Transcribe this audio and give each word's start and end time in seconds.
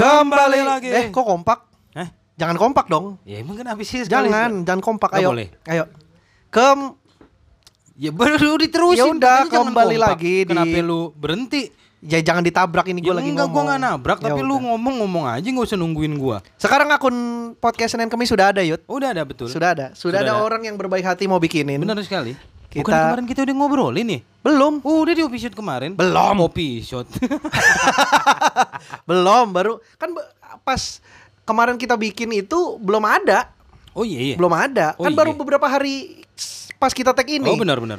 Kembali 0.00 0.60
lagi. 0.64 0.88
Eh, 0.88 1.04
kok 1.08 1.20
kompak? 1.20 1.68
Eh? 1.92 2.08
Jangan 2.34 2.56
kompak 2.56 2.88
dong. 2.88 3.20
Ya 3.22 3.36
emang 3.36 3.52
kenapa 3.54 3.84
sih 3.84 4.00
sekali? 4.00 4.32
Jangan, 4.32 4.64
jangan 4.64 4.80
kompak. 4.80 5.10
Ayo. 5.12 5.28
boleh. 5.28 5.48
Ayo. 5.68 5.84
Kem 6.48 6.96
Ya 8.00 8.08
baru 8.08 8.56
diterusin. 8.56 8.96
Ya 8.96 9.04
udah, 9.04 9.44
kembali 9.44 10.00
kompak. 10.00 10.08
lagi 10.16 10.34
di- 10.40 10.48
Kenapa 10.48 10.78
lu 10.80 11.12
berhenti? 11.12 11.68
ya 12.00 12.16
jangan 12.16 12.40
ditabrak 12.40 12.88
ini 12.88 13.04
gue 13.04 13.12
Ya 13.12 13.20
lagi 13.20 13.28
enggak, 13.28 13.44
ngomong. 13.44 13.60
gua 13.60 13.76
nggak 13.76 13.80
nabrak, 13.84 14.18
Ya 14.18 14.24
tapi 14.24 14.40
lu 14.40 14.56
udah. 14.56 14.64
ngomong-ngomong 14.72 15.24
aja 15.28 15.44
nggak 15.44 15.66
usah 15.68 15.76
nungguin 15.76 16.16
gua. 16.16 16.40
Sekarang 16.56 16.88
akun 16.88 17.12
podcast 17.60 17.92
Senin 17.92 18.08
Kemis 18.08 18.32
sudah 18.32 18.56
ada, 18.56 18.64
Yud. 18.64 18.80
Udah 18.88 19.12
ada 19.12 19.20
betul. 19.20 19.52
Sudah 19.52 19.76
ada. 19.76 19.86
Sudah, 19.92 20.16
Sudah 20.16 20.20
ada, 20.24 20.32
ada. 20.32 20.40
orang 20.40 20.64
yang 20.64 20.80
berbaik 20.80 21.04
hati 21.04 21.28
mau 21.28 21.36
bikinin. 21.36 21.76
Benar 21.76 22.00
sekali. 22.00 22.32
Kita- 22.70 22.86
Bukan 22.86 22.94
kemarin 22.94 23.26
kita 23.26 23.40
udah 23.42 23.54
ngobrolin 23.58 24.06
nih. 24.06 24.20
Belum. 24.46 24.78
Oh, 24.86 25.02
udah 25.02 25.10
di 25.10 25.26
episode 25.26 25.58
kemarin. 25.58 25.98
Belum. 25.98 26.36
episode. 26.46 27.10
Belum, 29.10 29.50
baru 29.50 29.82
kan 29.98 30.14
pas 30.62 31.02
kemarin 31.42 31.74
kita 31.74 31.98
bikin 31.98 32.30
itu 32.30 32.78
belum 32.78 33.02
ada. 33.02 33.50
oh 33.90 34.06
iya 34.06 34.32
iya. 34.32 34.36
Belum 34.38 34.54
ada. 34.54 34.94
Oh, 34.96 35.02
kan 35.02 35.12
iya. 35.12 35.18
baru 35.18 35.34
beberapa 35.34 35.66
hari 35.66 36.22
pas 36.78 36.94
kita 36.94 37.10
tag 37.10 37.26
ini. 37.26 37.50
Oh 37.50 37.58
benar-benar. 37.58 37.98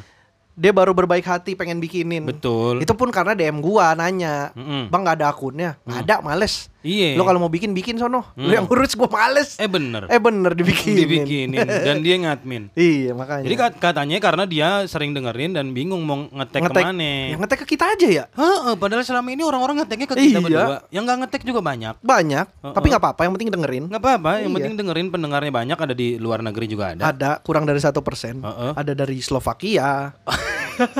Dia 0.55 0.71
baru 0.71 0.95
berbaik 0.95 1.27
hati 1.27 1.51
pengen 1.53 1.83
bikinin. 1.83 2.23
Betul. 2.23 2.79
Itu 2.79 2.95
pun 2.95 3.11
karena 3.11 3.35
DM 3.35 3.59
gua 3.59 3.91
nanya. 3.91 4.55
Mm-mm. 4.55 4.87
Bang 4.87 5.03
nggak 5.03 5.19
ada 5.19 5.27
akunnya? 5.35 5.75
Nggak 5.83 5.99
Ada, 6.07 6.15
males. 6.23 6.70
Iya. 6.81 7.13
Lo 7.13 7.23
kalau 7.23 7.37
mau 7.37 7.47
bikin 7.47 7.71
bikin 7.71 7.95
sono. 7.95 8.25
Lo 8.31 8.41
Hmm. 8.41 8.51
yang 8.51 8.65
urus 8.65 8.93
gua 8.93 9.05
males. 9.07 9.55
Eh 9.55 9.65
bener. 9.65 10.05
Eh 10.07 10.17
bener 10.17 10.51
dibikinin. 10.51 10.97
Dibikinin 10.97 11.61
dan 11.61 11.97
dia 11.99 12.15
ngadmin. 12.17 12.63
iya 12.77 13.11
makanya. 13.11 13.43
Jadi 13.43 13.55
kat- 13.55 13.77
katanya 13.79 14.17
karena 14.17 14.43
dia 14.43 14.67
sering 14.85 15.11
dengerin 15.11 15.51
dan 15.51 15.71
bingung 15.71 16.01
mau 16.01 16.25
ngetek 16.25 16.61
ngetek 16.61 16.81
ke 16.81 16.87
mana. 16.87 17.11
yang 17.27 17.39
ngetek 17.39 17.59
ke 17.59 17.67
kita 17.69 17.85
aja 17.87 18.07
ya. 18.07 18.23
Heeh, 18.31 18.73
padahal 18.75 19.01
selama 19.01 19.29
ini 19.29 19.41
orang-orang 19.41 19.79
ngeteknya 19.79 20.07
ke 20.07 20.15
kita 20.15 20.25
Iya. 20.33 20.39
berdua. 20.41 20.77
Yang 20.89 21.03
nggak 21.03 21.17
ngetek 21.21 21.41
juga 21.43 21.59
banyak. 21.61 21.95
Banyak, 21.99 22.45
tapi 22.63 22.85
nggak 22.87 23.01
apa-apa. 23.01 23.21
Yang 23.21 23.33
penting 23.35 23.49
dengerin. 23.51 23.83
Nggak 23.85 24.01
apa-apa, 24.01 24.31
yang 24.37 24.49
Iya. 24.49 24.55
penting 24.57 24.73
dengerin 24.75 25.07
pendengarnya 25.09 25.51
banyak 25.51 25.77
ada 25.79 25.93
di 25.93 26.07
luar 26.15 26.41
negeri 26.41 26.65
juga 26.65 26.91
ada. 26.91 27.03
Ada 27.07 27.31
kurang 27.39 27.63
dari 27.63 27.77
satu 27.77 28.01
persen. 28.01 28.41
Heeh. 28.41 28.71
Ada 28.73 28.93
dari 28.95 29.21
Slovakia, 29.21 30.17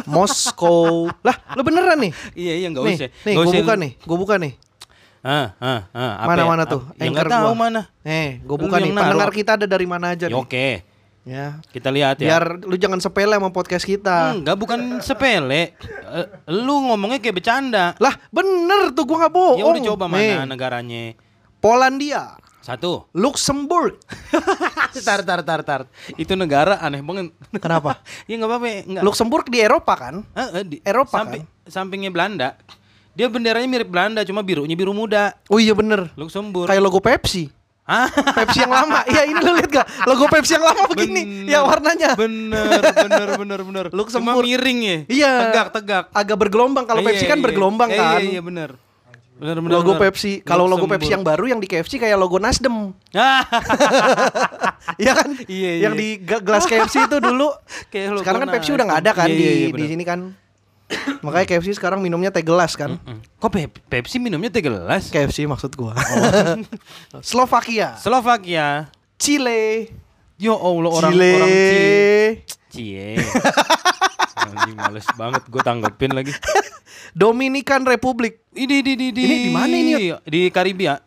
Moskow. 0.06 1.10
Lah, 1.22 1.36
lo 1.52 1.62
beneran 1.62 1.98
nih? 2.00 2.14
Iya 2.38 2.54
iya 2.56 2.68
nggak 2.70 2.84
usah. 2.84 3.10
nih, 3.24 3.34
gue 3.34 3.46
buka 3.56 3.74
nih, 3.76 3.92
gue 3.98 4.18
buka 4.18 4.36
nih. 4.38 4.54
Ah, 5.22 5.54
ah, 5.62 5.86
ah, 5.94 6.14
apa 6.26 6.34
Mana 6.34 6.42
ya? 6.42 6.50
mana 6.50 6.64
tuh? 6.66 6.82
Ya 6.98 7.06
nggak 7.08 7.14
Anchor 7.14 7.28
tahu 7.30 7.50
gua. 7.54 7.62
mana. 7.70 7.82
Eh, 8.02 8.42
gue 8.42 8.58
buka 8.58 8.76
nih. 8.78 8.90
yang. 8.90 8.98
Pendengar 8.98 9.30
kita 9.30 9.52
ada 9.54 9.66
dari 9.70 9.86
mana 9.86 10.18
aja 10.18 10.26
Ya, 10.26 10.34
nih? 10.34 10.42
Oke, 10.42 10.68
Ya. 11.22 11.62
kita 11.70 11.94
lihat 11.94 12.18
ya. 12.18 12.26
Biar 12.34 12.44
lu 12.66 12.74
jangan 12.74 12.98
sepele 12.98 13.38
sama 13.38 13.54
podcast 13.54 13.86
kita. 13.86 14.34
Enggak, 14.34 14.58
bukan 14.58 14.98
sepele. 15.00 15.78
Eh, 15.78 16.28
lu 16.50 16.90
ngomongnya 16.90 17.22
kayak 17.22 17.38
bercanda. 17.38 17.94
Lah, 18.02 18.18
bener 18.34 18.90
tuh 18.92 19.06
gua 19.06 19.26
nggak 19.26 19.34
bohong. 19.34 19.58
Ya 19.62 19.66
udah 19.70 19.82
coba 19.94 20.06
mana 20.10 20.18
Nih, 20.18 20.34
negaranya. 20.50 21.14
Polandia, 21.62 22.42
Satu. 22.66 23.06
Luxembourg. 23.14 24.02
tar 25.06 25.22
tar 25.22 25.46
tar 25.46 25.62
tar. 25.62 25.82
Itu 26.14 26.34
negara 26.34 26.82
aneh 26.82 27.06
banget. 27.06 27.30
Kenapa? 27.62 28.02
ya 28.30 28.42
nggak 28.42 28.50
apa-apa. 28.50 29.06
Luxembourg 29.06 29.46
di 29.46 29.62
Eropa 29.62 29.94
kan? 29.94 30.26
Eh, 30.34 30.50
eh, 30.58 30.64
di, 30.66 30.78
Eropa 30.82 31.22
samping, 31.22 31.46
sampingnya 31.70 32.10
Belanda. 32.10 32.58
Dia 33.22 33.30
benderanya 33.30 33.70
mirip 33.70 33.86
Belanda, 33.86 34.26
cuma 34.26 34.42
birunya 34.42 34.74
biru 34.74 34.92
muda. 34.92 35.38
Oh 35.46 35.62
iya 35.62 35.78
bener. 35.78 36.10
Luxembourg. 36.16 36.66
Kayak 36.66 36.82
logo 36.82 36.98
Pepsi. 36.98 37.54
Ah, 37.86 38.10
Pepsi 38.10 38.62
yang 38.62 38.74
lama. 38.74 39.06
Iya 39.12 39.30
ini 39.30 39.38
lu 39.38 39.54
lihat 39.54 39.70
gak? 39.70 39.86
Logo 40.10 40.26
Pepsi 40.26 40.58
yang 40.58 40.66
lama 40.66 40.90
begini. 40.90 41.22
Bener. 41.46 41.46
Ya 41.46 41.60
warnanya. 41.62 42.18
bener, 42.18 42.82
bener, 42.82 43.28
bener, 43.38 43.60
bener. 43.62 43.86
Cuma 43.88 43.98
Luxembourg. 44.00 44.42
miring 44.42 44.80
ya. 44.82 44.98
Iya. 45.06 45.32
Tegak, 45.38 45.68
tegak. 45.70 46.06
Agak 46.10 46.38
bergelombang. 46.40 46.90
Kalau 46.90 47.06
Iya, 47.06 47.14
Pepsi 47.14 47.26
kan 47.26 47.38
iya. 47.38 47.46
bergelombang 47.46 47.90
Iya, 47.90 48.00
kan. 48.00 48.18
Iya, 48.18 48.32
iya, 48.32 48.42
bener. 48.42 48.70
Bener, 49.38 49.58
bener, 49.58 49.70
Logo 49.72 49.94
bener. 49.94 50.02
Pepsi. 50.10 50.42
Kalau 50.42 50.66
logo. 50.66 50.86
Pepsi 50.86 51.10
yang 51.10 51.22
baru 51.22 51.46
yang 51.46 51.58
di 51.58 51.70
KFC 51.70 51.98
kayak 51.98 52.18
logo 52.18 52.38
Nasdem. 52.38 52.90
Iya 54.98 55.14
kan? 55.14 55.30
Iya, 55.46 55.72
iya. 55.72 55.82
Yang 55.86 55.94
di 55.94 56.08
ge- 56.20 56.42
gelas 56.42 56.66
KFC 56.66 57.06
itu 57.06 57.18
dulu. 57.18 57.54
Kayak 57.94 58.08
logo 58.12 58.22
sekarang 58.22 58.40
kan 58.42 58.50
Pepsi 58.50 58.70
udah 58.72 58.86
nggak 58.86 59.02
ada 59.02 59.12
kan 59.14 59.28
Iya, 59.30 59.36
di 59.36 59.42
iya, 59.42 59.52
iya, 59.52 59.68
di 59.68 59.74
bener. 59.74 59.90
sini 59.90 60.04
kan. 60.04 60.20
Makanya 61.26 61.46
KFC 61.48 61.76
sekarang 61.76 62.00
minumnya 62.00 62.30
teh 62.30 62.44
gelas 62.44 62.76
kan. 62.76 62.98
Mm. 63.02 63.20
Kok 63.38 63.50
Pep- 63.50 63.82
Pepsi 63.88 64.18
minumnya 64.18 64.50
teh 64.50 64.64
gelas? 64.64 65.10
KFC 65.10 65.46
maksud 65.46 65.72
gua. 65.76 65.96
Oh. 65.96 66.58
Slovakia, 67.24 67.96
Slovakia. 67.98 68.90
Chile, 69.22 69.94
Yo 70.42 70.58
Allah 70.58 70.90
orang 70.90 71.12
Chile. 71.14 71.32
orang 71.38 71.50
Cie. 71.54 72.26
Cie. 72.74 73.10
Anjing 74.42 74.74
males 74.74 75.06
banget 75.14 75.44
gue 75.46 75.62
tanggepin 75.62 76.12
lagi. 76.18 76.34
Dominican 77.14 77.86
Republic. 77.86 78.42
Ini 78.50 78.82
di 78.82 78.94
di 78.98 79.08
di 79.14 79.22
Ini 79.22 79.36
di 79.46 79.50
mana 79.54 79.76
ini, 79.76 80.10
Di 80.26 80.50
Karibia. 80.50 80.98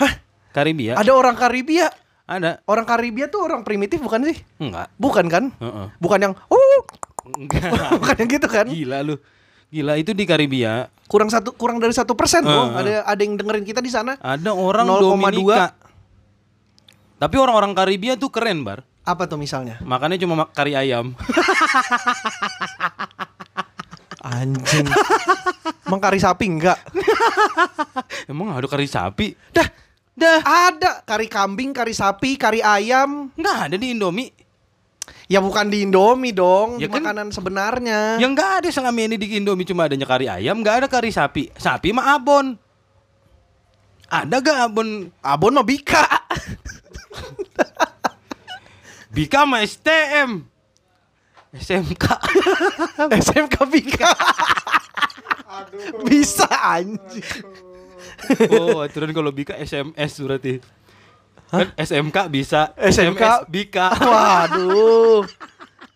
Hah? 0.00 0.12
Karibia. 0.56 0.96
Ada 0.96 1.12
orang 1.12 1.36
Karibia. 1.36 1.92
Ada. 2.24 2.64
Orang 2.64 2.88
Karibia 2.88 3.28
tuh 3.28 3.44
orang 3.44 3.60
primitif 3.60 4.00
bukan 4.00 4.24
sih? 4.24 4.40
Enggak. 4.56 4.88
Bukan 4.96 5.26
kan? 5.28 5.52
Heeh. 5.52 5.86
Bukan 6.00 6.18
yang 6.22 6.32
oh, 6.48 6.80
Enggak. 7.26 7.70
bukan 8.02 8.16
yang 8.18 8.30
gitu 8.30 8.48
kan? 8.50 8.66
Gila 8.66 8.98
lu. 9.02 9.16
Gila 9.72 9.96
itu 9.96 10.12
di 10.12 10.28
Karibia 10.28 10.92
Kurang 11.08 11.32
satu 11.32 11.56
kurang 11.56 11.80
dari 11.80 11.92
satu 11.92 12.12
persen 12.12 12.44
tuh. 12.44 12.52
Heeh. 12.72 12.76
Ada 12.76 12.92
ada 13.08 13.20
yang 13.24 13.36
dengerin 13.36 13.64
kita 13.64 13.80
di 13.80 13.88
sana. 13.88 14.16
ada 14.20 14.50
orang 14.52 14.88
0,2. 14.88 15.00
Dominika. 15.00 15.76
Tapi 17.16 17.36
orang-orang 17.38 17.72
Karibia 17.76 18.16
tuh 18.16 18.32
keren, 18.32 18.64
Bar. 18.66 18.82
Apa 19.02 19.26
tuh 19.26 19.38
misalnya? 19.38 19.78
Makannya 19.82 20.18
cuma 20.18 20.42
mak- 20.42 20.54
kari 20.54 20.74
ayam. 20.74 21.12
Anjing. 24.22 24.86
Emang 25.86 26.00
kari 26.00 26.18
sapi 26.22 26.46
enggak? 26.46 26.78
Emang 28.30 28.54
ada 28.54 28.66
kari 28.70 28.86
sapi? 28.86 29.34
Dah, 29.50 29.66
Dah. 30.14 30.38
ada 30.70 31.02
kari 31.02 31.26
kambing, 31.26 31.74
kari 31.74 31.90
sapi, 31.90 32.38
kari 32.38 32.62
ayam. 32.62 33.34
Nggak 33.34 33.56
ada 33.68 33.76
di 33.76 33.90
Indomie. 33.92 34.30
Ya 35.32 35.40
bukan 35.40 35.72
di 35.72 35.88
Indomie 35.88 36.36
dong, 36.36 36.76
Ya 36.76 36.92
kan- 36.92 37.00
makanan 37.00 37.32
sebenarnya. 37.32 38.20
Yang 38.20 38.30
nggak 38.36 38.50
ada 38.60 38.68
selama 38.68 39.00
ini 39.00 39.16
di 39.16 39.40
Indomie 39.40 39.64
cuma 39.64 39.88
adanya 39.88 40.04
kari 40.04 40.28
ayam, 40.28 40.60
nggak 40.60 40.84
ada 40.84 40.86
kari 40.92 41.08
sapi. 41.08 41.48
Sapi 41.56 41.88
mah 41.96 42.20
abon. 42.20 42.60
Ada 44.12 44.44
gak 44.44 44.58
abon? 44.68 45.08
Abon 45.24 45.56
mah 45.56 45.64
bika. 45.64 46.04
Bika 49.12 49.44
sama 49.44 49.60
STM. 49.60 50.44
SMK. 51.52 52.04
SMK 53.12 53.56
bika. 53.72 54.12
Bisa 56.04 56.48
anjing. 56.48 57.44
oh, 58.56 58.80
aturan 58.80 59.12
kalau 59.12 59.28
Bika 59.32 59.52
SMS 59.56 60.16
berarti. 60.16 60.64
Kan 61.52 61.68
SMK 61.76 62.16
bisa, 62.32 62.72
SMK 62.80 63.44
Bika. 63.52 63.92
Waduh. 64.08 65.28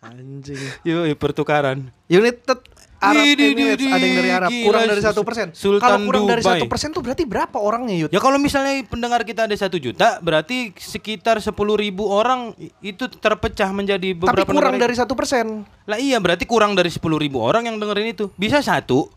Anjing. 0.05 0.61
Yuk, 0.85 1.17
pertukaran. 1.17 1.89
United 2.13 2.61
Arab 2.97 3.25
Di, 3.29 3.37
di, 3.37 3.37
di, 3.37 3.45
Emirates 3.53 3.85
di, 3.85 3.93
ada 3.93 4.05
yang 4.05 4.17
dari 4.17 4.31
Arab 4.33 4.51
kurang 4.65 4.83
dari 4.89 5.03
satu 5.05 5.21
persen. 5.21 5.47
Kalau 5.53 5.99
kurang 6.09 6.25
dari 6.25 6.41
Dubai. 6.41 6.53
satu 6.57 6.65
persen 6.65 6.89
tuh 6.97 7.03
berarti 7.05 7.29
berapa 7.29 7.57
orangnya 7.61 7.95
Yud? 8.05 8.11
Ya 8.13 8.21
kalau 8.25 8.41
misalnya 8.41 8.81
pendengar 8.89 9.21
kita 9.29 9.45
ada 9.45 9.53
satu 9.53 9.77
juta, 9.77 10.17
berarti 10.25 10.73
sekitar 10.77 11.37
sepuluh 11.45 11.77
ribu 11.77 12.09
orang 12.09 12.57
itu 12.81 13.05
terpecah 13.09 13.69
menjadi 13.77 14.17
Tapi 14.17 14.21
beberapa 14.25 14.49
kurang 14.49 14.81
negara. 14.81 14.85
dari 14.89 14.95
satu 14.97 15.13
persen. 15.13 15.69
Lah 15.85 16.01
iya 16.01 16.17
berarti 16.17 16.49
kurang 16.49 16.73
dari 16.73 16.89
sepuluh 16.89 17.21
ribu 17.21 17.45
orang 17.45 17.69
yang 17.69 17.77
dengerin 17.77 18.17
itu. 18.17 18.33
Bisa 18.41 18.65
satu, 18.65 19.13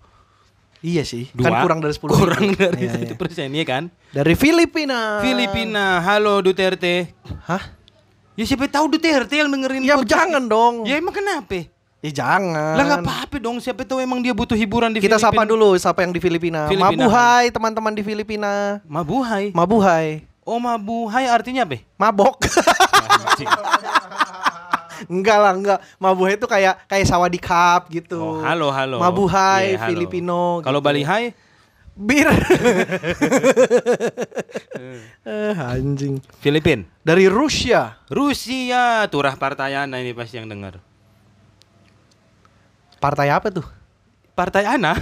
Iya 0.79 1.03
sih. 1.03 1.27
dua, 1.31 1.45
Kan 1.45 1.59
kurang 1.61 1.79
dari 1.79 1.91
sepuluh. 1.91 2.15
kurang 2.15 2.39
ribu. 2.45 2.55
dari 2.55 2.81
Iya, 2.81 2.91
satu 2.95 3.11
iya. 3.11 3.19
persen 3.19 3.51
ya 3.51 3.65
kan? 3.67 3.83
Dari 4.09 4.33
Filipina. 4.33 5.19
Filipina, 5.19 5.99
halo 5.99 6.39
Duterte. 6.39 7.11
Hah? 7.43 7.75
Ya 8.33 8.47
siapa 8.47 8.63
tahu 8.65 8.87
Duterte 8.89 9.35
yang 9.35 9.51
dengerin 9.51 9.83
Ya 9.83 9.93
podcast 9.93 10.07
jangan 10.09 10.43
dong. 10.47 10.87
Ya 10.87 10.95
emang 10.95 11.11
kenapa? 11.11 11.67
Ya 11.99 12.11
jangan. 12.15 12.79
Lah 12.79 12.83
nggak 12.85 13.01
apa-apa 13.03 13.35
dong. 13.37 13.59
Siapa 13.59 13.83
tahu 13.83 13.99
emang 13.99 14.23
dia 14.23 14.31
butuh 14.31 14.55
hiburan 14.55 14.87
di 14.89 15.03
Kita 15.03 15.19
Filipina. 15.19 15.35
sapa 15.35 15.43
dulu 15.43 15.75
siapa 15.75 15.99
yang 15.99 16.15
di 16.15 16.23
Filipina. 16.23 16.65
Filipina. 16.65 16.95
Mabuhay 16.95 17.51
teman-teman 17.51 17.91
di 17.91 17.99
Filipina. 17.99 18.79
Mabuhay. 18.87 19.51
Mabuhay. 19.51 20.23
Oh 20.41 20.55
mabuhay 20.57 21.27
artinya 21.27 21.61
apa? 21.61 21.83
Mabok. 21.93 22.39
enggak 25.07 25.37
lah, 25.39 25.53
enggak. 25.55 25.79
Mabuhay 26.01 26.35
itu 26.35 26.49
kayak 26.49 26.83
kayak 26.89 27.05
sawadikap 27.07 27.87
gitu. 27.87 28.19
Oh, 28.19 28.43
halo 28.43 28.73
halo. 28.73 28.99
Mabuhay, 28.99 29.79
halo. 29.79 29.87
Filipino. 29.87 30.59
Kalau 30.59 30.83
gitu. 30.83 30.87
Bali 30.91 31.03
Hai, 31.07 31.31
Bir. 31.99 32.27
eh, 35.27 35.53
anjing. 35.55 36.23
Filipin. 36.39 36.87
Dari 37.03 37.27
Rusia. 37.27 37.99
Rusia, 38.07 39.03
turah 39.11 39.35
partayana 39.35 39.99
ini 39.99 40.15
pasti 40.15 40.39
yang 40.39 40.47
dengar. 40.47 40.79
Partai 42.99 43.31
apa 43.31 43.51
tuh? 43.51 43.78
Partai 44.39 44.63
Ana. 44.65 44.95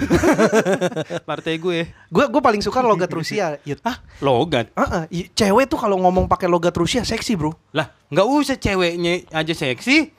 Partai 1.30 1.58
gue. 1.58 1.86
Gue 2.08 2.26
gue 2.26 2.42
paling 2.42 2.58
suka 2.60 2.82
logat 2.82 3.10
Rusia. 3.10 3.62
Yud. 3.62 3.78
Ah, 3.84 4.02
logat. 4.20 4.74
Heeh, 4.74 5.04
i- 5.14 5.30
cewek 5.30 5.68
tuh 5.68 5.78
kalau 5.78 5.98
ngomong 6.00 6.26
pakai 6.26 6.48
logat 6.48 6.74
Rusia 6.74 7.04
seksi, 7.04 7.38
Bro. 7.38 7.54
Lah, 7.72 7.94
nggak 8.08 8.26
usah 8.26 8.56
ceweknya 8.56 9.30
aja 9.30 9.54
seksi. 9.54 10.10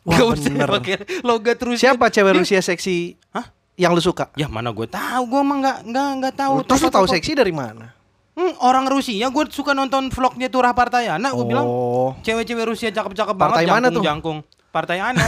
Wah, 0.00 0.14
Nggak 0.14 0.26
usah 0.30 0.52
pakai 0.70 0.94
logat 1.20 1.58
Rusia. 1.58 1.90
Siapa 1.90 2.08
cewek 2.08 2.30
Dia- 2.30 2.40
Rusia 2.40 2.60
seksi 2.60 2.96
Hah? 3.30 3.50
yang 3.74 3.90
lu 3.90 4.00
suka? 4.00 4.30
Ya 4.32 4.46
mana 4.46 4.70
gue 4.70 4.86
tahu, 4.86 5.22
gue 5.26 5.40
emang 5.40 5.58
nggak 5.60 5.78
nggak 5.84 6.08
nggak 6.16 6.34
tahu. 6.36 6.54
Terus 6.64 6.80
lu 6.80 6.90
tahu 6.90 7.06
seksi 7.06 7.32
dari 7.34 7.50
mana? 7.50 7.92
Hmm, 8.30 8.54
orang 8.62 8.86
Rusia, 8.86 9.26
gue 9.26 9.44
suka 9.50 9.74
nonton 9.74 10.08
vlognya 10.08 10.46
Turah 10.46 10.72
Partayana. 10.72 11.28
Gue 11.28 11.44
bilang 11.44 11.66
Oh. 11.66 12.16
cewek-cewek 12.22 12.64
Rusia 12.64 12.88
cakep-cakep 12.88 13.34
Partai 13.34 13.66
banget. 13.66 13.74
mana 13.74 13.86
tuh? 13.90 14.00
jangkung, 14.00 14.38
Partai 14.70 15.02
Ana. 15.02 15.26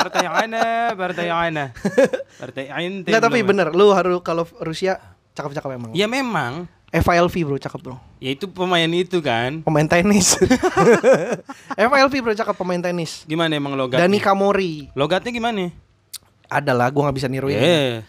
partai 0.00 0.24
Ana, 0.24 0.96
Partai 0.96 1.28
Ana. 1.28 1.64
Partai 2.40 2.64
Ana. 2.72 3.04
Enggak 3.04 3.20
tapi 3.20 3.44
bener, 3.44 3.76
lu 3.76 3.92
harus 3.92 4.24
kalau 4.24 4.48
Rusia 4.64 4.96
cakep-cakep 5.36 5.68
emang. 5.76 5.90
Ya 5.92 6.08
memang, 6.08 6.64
Elvi 6.88 7.44
bro, 7.44 7.60
cakep 7.60 7.80
bro. 7.84 7.96
ya 8.16 8.32
itu 8.32 8.48
pemain 8.48 8.88
itu 8.88 9.20
kan. 9.20 9.60
Pemain 9.60 9.84
tenis. 9.84 10.40
Elvi 11.76 12.18
bro, 12.24 12.32
cakep 12.32 12.56
pemain 12.56 12.80
tenis. 12.80 13.28
Gimana 13.28 13.52
emang 13.52 13.76
logatnya? 13.76 14.08
Dani 14.08 14.16
Kamori. 14.16 14.88
Logatnya 14.96 15.28
gimana? 15.28 15.68
Ada 16.48 16.72
lah, 16.72 16.88
gua 16.88 17.08
nggak 17.08 17.16
bisa 17.20 17.28
niruin. 17.28 17.60
Ya. 17.60 18.00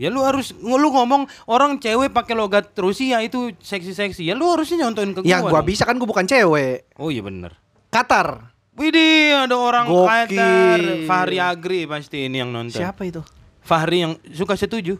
Ya 0.00 0.08
lu 0.08 0.24
harus 0.24 0.56
lu 0.56 0.88
ngomong 0.88 1.28
orang 1.44 1.76
cewek 1.76 2.16
pakai 2.16 2.32
logat 2.32 2.72
Rusia 2.80 3.20
itu 3.20 3.52
seksi-seksi. 3.60 4.24
Ya 4.24 4.32
lu 4.32 4.48
harusnya 4.48 4.88
nyontoin 4.88 5.12
ke 5.12 5.20
gua. 5.20 5.28
Ya 5.28 5.44
gua 5.44 5.60
dong. 5.60 5.68
bisa 5.68 5.84
kan 5.84 6.00
gua 6.00 6.08
bukan 6.08 6.24
cewek. 6.24 6.88
Oh 6.96 7.12
iya 7.12 7.20
bener. 7.20 7.52
Qatar. 7.92 8.51
Widih, 8.72 9.44
ada 9.44 9.52
orang 9.52 9.84
Gokil. 9.84 10.32
Qatar. 10.32 10.80
Fahri 11.04 11.36
Agri 11.36 11.84
pasti 11.84 12.24
ini 12.24 12.40
yang 12.40 12.48
nonton. 12.48 12.72
Siapa 12.72 13.04
itu? 13.04 13.20
Fahri 13.60 14.00
yang 14.00 14.12
suka 14.32 14.56
setuju. 14.56 14.96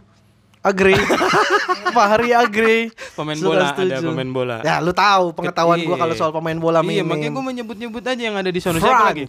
Agri. 0.63 0.95
Fahri 1.97 2.31
Agri. 2.31 2.93
Pemain 3.17 3.35
Suka 3.35 3.49
bola, 3.51 3.65
setuju. 3.73 3.91
ada 3.91 3.99
pemain 4.05 4.31
bola. 4.31 4.57
Ya, 4.63 4.79
lu 4.79 4.93
tahu 4.93 5.33
pengetahuan 5.33 5.83
gua 5.83 5.97
Iya. 5.97 6.03
kalau 6.05 6.15
soal 6.15 6.31
pemain 6.31 6.55
bola 6.55 6.79
Iya, 6.81 7.03
mimin. 7.03 7.09
makanya 7.09 7.31
gua 7.33 7.45
menyebut-nyebut 7.49 8.03
aja 8.05 8.23
yang 8.23 8.37
ada 8.37 8.47
di 8.47 8.61
sana 8.61 8.79
siapa 8.79 9.11
lagi? 9.11 9.27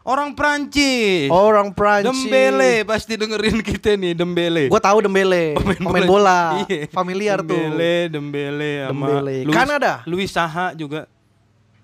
Orang 0.00 0.32
Prancis. 0.32 1.28
Orang 1.28 1.76
Prancis. 1.76 2.08
Dembele 2.08 2.88
pasti 2.88 3.20
dengerin 3.20 3.60
kita 3.60 4.00
nih, 4.00 4.16
Dembele. 4.16 4.72
Gua 4.72 4.80
tahu 4.80 5.04
Dembele. 5.04 5.52
Pemain, 5.60 6.06
bola. 6.08 6.64
Iya. 6.64 6.88
Familiar 6.88 7.44
tuh. 7.44 7.52
Dembele, 7.52 8.08
Dembele 8.08 8.72
sama 8.88 9.06
Dembele. 9.12 9.36
Luis, 9.44 9.52
Kanada. 9.58 9.92
Luis 10.08 10.30
Saha 10.32 10.72
juga. 10.72 11.04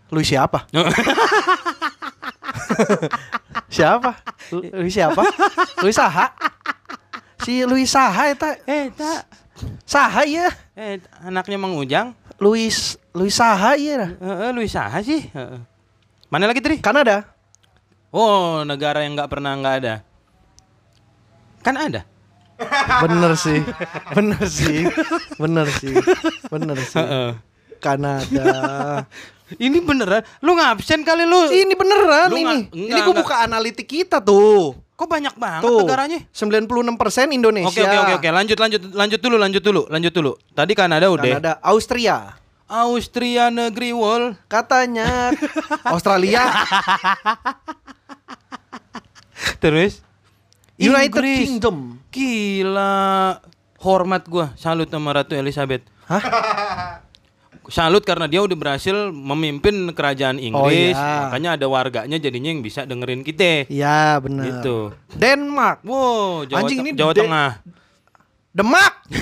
Luis 0.09 0.25
siapa? 0.25 0.65
siapa? 3.69 4.19
Lu- 4.53 4.65
siapa? 4.95 5.23
Luis 5.83 5.97
Saha. 5.97 6.33
Si 7.43 7.63
Luis 7.63 7.91
Saha 7.91 8.33
eta 8.33 8.59
eh, 8.67 8.91
tak. 8.91 9.27
Saha 9.87 10.27
ya. 10.27 10.51
Eh, 10.77 11.01
anaknya 11.25 11.57
Mang 11.57 11.77
Ujang. 11.79 12.13
Luis 12.37 13.01
Luis 13.17 13.33
Saha 13.33 13.79
ya. 13.81 14.13
Heeh, 14.13 14.51
Luis 14.53 14.73
Saha 14.73 15.01
sih. 15.01 15.27
Heeh. 15.33 15.61
Mana 16.29 16.51
lagi 16.51 16.61
Tri? 16.61 16.83
Kanada. 16.83 17.25
Oh, 18.11 18.65
negara 18.65 19.05
yang 19.05 19.15
nggak 19.15 19.31
pernah 19.31 19.55
nggak 19.57 19.77
ada. 19.85 19.95
Kan 21.63 21.77
ada. 21.77 22.03
Bener 23.05 23.37
sih. 23.37 23.61
Bener 24.17 24.43
sih. 24.49 24.89
Bener 25.37 25.69
sih. 25.69 25.95
Bener 26.49 26.79
sih. 26.81 26.97
Heeh. 26.97 27.31
Kanada. 27.85 29.05
Ini 29.49 29.79
beneran. 29.79 30.27
Lu 30.43 30.53
ngabsen 30.53 31.01
kali 31.01 31.23
lu. 31.23 31.47
Ini 31.47 31.71
beneran 31.73 32.29
Lu 32.29 32.37
ini. 32.37 32.45
nggak- 32.67 32.67
ini 32.73 32.83
enggak, 32.85 32.99
gua 33.01 33.13
enggak. 33.13 33.23
buka 33.23 33.35
analitik 33.41 33.87
kita 33.87 34.19
tuh. 34.19 34.75
Kok 34.93 35.07
banyak 35.07 35.35
banget 35.37 35.63
Tuh. 35.63 35.85
negaranya? 35.85 36.21
96% 36.29 36.67
Indonesia. 37.31 37.69
Oke 37.69 37.81
oke 37.81 37.97
oke 38.01 38.15
oke 38.17 38.29
lanjut 38.33 38.59
lanjut 38.59 38.81
lanjut 38.91 39.21
dulu 39.21 39.37
lanjut 39.37 39.63
dulu 39.63 39.83
lanjut 39.87 40.11
dulu. 40.11 40.33
Tadi 40.51 40.73
Kanada 40.73 41.07
udah. 41.07 41.23
Kanada, 41.31 41.53
Austria. 41.61 42.35
Austria 42.67 43.47
negeri 43.49 43.93
wall. 43.93 44.35
Katanya 44.47 45.31
Australia, 45.95 46.43
Terus 49.59 50.03
United 50.77 51.13
Inggris. 51.13 51.47
Kingdom. 51.47 51.77
Gila. 52.11 53.39
Hormat 53.77 54.27
gua, 54.27 54.51
salut 54.57 54.89
sama 54.89 55.13
Ratu 55.13 55.33
Elizabeth. 55.33 55.85
Hah? 56.07 56.23
Salut 57.67 58.03
karena 58.03 58.25
dia 58.25 58.39
udah 58.39 58.55
berhasil 58.55 59.11
memimpin 59.11 59.91
kerajaan 59.91 60.39
Inggris. 60.39 60.95
Oh, 60.95 61.03
iya. 61.03 61.27
Makanya 61.27 61.51
ada 61.59 61.67
warganya 61.67 62.17
jadinya 62.17 62.49
yang 62.49 62.63
bisa 62.63 62.87
dengerin 62.87 63.21
kita. 63.21 63.67
Iya 63.67 64.23
benar. 64.23 64.45
Gitu. 64.47 64.95
Denmark, 65.13 65.83
Wow, 65.83 66.47
Jawa, 66.47 66.63
Anjing, 66.63 66.79
ini 66.87 66.91
Jawa 66.95 67.11
de- 67.11 67.21
Tengah. 67.27 67.51
Demak. 68.55 68.95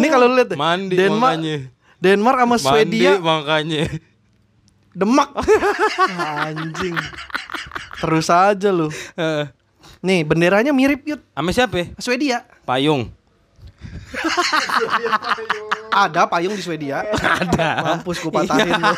ini 0.00 0.06
kalau 0.08 0.24
lu 0.26 0.34
lihat 0.34 0.56
Mandi 0.56 0.96
Denmark, 0.96 1.38
makanya. 1.38 1.56
Denmark 2.00 2.38
sama 2.40 2.48
Mandi 2.48 2.64
Swedia, 2.64 3.12
makanya. 3.20 3.82
Demak. 4.90 5.28
Anjing. 6.48 6.96
Terus 8.00 8.26
aja 8.26 8.68
lu. 8.72 8.88
Eh, 9.14 9.44
Nih, 10.00 10.24
benderanya 10.24 10.72
mirip 10.72 11.04
yut. 11.04 11.20
Sama 11.36 11.52
siapa? 11.52 11.92
Swedia. 12.00 12.48
Payung. 12.64 13.12
Ada 15.90 16.26
payung 16.30 16.54
di 16.54 16.62
Swedia. 16.62 17.02
Ada. 17.14 17.68
Mampus 17.82 18.18
ku 18.22 18.30
patahin 18.30 18.78
lu. 18.78 18.92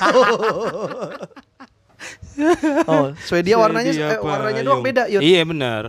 oh, 2.88 3.06
Swedia 3.22 3.56
warnanya 3.60 3.92
Swedia 3.92 4.16
eh, 4.16 4.20
warnanya 4.20 4.62
doang 4.64 4.82
beda 4.84 5.08
yut. 5.08 5.22
Iya 5.22 5.42
benar. 5.46 5.82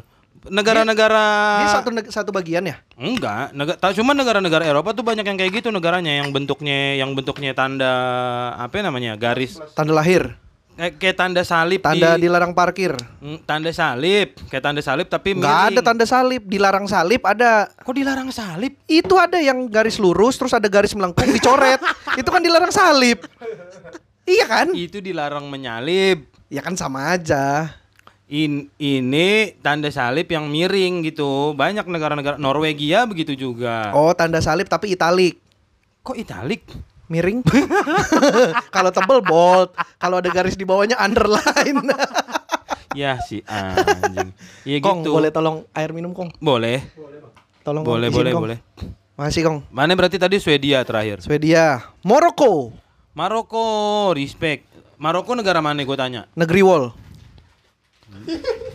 Negara-negara 0.44 1.24
Ini 1.64 1.72
satu 1.72 1.90
satu 2.12 2.30
bagian 2.36 2.68
ya? 2.68 2.76
Enggak, 3.00 3.56
negara 3.56 3.96
cuma 3.96 4.12
negara-negara 4.12 4.68
Eropa 4.68 4.92
tuh 4.92 5.08
banyak 5.08 5.24
yang 5.24 5.40
kayak 5.40 5.64
gitu 5.64 5.72
negaranya 5.72 6.20
yang 6.20 6.36
bentuknya 6.36 7.00
yang 7.00 7.16
bentuknya 7.16 7.56
tanda 7.56 7.94
apa 8.60 8.84
namanya? 8.84 9.16
garis 9.16 9.56
Tanda 9.72 9.96
lahir, 9.96 10.36
kayak, 10.78 10.94
kayak 10.98 11.16
tanda 11.18 11.42
salib 11.46 11.82
tanda 11.82 12.18
di, 12.18 12.26
dilarang 12.26 12.54
parkir. 12.54 12.94
Mm, 13.22 13.46
tanda 13.46 13.72
salib, 13.74 14.34
kayak 14.50 14.64
tanda 14.64 14.82
salib 14.82 15.08
tapi 15.10 15.38
Nggak 15.38 15.50
miring. 15.50 15.70
ada 15.74 15.82
tanda 15.82 16.06
salib, 16.06 16.42
dilarang 16.46 16.86
salib 16.90 17.22
ada. 17.26 17.70
Kok 17.82 17.96
dilarang 17.96 18.30
salib? 18.34 18.74
Itu 18.90 19.18
ada 19.18 19.38
yang 19.42 19.70
garis 19.70 20.02
lurus 20.02 20.38
terus 20.38 20.54
ada 20.54 20.66
garis 20.68 20.94
melengkung 20.98 21.30
dicoret. 21.30 21.82
itu 22.22 22.30
kan 22.30 22.42
dilarang 22.42 22.74
salib. 22.74 23.22
Iya 24.24 24.46
kan? 24.48 24.68
Itu 24.72 25.04
dilarang 25.04 25.48
menyalib. 25.52 26.26
Ya 26.48 26.62
kan 26.64 26.78
sama 26.78 27.14
aja. 27.14 27.74
In, 28.30 28.72
ini 28.82 29.54
tanda 29.62 29.92
salib 29.94 30.26
yang 30.32 30.48
miring 30.50 31.06
gitu. 31.06 31.54
Banyak 31.54 31.86
negara-negara 31.86 32.40
Norwegia 32.40 33.06
begitu 33.06 33.36
juga. 33.36 33.92
Oh, 33.94 34.16
tanda 34.16 34.40
salib 34.40 34.66
tapi 34.66 34.96
italik. 34.96 35.38
Kok 36.02 36.18
italik? 36.18 36.64
Miring. 37.12 37.44
Kalau 38.76 38.90
tebel 38.90 39.20
bold, 39.22 39.76
kalau 40.00 40.24
ada 40.24 40.30
garis 40.32 40.56
di 40.56 40.64
bawahnya 40.64 40.96
underline. 40.98 41.84
ya 43.00 43.20
si 43.26 43.44
anjing. 43.44 44.32
Iya 44.64 44.78
Kong, 44.80 45.04
gitu. 45.04 45.12
boleh 45.12 45.30
tolong 45.30 45.68
air 45.76 45.92
minum, 45.92 46.16
Kong? 46.16 46.32
Boleh. 46.40 46.80
Tolong 47.64 47.84
Boleh, 47.84 48.08
Kong, 48.08 48.16
izin, 48.16 48.20
boleh, 48.24 48.32
Kong. 48.32 48.44
boleh. 48.48 48.60
Makasih, 49.20 49.42
Kong. 49.46 49.58
Mana 49.70 49.92
berarti 49.94 50.18
tadi 50.18 50.40
Swedia 50.40 50.82
terakhir? 50.88 51.20
Swedia, 51.22 51.92
Maroko, 52.02 52.72
Maroko, 53.14 54.10
respect. 54.16 54.66
Maroko 54.98 55.36
negara 55.36 55.60
mana 55.60 55.84
gue 55.84 55.98
tanya? 56.00 56.26
negeri 56.34 56.62
wall. 56.64 56.96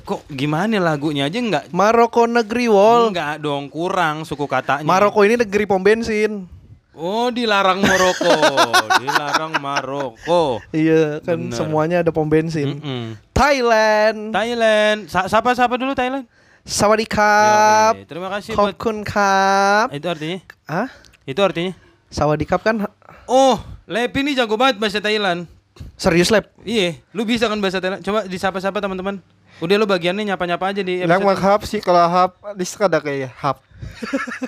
Kok 0.02 0.24
gimana 0.32 0.76
lagunya 0.80 1.28
aja 1.28 1.38
enggak? 1.38 1.64
Maroko 1.70 2.26
negeri 2.26 2.66
wall. 2.68 3.12
Enggak 3.12 3.38
dong, 3.40 3.68
kurang 3.70 4.24
suku 4.24 4.44
katanya. 4.48 4.84
Maroko 4.84 5.20
ini 5.22 5.36
negeri 5.38 5.64
pom 5.68 5.80
bensin. 5.80 6.57
Oh, 6.98 7.30
dilarang 7.30 7.78
Maroko. 7.78 8.26
dilarang 9.02 9.52
Maroko. 9.56 10.58
Iya, 10.68 11.22
kan 11.22 11.38
Bener. 11.38 11.54
semuanya 11.54 11.96
ada 12.02 12.10
pom 12.10 12.26
bensin. 12.26 12.76
Mm-mm. 12.76 13.14
Thailand, 13.30 14.34
Thailand. 14.34 14.98
Sa- 15.06 15.26
siapa 15.26 15.54
siapa 15.54 15.78
dulu 15.78 15.94
Thailand? 15.94 16.26
Sawadikap, 16.68 17.94
Yoi, 17.96 18.04
Terima 18.04 18.28
kasih 18.28 18.52
buat 18.52 18.74
Khopkun 18.74 19.00
Kap. 19.00 19.88
itu 19.90 20.04
artinya. 20.04 20.38
Hah? 20.64 20.88
Itu 21.22 21.40
artinya. 21.40 21.72
Sawadikap 22.08 22.60
kan 22.60 22.84
Oh, 23.24 23.56
Lepi 23.84 24.20
ini 24.20 24.32
jago 24.32 24.54
banget 24.54 24.76
bahasa 24.76 24.98
Thailand. 24.98 25.46
serius 25.94 26.28
lab. 26.28 26.50
Iya, 26.60 26.98
lu 27.10 27.22
bisa 27.22 27.46
kan 27.46 27.56
bahasa 27.56 27.78
Thailand? 27.78 28.02
Coba 28.02 28.26
disapa-sapa 28.26 28.78
teman-teman. 28.78 29.22
Udah 29.58 29.74
lu 29.74 29.84
bagiannya 29.84 30.24
nyapa-nyapa 30.24 30.70
aja 30.70 30.82
di 30.82 31.02
episode. 31.02 31.24
maghab 31.24 31.60
sih 31.62 31.80
kalau 31.80 32.02
hap 32.02 32.32
di 32.52 32.64
ada 32.64 32.98
kayak 32.98 33.30
hap. 33.34 33.58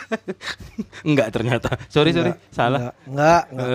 Enggak 1.07 1.29
ternyata. 1.31 1.75
Sorry, 1.87 2.11
sorry. 2.11 2.35
Salah. 2.50 2.95
Enggak, 3.05 3.43
enggak. 3.50 3.71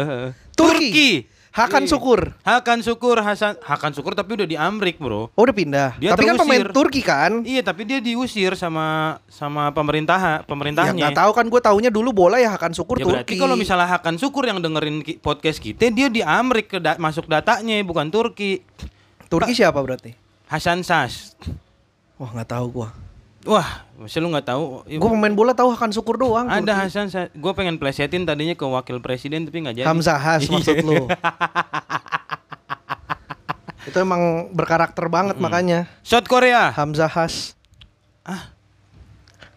Turki. 0.53 1.11
Hakan. 1.55 1.87
Syukur. 1.87 2.35
Hakan 2.43 2.83
Syukur 2.83 3.15
Hasan 3.23 3.55
Hakan 3.63 3.95
Syukur 3.95 4.11
tapi 4.11 4.35
udah 4.35 4.43
di 4.43 4.59
Amrik, 4.59 4.99
Bro. 4.99 5.31
Oh, 5.31 5.41
udah 5.41 5.55
pindah. 5.55 5.95
Dia 5.95 6.11
Tapi 6.11 6.27
kan 6.27 6.35
pemain 6.35 6.59
terusir. 6.59 6.75
Turki 6.75 6.99
kan? 6.99 7.47
Iya, 7.47 7.63
tapi 7.63 7.87
dia 7.87 8.03
diusir 8.03 8.59
sama 8.59 9.19
sama 9.31 9.71
pemerintah 9.71 10.19
Ya 10.19 10.43
pemerintahnya. 10.43 10.91
nggak 10.91 11.15
tahu 11.15 11.31
kan 11.31 11.47
gue 11.47 11.61
taunya 11.63 11.87
dulu 11.87 12.11
bola 12.11 12.43
ya 12.43 12.51
Hakan 12.51 12.75
Syukur 12.75 12.99
Ya 12.99 13.07
berarti 13.07 13.31
Turki. 13.31 13.39
kalau 13.39 13.55
misalnya 13.55 13.87
Hakan 13.87 14.19
Syukur 14.19 14.43
yang 14.43 14.59
dengerin 14.59 14.99
podcast 15.23 15.63
kita, 15.63 15.87
dia 15.87 16.11
di 16.11 16.19
Amrik 16.19 16.75
ke 16.75 16.83
da- 16.83 16.99
masuk 16.99 17.23
datanya 17.25 17.79
bukan 17.87 18.11
Turki. 18.11 18.59
Turki 19.31 19.55
siapa 19.55 19.79
berarti? 19.79 20.11
Hasan 20.45 20.85
Sas. 20.85 21.33
Wah, 22.15 22.31
nggak 22.31 22.53
tahu 22.53 22.65
gua. 22.71 22.89
Wah, 23.45 23.85
masa 24.01 24.17
lu 24.17 24.33
nggak 24.33 24.49
tahu? 24.49 24.81
Gue 24.89 25.09
pemain 25.13 25.29
bola 25.29 25.53
tahu 25.53 25.69
Hakan 25.69 25.93
Syukur 25.93 26.17
doang. 26.17 26.49
Ada 26.49 26.65
Turki. 26.65 26.81
Hasan 26.89 27.07
Sas. 27.13 27.29
Gue 27.37 27.53
pengen 27.53 27.77
plesetin 27.77 28.25
tadinya 28.25 28.57
ke 28.57 28.65
wakil 28.65 28.97
presiden 28.97 29.45
tapi 29.45 29.61
nggak 29.61 29.75
jadi. 29.81 29.85
Hamzah 29.85 30.17
Has 30.17 30.49
Iya. 30.49 30.53
maksud 30.57 30.77
lu. 30.81 31.05
Itu 33.85 34.01
emang 34.01 34.49
berkarakter 34.49 35.05
banget 35.13 35.37
makanya. 35.37 35.85
Shot 36.01 36.25
Korea. 36.25 36.73
Hamzah 36.73 37.05
Has. 37.05 37.53
Ah. 38.25 38.49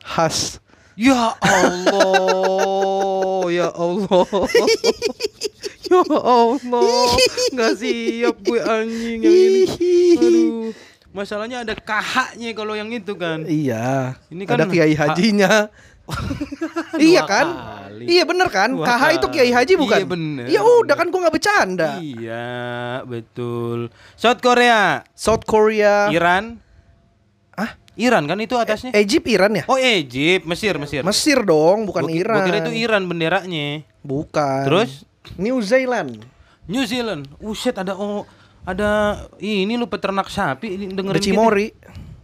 Has. 0.04 0.60
Ya 0.92 1.32
Allah, 1.40 3.48
ya 3.48 3.72
Allah. 3.72 4.28
ya 5.90 6.00
Allah. 6.20 7.06
Nggak 7.52 7.72
siap 7.76 8.36
gue 8.40 8.60
anjing 8.60 9.18
yang 9.24 9.34
ini. 9.34 9.62
Aduh. 10.16 10.70
Masalahnya 11.08 11.64
ada 11.64 11.74
kahaknya 11.74 12.52
kalau 12.52 12.76
yang 12.76 12.92
itu 12.92 13.16
kan. 13.16 13.42
Iya. 13.48 14.20
Ini 14.28 14.42
kan 14.44 14.60
ada 14.60 14.66
kiai 14.68 14.92
ha- 14.92 15.10
hajinya. 15.10 15.72
iya 17.00 17.22
kan? 17.24 17.46
kali. 17.48 18.04
Iya 18.08 18.22
bener 18.24 18.48
kan? 18.48 18.70
Dua 18.72 18.86
KH 18.86 19.02
itu 19.18 19.26
kiai 19.28 19.52
haji 19.52 19.72
bukan? 19.76 19.98
Iya, 19.98 20.06
bener. 20.06 20.46
Ya 20.48 20.60
udah 20.62 20.94
kan 20.96 21.06
gua 21.08 21.20
nggak 21.26 21.34
bercanda. 21.34 21.90
Iya, 22.00 22.48
betul. 23.04 23.92
South 24.14 24.40
Korea, 24.40 25.02
South 25.12 25.44
Korea. 25.44 26.08
Iran. 26.08 26.60
Ah? 27.52 27.74
Iran 27.98 28.30
kan 28.30 28.38
itu 28.38 28.54
atasnya? 28.54 28.94
Egypt 28.94 29.26
Iran 29.26 29.58
ya? 29.58 29.64
Oh, 29.66 29.74
Egypt, 29.76 30.46
Mesir, 30.46 30.78
Mesir. 30.78 31.02
Mesir 31.02 31.42
dong, 31.42 31.84
bukan 31.84 32.06
Gua- 32.06 32.14
Iran. 32.14 32.36
Gua 32.38 32.46
kira 32.46 32.58
itu 32.62 32.72
Iran 32.72 33.02
benderanya. 33.04 33.82
Bukan. 34.00 34.64
Terus? 34.70 35.07
New 35.36 35.60
Zealand. 35.60 36.24
New 36.64 36.84
Zealand. 36.84 37.28
Uset 37.38 37.76
ada 37.76 37.92
oh 37.92 38.24
ada 38.64 39.24
ini 39.36 39.76
lu 39.76 39.84
peternak 39.84 40.28
sapi 40.28 40.76
ini 40.76 40.84
dengerin 40.92 41.20
Cimori. 41.20 41.66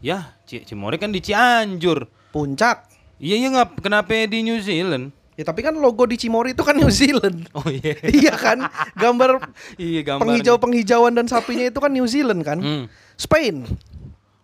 Ya, 0.04 0.37
Ci- 0.44 0.64
Cimori 0.64 0.96
kan 0.96 1.08
di 1.08 1.20
Cianjur. 1.20 2.04
Puncak. 2.28 2.88
Iya 3.16 3.40
iya 3.40 3.49
nggak 3.50 3.80
kenapa 3.80 4.12
di 4.25 4.44
New 4.44 4.61
Zealand? 4.61 5.12
Ya 5.34 5.42
tapi 5.42 5.64
kan 5.64 5.75
logo 5.75 6.04
di 6.04 6.14
Cimori 6.14 6.52
itu 6.52 6.61
kan 6.61 6.76
New 6.76 6.92
Zealand. 6.92 7.49
Oh 7.56 7.66
iya. 7.66 7.96
iya 8.23 8.34
kan? 8.37 8.68
Gambar 8.94 9.50
iya 9.76 10.04
gambar. 10.04 10.23
penghijau-penghijauan 10.28 11.16
dan 11.16 11.26
sapinya 11.26 11.64
itu 11.64 11.78
kan 11.80 11.90
New 11.90 12.04
Zealand 12.04 12.44
kan? 12.44 12.58
Hmm. 12.61 12.84
Spain. 13.16 13.64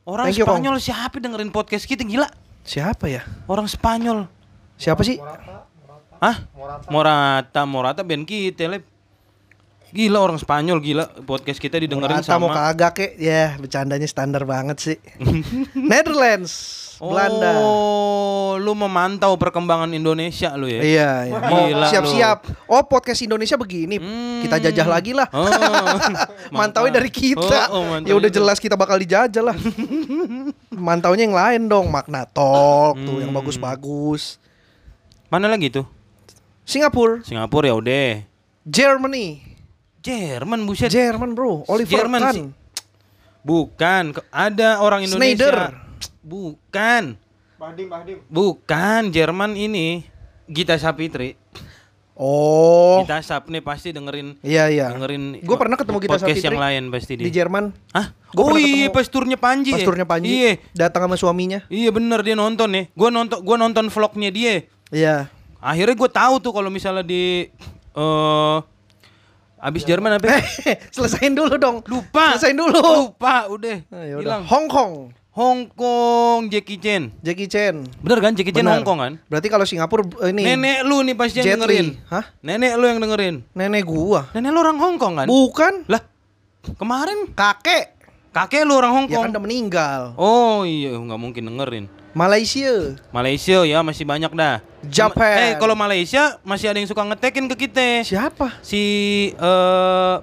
Orang 0.08 0.32
Thank 0.32 0.40
you. 0.40 0.48
Spanyol 0.48 0.76
siapa 0.80 1.20
dengerin 1.20 1.52
podcast 1.52 1.84
kita 1.84 2.02
gila? 2.02 2.26
Siapa 2.64 3.06
ya? 3.06 3.22
Orang 3.46 3.68
Spanyol. 3.68 4.26
Siapa 4.80 5.04
sih? 5.04 5.20
Hah? 6.20 6.36
Morata, 6.92 7.60
Morata 7.64 8.00
band 8.04 8.28
kita, 8.28 8.68
Lep. 8.68 8.84
Gila 9.90 10.22
orang 10.22 10.38
Spanyol 10.38 10.78
gila 10.78 11.02
podcast 11.26 11.58
kita 11.58 11.74
didengerin 11.74 12.22
Morata 12.22 12.38
mau 12.38 12.46
sama 12.46 12.54
kagak 12.54 12.92
kek 12.94 13.12
Ya 13.18 13.58
bercandanya 13.58 14.06
standar 14.06 14.46
banget 14.46 14.78
sih 14.78 14.98
Netherlands 15.90 16.54
Belanda 17.02 17.58
Oh, 17.58 18.54
lu 18.54 18.70
memantau 18.78 19.34
perkembangan 19.34 19.90
Indonesia 19.90 20.54
lu 20.54 20.70
ya? 20.70 20.78
Iya, 20.78 21.10
iya. 21.26 21.38
Mau 21.42 21.66
Gila 21.66 21.86
siap-siap. 21.88 22.38
Oh, 22.68 22.82
podcast 22.84 23.24
Indonesia 23.24 23.56
begini. 23.56 23.96
Hmm. 23.96 24.42
Kita 24.44 24.60
jajah 24.60 24.84
lagi 24.84 25.16
lah. 25.16 25.24
Oh, 25.32 25.48
Mantauin 26.58 26.92
dari 26.92 27.08
kita. 27.08 27.72
Oh, 27.72 27.80
oh, 27.80 28.04
ya 28.04 28.12
udah 28.12 28.28
jelas 28.28 28.60
kita 28.60 28.76
bakal 28.76 29.00
dijajah 29.00 29.40
lah. 29.40 29.56
Mantaunya 30.76 31.24
yang 31.24 31.32
lain 31.32 31.62
dong, 31.66 31.88
Magna 31.88 32.28
Talk 32.28 33.00
tuh 33.00 33.22
yang 33.24 33.32
Hmm. 33.32 33.38
bagus-bagus. 33.38 34.36
Mana 35.32 35.48
lagi 35.48 35.70
tuh? 35.72 35.86
Singapura, 36.70 37.18
Singapura 37.26 37.66
ya 37.66 37.74
udah. 37.74 38.22
Germany. 38.62 39.42
Jerman 40.00 40.64
buset. 40.64 40.86
Jerman, 40.86 41.34
Bro. 41.34 41.66
Oliver 41.66 42.06
Jerman 42.06 42.20
Kahn. 42.22 42.34
sih. 42.38 42.46
Bukan, 43.42 44.04
ada 44.30 44.78
orang 44.78 45.02
Indonesia. 45.02 45.18
Schneider. 45.18 45.56
Bukan. 46.22 47.18
Bahdim, 47.58 47.86
Bahdim. 47.90 48.18
Bukan, 48.30 49.10
Jerman 49.10 49.58
ini. 49.58 50.06
Gita 50.46 50.78
Sapitri. 50.78 51.34
Oh. 52.20 53.00
Gita 53.00 53.16
Sap 53.24 53.48
nih 53.48 53.64
pasti 53.64 53.96
dengerin 53.96 54.36
Iya, 54.44 54.68
iya. 54.68 54.92
dengerin 54.92 55.40
Gue 55.40 55.56
pernah 55.56 55.80
ketemu 55.80 56.04
Gita 56.04 56.20
podcast 56.20 56.36
Sapitri 56.36 56.52
yang 56.52 56.60
lain 56.60 56.82
pasti 56.92 57.12
di 57.16 57.24
dia. 57.32 57.40
Jerman. 57.40 57.72
Hah? 57.96 58.12
Gua 58.36 58.44
oh 58.44 58.46
pernah 58.52 58.60
iya, 58.60 58.68
ketemu 58.68 58.92
pas 58.92 59.06
turnya 59.08 59.38
Panji. 59.40 59.70
ya? 59.72 59.76
Pasturnya 59.80 60.06
Panji. 60.06 60.28
Iya. 60.28 60.52
Datang 60.76 61.08
sama 61.08 61.16
suaminya. 61.16 61.64
Iya 61.72 61.90
bener 61.90 62.20
dia 62.20 62.36
nonton 62.36 62.68
nih. 62.76 62.84
Gua 62.92 63.08
nonton 63.08 63.40
gua 63.40 63.56
nonton 63.56 63.88
vlognya 63.88 64.28
dia. 64.28 64.68
Iya. 64.92 65.32
Akhirnya 65.60 65.94
gue 65.94 66.10
tahu 66.10 66.34
tuh 66.40 66.52
kalau 66.52 66.68
misalnya 66.68 67.04
di 67.04 67.52
eh 67.92 68.56
abis 69.60 69.84
Jerman 69.84 70.16
apa? 70.16 70.26
ya? 70.26 70.40
Selesain 70.94 71.32
dulu 71.32 71.54
dong. 71.54 71.84
Lupa. 71.84 72.34
Selesain 72.40 72.56
dulu. 72.56 72.80
Lupa 72.80 73.44
udah. 73.46 73.76
Nah, 73.92 74.02
ya. 74.08 74.16
Hilang. 74.18 74.42
Hong 74.48 74.66
Kong. 74.66 74.92
Hong 75.30 75.68
Kong 75.70 76.48
Jackie 76.48 76.80
Chan. 76.80 77.12
Jackie 77.20 77.46
Chan. 77.46 77.86
Bener 78.00 78.18
kan 78.18 78.32
Jackie 78.32 78.50
Chan. 78.50 78.64
Hong 78.64 78.82
Kong 78.82 78.98
kan? 78.98 79.12
Berarti 79.28 79.46
kalau 79.46 79.62
Singapura 79.62 80.02
eh, 80.26 80.32
ini 80.34 80.42
Nenek 80.42 80.78
lu 80.82 81.04
nih 81.04 81.14
pasti 81.14 81.38
yang 81.38 81.60
dengerin. 81.60 81.86
Li. 81.92 82.08
Hah? 82.08 82.24
Nenek 82.40 82.72
lu 82.74 82.84
yang 82.88 82.98
dengerin. 82.98 83.34
nenek 83.52 83.84
gua. 83.84 84.26
Nenek 84.32 84.50
lu 84.50 84.58
orang 84.58 84.78
Hong 84.80 84.96
Kong 84.96 85.14
kan? 85.20 85.26
Bukan. 85.28 85.74
Lah, 85.86 86.02
kemarin 86.74 87.30
Kakek. 87.30 88.00
kakek 88.30 88.62
lu 88.64 88.74
orang 88.74 88.92
Hong 88.96 89.06
Ya 89.06 89.20
Kong. 89.20 89.24
kan 89.28 89.30
udah 89.36 89.44
meninggal. 89.44 90.00
Oh 90.16 90.64
iya, 90.64 90.94
nggak 90.94 91.20
mungkin 91.20 91.42
dengerin. 91.46 91.84
Malaysia. 92.10 92.98
Malaysia 93.14 93.58
ya 93.62 93.78
masih 93.86 94.02
banyak 94.02 94.32
dah. 94.34 94.58
Japan. 94.86 95.36
Eh 95.38 95.52
kalau 95.60 95.78
Malaysia 95.78 96.38
masih 96.42 96.70
ada 96.72 96.78
yang 96.82 96.90
suka 96.90 97.06
ngetekin 97.06 97.46
ke 97.54 97.68
kita. 97.68 98.02
Siapa? 98.02 98.58
Si 98.64 98.82
eh 99.34 100.14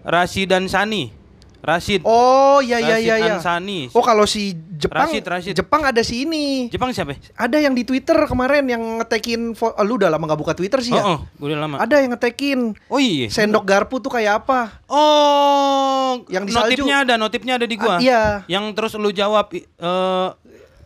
Rashid 0.00 0.48
dan 0.48 0.64
Sani. 0.66 1.20
Rashid. 1.60 2.00
Oh, 2.08 2.64
iya 2.64 2.80
iya 2.80 2.96
Rashid 2.96 3.04
iya 3.04 3.16
iya. 3.20 3.34
Ansani. 3.36 3.92
Oh, 3.92 4.00
kalau 4.00 4.24
si 4.24 4.56
Jepang 4.80 5.04
Rashid, 5.12 5.24
Rashid. 5.28 5.52
Jepang 5.52 5.84
ada 5.84 6.00
si 6.00 6.24
ini. 6.24 6.72
Jepang 6.72 6.88
siapa? 6.88 7.20
Ada 7.36 7.60
yang 7.60 7.76
di 7.76 7.84
Twitter 7.84 8.16
kemarin 8.24 8.64
yang 8.64 8.80
ngetekin 8.96 9.52
oh, 9.52 9.84
lu 9.84 10.00
udah 10.00 10.08
lama 10.08 10.24
gak 10.24 10.40
buka 10.40 10.56
Twitter 10.56 10.80
sih 10.80 10.96
ya? 10.96 11.04
Oh, 11.04 11.20
oh, 11.20 11.44
udah 11.44 11.60
lama. 11.60 11.76
Ada 11.76 12.00
yang 12.00 12.16
ngetekin 12.16 12.72
Oh 12.88 12.96
iya. 12.96 13.28
sendok 13.28 13.68
garpu 13.68 14.00
tuh 14.00 14.08
kayak 14.08 14.40
apa? 14.40 14.80
Oh, 14.88 16.24
Yang 16.32 16.44
di 16.48 16.52
salju. 16.56 16.64
notifnya 16.64 16.96
ada, 17.04 17.14
notifnya 17.20 17.54
ada 17.60 17.66
di 17.68 17.76
gua. 17.76 17.96
Ah, 17.96 17.98
iya. 18.00 18.22
Yang 18.48 18.64
terus 18.72 18.92
lu 18.96 19.12
jawab 19.12 19.52
eh 19.52 20.28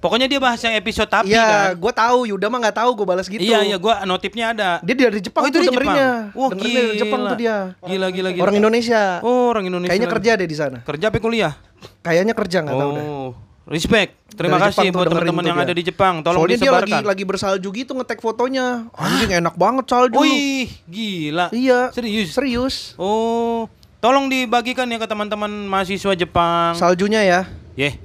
pokoknya 0.04 0.28
dia 0.28 0.37
bahas 0.37 0.61
yang 0.61 0.76
episode 0.76 1.08
tapi 1.08 1.32
Iya, 1.32 1.73
kan. 1.73 1.80
gua 1.80 1.92
tahu. 1.96 2.28
Yuda 2.28 2.46
mah 2.46 2.61
nggak 2.61 2.76
tahu, 2.76 2.90
gua 2.92 3.06
balas 3.08 3.25
gitu. 3.25 3.40
Iya, 3.40 3.64
iya 3.64 3.80
gua 3.80 4.04
notifnya 4.04 4.52
ada. 4.52 4.70
Dia 4.84 4.92
dari 4.92 5.25
Jepang 5.25 5.40
oh, 5.40 5.49
itu 5.49 5.64
dengerinnya. 5.64 6.28
Jepang. 6.28 6.37
Wah, 6.37 6.49
Dengerinnya 6.52 6.82
dari 6.84 6.99
Jepang 7.00 7.20
gila. 7.20 7.30
tuh 7.32 7.38
dia. 7.40 7.56
Gila, 7.80 8.06
gila, 8.12 8.28
gila. 8.30 8.42
Orang 8.44 8.56
Indonesia. 8.61 9.02
Oh, 9.25 9.49
orang 9.49 9.64
Indonesia. 9.64 9.90
Kayaknya 9.90 10.11
kerja 10.12 10.30
deh 10.37 10.44
di 10.44 10.56
sana. 10.61 10.78
Kerja 10.84 11.08
apa 11.08 11.16
kuliah? 11.18 11.56
Kayaknya 12.00 12.34
kerja 12.37 12.58
nggak 12.61 12.76
tahu 12.76 12.90
dah. 12.92 13.04
Oh, 13.06 13.28
respect. 13.64 14.11
Terima 14.34 14.58
Dari 14.58 14.64
kasih 14.68 14.80
Jepang 14.84 14.99
buat 14.99 15.06
teman-teman 15.08 15.44
yang 15.46 15.56
dia. 15.56 15.64
ada 15.64 15.73
di 15.73 15.82
Jepang. 15.87 16.14
Tolong 16.20 16.37
Soalnya 16.37 16.52
dia 16.52 16.66
disebarkan. 16.66 16.90
lagi 16.90 17.06
lagi 17.06 17.25
bersalju 17.25 17.68
gitu 17.70 17.90
ngetek 17.94 18.18
fotonya. 18.18 18.66
Anjing 18.92 19.30
enak 19.32 19.54
banget 19.54 19.84
salju. 19.87 20.18
Wih, 20.18 20.68
gila. 20.84 21.49
Iya. 21.49 21.88
Serius? 21.90 22.28
Serius. 22.34 22.75
Oh, 22.94 23.70
tolong 23.99 24.28
dibagikan 24.28 24.84
ya 24.84 24.99
ke 24.99 25.06
teman-teman 25.06 25.49
mahasiswa 25.64 26.12
Jepang. 26.12 26.75
Saljunya 26.75 27.23
ya. 27.23 27.40
Yeh, 27.75 27.99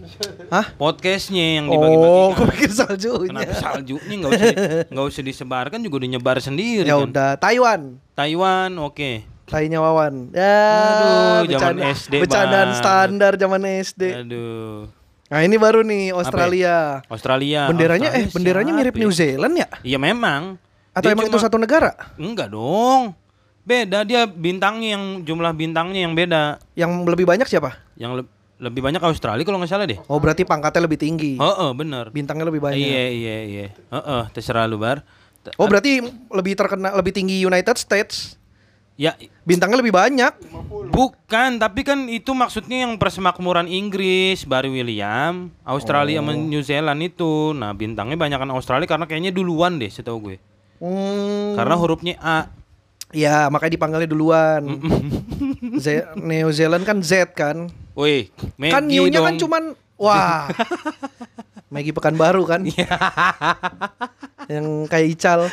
Hah? 0.50 0.74
podcastnya 0.74 1.62
yang 1.62 1.70
Oh, 1.70 1.78
dibagi-bagikan. 1.78 2.34
gue 2.34 2.46
pikir 2.50 2.72
saljunya. 2.74 3.30
Kenapa 3.30 3.54
saljunya 3.56 4.16
nggak 4.18 4.32
usah 4.32 4.50
nggak 4.92 5.06
usah 5.06 5.22
disebarkan 5.24 5.80
juga 5.80 5.96
udah 6.02 6.10
nyebar 6.10 6.38
sendiri 6.40 6.84
Ya 6.84 6.98
kan. 6.98 7.06
udah, 7.06 7.30
Taiwan. 7.38 7.82
Taiwan, 8.12 8.72
oke. 8.80 9.12
Tainya 9.46 9.78
Wawan. 9.78 10.30
Ya, 10.30 10.62
Aduh, 11.42 11.50
zaman 11.52 11.78
SD 11.88 12.14
Bercandaan 12.22 12.70
standar 12.76 13.34
zaman 13.36 13.62
SD. 13.80 14.02
Aduh. 14.16 14.90
Nah, 15.26 15.40
ini 15.42 15.56
baru 15.56 15.82
nih 15.82 16.14
Australia. 16.14 17.06
Australia. 17.06 17.66
Benderanya 17.66 18.10
eh 18.10 18.26
Australia 18.26 18.34
benderanya 18.34 18.74
mirip 18.74 18.90
siapa 18.92 19.02
New 19.02 19.12
ya? 19.12 19.18
Zealand 19.20 19.54
ya? 19.56 19.68
Iya 19.84 19.98
memang. 19.98 20.42
Atau 20.92 21.02
Dia 21.04 21.14
emang 21.14 21.26
itu 21.26 21.34
cuma- 21.36 21.46
satu 21.46 21.58
negara? 21.58 21.94
Enggak 22.16 22.50
dong. 22.50 23.14
Beda 23.62 24.02
dia 24.02 24.26
bintangnya 24.26 24.98
yang 24.98 25.22
jumlah 25.22 25.54
bintangnya 25.54 26.02
yang 26.02 26.14
beda. 26.14 26.58
Yang 26.74 26.92
lebih 27.06 27.26
banyak 27.26 27.46
siapa? 27.46 27.78
Yang 27.96 28.12
le- 28.18 28.32
lebih 28.60 28.84
banyak 28.84 29.00
Australia 29.00 29.42
kalau 29.42 29.58
nggak 29.58 29.72
salah 29.72 29.88
deh. 29.88 30.00
Oh, 30.06 30.20
berarti 30.20 30.44
pangkatnya 30.44 30.84
lebih 30.84 31.00
tinggi. 31.00 31.39
Oh, 31.39 31.72
bener. 31.72 32.12
Bintangnya 32.12 32.44
lebih 32.44 32.60
banyak. 32.60 32.75
Iya 32.78 33.06
iya 33.08 33.38
iya. 33.42 33.66
Heeh, 33.72 34.24
terserah 34.30 34.68
lu 34.68 34.75
bar. 34.75 35.01
T- 35.39 35.56
Oh, 35.56 35.66
berarti 35.66 36.04
lebih 36.30 36.54
terkenal 36.54 36.92
lebih 36.94 37.16
tinggi 37.16 37.39
United 37.39 37.80
States. 37.80 38.36
Ya 39.00 39.16
Bintangnya 39.48 39.80
lebih 39.80 39.96
banyak. 39.96 40.34
bukan, 40.92 41.56
tapi 41.56 41.88
kan 41.88 42.12
itu 42.12 42.36
maksudnya 42.36 42.84
yang 42.84 43.00
persemakmuran 43.00 43.63
Inggris, 43.63 44.44
Barry 44.44 44.68
William, 44.68 45.48
Australia 45.63 46.20
sama 46.20 46.36
New 46.36 46.60
Zealand 46.60 47.00
itu. 47.00 47.56
Nah, 47.56 47.72
bintangnya 47.72 48.20
banyakan 48.20 48.51
Australia 48.51 48.84
karena 48.84 49.08
kayaknya 49.08 49.32
duluan 49.32 49.80
deh 49.80 49.88
setahu 49.88 50.20
gue. 50.22 50.38
Hmm. 50.84 51.56
Karena 51.56 51.80
hurufnya 51.80 52.20
A. 52.20 52.51
Ya, 53.10 53.48
makanya 53.48 53.80
dipanggilnya 53.80 54.06
duluan. 54.06 54.62
Z- 55.80 56.13
New 56.16 56.51
Zealand 56.51 56.84
kan 56.84 57.00
Z 57.00 57.32
kan. 57.32 57.72
Woi, 58.00 58.32
Maggie 58.56 58.72
kan 58.72 58.84
new-nya 58.88 59.20
kan 59.20 59.36
cuman 59.36 59.63
wah. 60.00 60.48
Maggie 61.74 61.91
Pekanbaru 61.91 62.48
kan. 62.48 62.63
Iya. 62.63 62.88
yang 64.56 64.88
kayak 64.88 65.20
Ical. 65.20 65.51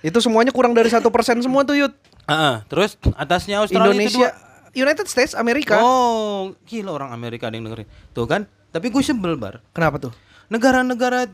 itu 0.00 0.18
semuanya 0.24 0.56
kurang 0.56 0.72
dari 0.72 0.88
satu 0.88 1.12
persen 1.12 1.36
semua 1.44 1.60
tuh 1.68 1.76
Yud. 1.76 1.92
Heeh, 2.24 2.54
terus 2.64 2.96
atasnya 3.12 3.60
Australia 3.60 3.92
Indonesia, 3.92 4.32
kedua. 4.32 4.80
United 4.88 5.06
States, 5.06 5.36
Amerika. 5.36 5.76
Oh, 5.84 6.56
gila 6.64 6.96
orang 6.96 7.12
Amerika 7.12 7.52
ada 7.52 7.60
yang 7.60 7.68
dengerin. 7.68 7.86
Tuh 8.16 8.24
kan? 8.24 8.48
Tapi 8.72 8.88
gue 8.88 9.02
sebel 9.04 9.36
bar. 9.36 9.60
Kenapa 9.76 10.00
tuh? 10.00 10.12
Negara-negara 10.48 11.28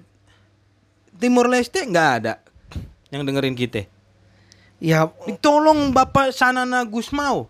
Timur 1.16 1.46
Leste 1.48 1.86
nggak 1.86 2.10
ada 2.20 2.42
yang 3.14 3.22
dengerin 3.22 3.54
kita. 3.54 3.86
Ya 4.82 5.08
Tolong 5.40 5.94
Bapak 5.94 6.34
Sanana 6.34 6.84
Gusmau. 6.84 7.48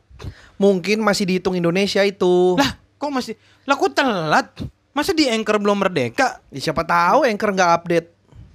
Mungkin 0.57 1.01
masih 1.05 1.29
dihitung 1.29 1.57
Indonesia 1.57 2.03
itu. 2.03 2.57
Lah, 2.57 2.77
kok 2.97 3.11
masih? 3.13 3.35
Lah 3.69 3.77
kok 3.77 3.93
telat? 3.93 4.49
Masa 4.97 5.13
di 5.13 5.29
Anchor 5.29 5.61
belum 5.61 5.77
merdeka? 5.77 6.41
Ya, 6.49 6.61
siapa 6.71 6.81
tahu 6.81 7.29
Anchor 7.29 7.53
nggak 7.53 7.71
update. 7.83 8.09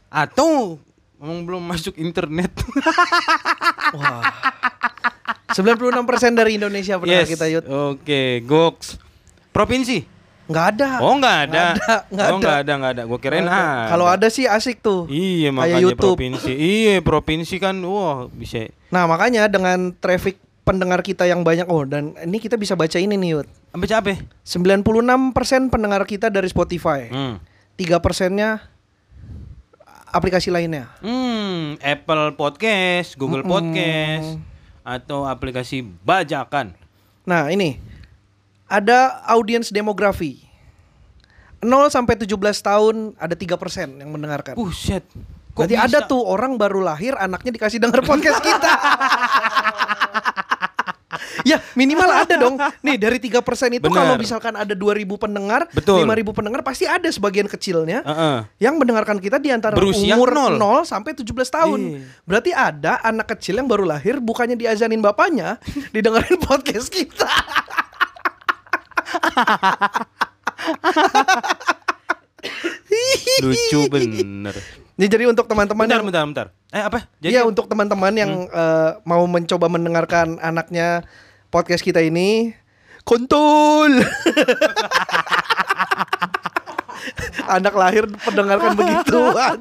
Atau 0.09 0.81
emang 1.21 1.45
belum 1.45 1.61
masuk 1.61 1.93
internet. 2.01 2.49
Wah. 3.97 4.25
96% 5.51 6.33
dari 6.33 6.57
Indonesia 6.57 6.97
pendengar 6.97 7.27
kita 7.29 7.45
Yud. 7.51 7.63
Oke, 7.67 8.41
Goks. 8.47 8.97
Provinsi? 9.51 10.21
Nggak 10.51 10.65
ada. 10.75 10.89
Oh, 10.99 11.15
nggak 11.15 11.37
ada. 11.47 11.63
Nggak 11.77 11.77
ada, 11.77 11.97
nggak 12.11 12.27
oh, 12.27 12.31
ada. 12.31 12.39
nggak 12.39 12.57
ada, 12.57 12.73
nggak 12.75 12.91
ada. 12.91 13.03
Gue 13.07 13.19
kirain 13.23 13.45
ada. 13.45 13.53
ada. 13.53 13.89
Kalau 13.93 14.05
ada 14.09 14.27
sih 14.27 14.45
asik 14.47 14.83
tuh. 14.83 15.07
Iya, 15.07 15.49
makanya 15.55 15.79
YouTube. 15.79 16.17
provinsi. 16.17 16.51
Iya, 16.51 16.95
provinsi 16.99 17.55
kan 17.61 17.75
wah 17.85 18.27
bisa. 18.27 18.67
Nah 18.91 19.07
makanya 19.07 19.47
dengan 19.47 19.95
traffic 19.95 20.41
pendengar 20.71 21.03
kita 21.03 21.27
yang 21.27 21.43
banyak 21.43 21.67
oh 21.67 21.83
dan 21.83 22.15
ini 22.23 22.39
kita 22.39 22.55
bisa 22.55 22.79
baca 22.79 22.95
ini 22.95 23.19
nih 23.19 23.29
Yud. 23.35 23.47
Sampai 23.75 23.87
capek. 23.91 24.17
96% 24.47 25.67
pendengar 25.67 26.07
kita 26.07 26.31
dari 26.31 26.47
Spotify. 26.47 27.11
Hmm. 27.11 27.43
3 27.75 27.99
persennya 27.99 28.63
aplikasi 30.07 30.47
lainnya. 30.47 30.87
Hmm, 31.03 31.75
Apple 31.83 32.39
Podcast, 32.39 33.19
Google 33.19 33.43
Mm-mm. 33.43 33.51
Podcast 33.51 34.39
atau 34.87 35.27
aplikasi 35.27 35.83
bajakan. 35.83 36.71
Nah 37.27 37.51
ini 37.51 37.77
ada 38.65 39.19
audiens 39.27 39.67
demografi 39.67 40.47
0 41.61 41.93
sampai 41.93 42.17
17 42.17 42.33
tahun 42.63 42.95
ada 43.19 43.35
3 43.37 43.59
persen 43.61 43.87
yang 43.99 44.09
mendengarkan. 44.09 44.57
Buset. 44.57 45.05
Kok 45.51 45.67
Berarti 45.67 45.75
bisa? 45.75 45.85
ada 45.91 45.99
tuh 46.07 46.23
orang 46.23 46.55
baru 46.55 46.79
lahir 46.79 47.11
anaknya 47.19 47.51
dikasih 47.51 47.77
denger 47.77 48.01
podcast 48.07 48.39
kita. 48.39 48.71
ya 51.43 51.57
minimal 51.73 52.07
ada 52.07 52.33
dong. 52.35 52.55
Nih 52.85 52.95
dari 52.97 53.17
3% 53.17 53.41
itu 53.71 53.83
Benar. 53.83 53.93
kalau 53.93 54.13
misalkan 54.15 54.53
ada 54.53 54.71
2000 54.71 55.15
pendengar, 55.15 55.65
Betul. 55.71 56.03
5000 56.03 56.33
pendengar 56.33 56.59
pasti 56.61 56.83
ada 56.85 57.07
sebagian 57.07 57.45
kecilnya 57.45 58.01
Heeh. 58.01 58.37
yang 58.59 58.75
mendengarkan 58.75 59.17
kita 59.17 59.37
di 59.37 59.49
antara 59.49 59.73
Berusia 59.73 60.15
umur 60.15 60.29
nol. 60.31 60.53
0 60.57 60.83
sampai 60.83 61.11
17 61.13 61.25
tahun. 61.49 61.79
Iya. 61.79 61.99
Berarti 62.23 62.49
ada 62.51 62.91
anak 63.01 63.33
kecil 63.33 63.57
yang 63.57 63.65
baru 63.65 63.83
lahir 63.85 64.17
bukannya 64.17 64.55
diazanin 64.55 64.99
bapaknya, 64.99 65.57
didengerin 65.95 66.37
podcast 66.37 66.87
kita. 66.87 67.27
Lucu 73.41 73.79
bener. 73.89 74.53
Nih 74.97 75.07
jadi 75.09 75.25
untuk 75.25 75.47
teman-teman 75.47 75.87
Bentar, 75.87 75.97
yang 75.97 76.05
bentar, 76.05 76.23
bentar. 76.27 76.47
Eh 76.69 76.83
apa? 76.83 76.99
Iya 77.19 77.41
untuk 77.43 77.65
teman-teman 77.65 78.13
yang 78.13 78.31
Hmm. 78.45 78.53
eh, 78.53 78.89
mau 79.03 79.23
mencoba 79.25 79.65
mendengarkan 79.67 80.37
anaknya 80.39 81.01
podcast 81.51 81.83
kita 81.83 81.99
ini 81.99 82.55
kontol. 83.03 83.91
Anak 87.51 87.75
lahir 87.75 88.07
mendengarkan 88.07 88.71
begituan. 88.79 89.59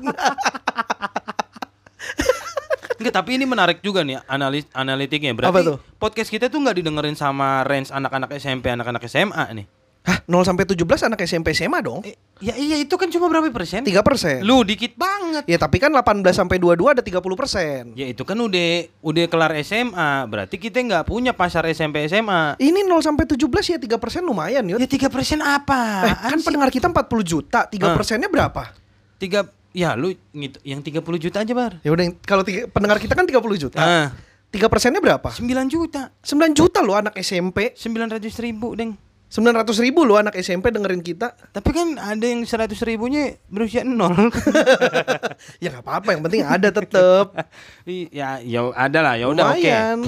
Enggak, 3.00 3.14
tapi 3.16 3.40
ini 3.40 3.49
menarik 3.49 3.80
juga 3.80 4.04
nih 4.04 4.20
analis 4.28 4.68
analitiknya. 4.70 5.32
Berarti 5.35 5.50
Apa 5.50 5.61
tuh? 5.64 5.78
podcast 5.97 6.28
kita 6.30 6.47
tuh 6.47 6.61
nggak 6.62 6.85
didengerin 6.85 7.16
sama 7.16 7.64
range 7.64 7.90
anak-anak 7.90 8.30
SMP, 8.37 8.70
anak-anak 8.70 9.02
SMA 9.09 9.44
nih. 9.56 9.66
Hah, 10.00 10.25
0 10.25 10.40
sampai 10.42 10.64
17 10.64 10.80
anak 11.04 11.21
SMP 11.21 11.52
SMA 11.52 11.76
dong. 11.80 12.00
Eh, 12.00 12.16
ya 12.40 12.57
iya 12.57 12.76
itu 12.76 12.97
kan 12.97 13.04
cuma 13.07 13.28
berapa 13.28 13.45
persen? 13.50 13.85
3 13.85 14.00
persen. 14.00 14.40
Lu 14.40 14.64
dikit 14.64 14.97
banget. 14.97 15.45
Ya 15.45 15.61
tapi 15.61 15.76
kan 15.76 15.92
18 15.92 16.00
sampai 16.33 16.57
22 16.57 16.88
ada 16.88 17.04
30 17.04 17.21
persen. 17.37 17.92
Ya 17.92 18.09
itu 18.09 18.25
kan 18.25 18.35
udah 18.35 18.69
udah 18.99 19.25
kelar 19.28 19.52
SMA, 19.61 20.25
berarti 20.25 20.57
kita 20.57 20.80
nggak 20.80 21.04
punya 21.04 21.30
pasar 21.30 21.69
SMP 21.69 22.00
SMA. 22.07 22.57
Ini 22.57 22.80
0 22.83 22.97
sampai 22.99 23.28
17 23.28 23.45
ya 23.66 23.76
3 23.76 24.00
persen 24.00 24.25
lumayan 24.25 24.64
yuk. 24.66 24.80
Ya 24.80 24.88
tiga 24.88 25.12
persen 25.12 25.38
apa? 25.38 25.80
Eh, 26.02 26.16
kan 26.26 26.40
pendengar 26.40 26.73
kita 26.73 26.88
40 26.88 27.04
juta, 27.21 27.69
3 27.69 27.85
Ah. 27.85 27.92
persennya 27.92 28.26
berapa? 28.26 28.73
tiga 29.21 29.45
ya 29.71 29.92
lu 29.92 30.16
ngit- 30.33 30.64
yang 30.64 30.81
30 30.81 31.20
juta 31.20 31.44
aja 31.44 31.53
bar. 31.53 31.77
Ya 31.85 31.92
udah 31.92 32.09
kalau 32.25 32.40
tiga- 32.40 32.64
pendengar 32.66 32.96
kita 32.96 33.12
kan 33.12 33.29
30 33.29 33.61
juta. 33.61 33.77
Ah, 33.77 34.09
3 34.48 34.64
persennya 34.66 34.96
berapa? 34.98 35.29
9 35.29 35.68
juta, 35.68 36.09
9 36.25 36.57
juta 36.57 36.81
loh 36.81 36.96
anak 36.96 37.20
SMP. 37.20 37.77
900 37.77 38.40
ribu 38.40 38.72
deng. 38.72 38.96
900 39.31 39.79
ribu 39.87 40.03
loh 40.03 40.19
anak 40.19 40.35
SMP 40.43 40.75
dengerin 40.75 41.07
kita. 41.07 41.38
Tapi 41.55 41.71
kan 41.71 41.95
ada 42.03 42.27
yang 42.27 42.43
100 42.43 42.75
ribunya 42.83 43.38
berusia 43.47 43.87
nol. 43.87 44.11
ya 45.62 45.71
nggak 45.71 45.87
apa-apa, 45.87 46.19
yang 46.19 46.23
penting 46.27 46.43
ada 46.43 46.69
tetep. 46.75 47.27
ya 48.19 48.43
ya 48.43 48.61
ada 48.75 48.99
lah, 48.99 49.14
ya 49.14 49.31
udah 49.31 49.55
oke. 49.55 49.62
Lumayan. 49.62 49.99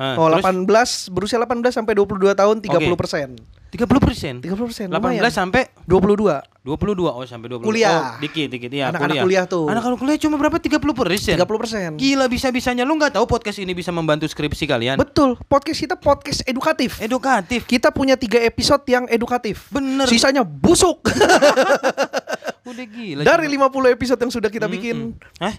Ah, 0.00 0.16
oh, 0.16 0.32
terus? 0.32 1.12
18 1.12 1.12
berusia 1.12 1.36
18 1.36 1.76
sampai 1.76 1.92
22 1.92 2.32
tahun 2.32 2.56
30 2.64 2.96
persen. 2.96 3.36
30 3.70 4.02
persen. 4.02 4.34
30 4.42 4.50
persen. 4.60 4.86
18 4.90 5.30
sampai 5.30 5.70
22. 5.86 6.42
22 6.60 7.08
oh 7.08 7.24
sampai 7.24 7.48
20 7.48 7.64
Kuliah. 7.64 7.88
oh, 7.88 8.20
dikit 8.20 8.52
dikit 8.52 8.68
ya 8.68 8.92
Anak-anak 8.92 9.16
kuliah. 9.16 9.24
kuliah 9.24 9.44
tuh. 9.48 9.64
Anak-anak 9.64 9.96
kuliah 9.96 10.18
cuma 10.20 10.36
berapa 10.36 10.58
30 10.60 10.76
persen 10.92 11.34
30 11.38 11.46
persen. 11.56 11.88
Gila 11.96 12.26
bisa-bisanya 12.26 12.84
lu 12.84 12.94
nggak 12.94 13.16
tahu 13.16 13.24
podcast 13.24 13.56
ini 13.56 13.72
bisa 13.72 13.88
membantu 13.88 14.28
skripsi 14.28 14.68
kalian 14.68 15.00
Betul. 15.00 15.40
Podcast 15.40 15.80
kita 15.80 15.96
podcast 15.96 16.44
edukatif. 16.44 17.00
Edukatif 17.00 17.64
Kita 17.64 17.88
punya 17.88 18.18
tiga 18.18 18.36
episode 18.38 18.84
yang 18.84 19.08
edukatif. 19.08 19.72
Bener. 19.72 20.04
Sisanya 20.04 20.44
busuk. 20.44 21.00
Udah 22.70 22.86
gila 22.86 23.22
Dari 23.24 23.46
cuma- 23.48 23.72
50 23.72 23.96
episode 23.96 24.20
yang 24.20 24.30
sudah 24.30 24.50
kita 24.52 24.68
bikin, 24.68 25.16
Mm-mm. 25.16 25.40
Hah? 25.40 25.54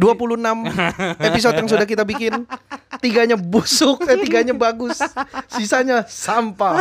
26 0.00 0.40
episode 1.28 1.56
yang 1.60 1.68
sudah 1.68 1.84
kita 1.84 2.08
bikin, 2.08 2.48
tiganya 3.04 3.36
busuk, 3.36 4.00
eh, 4.08 4.16
tiganya 4.24 4.56
bagus, 4.56 4.96
sisanya 5.52 6.08
sampah. 6.08 6.80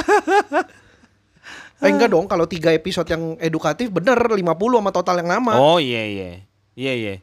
Eh, 1.84 1.92
enggak 1.92 2.12
dong, 2.12 2.28
kalau 2.32 2.48
tiga 2.48 2.72
episode 2.72 3.08
yang 3.12 3.36
edukatif 3.44 3.92
bener 3.92 4.16
50 4.16 4.40
sama 4.80 4.92
total 4.96 5.20
yang 5.20 5.30
nama. 5.36 5.60
Oh 5.60 5.80
iya 5.80 6.04
iya 6.08 6.30
Iya 6.80 6.94
iya 6.96 7.16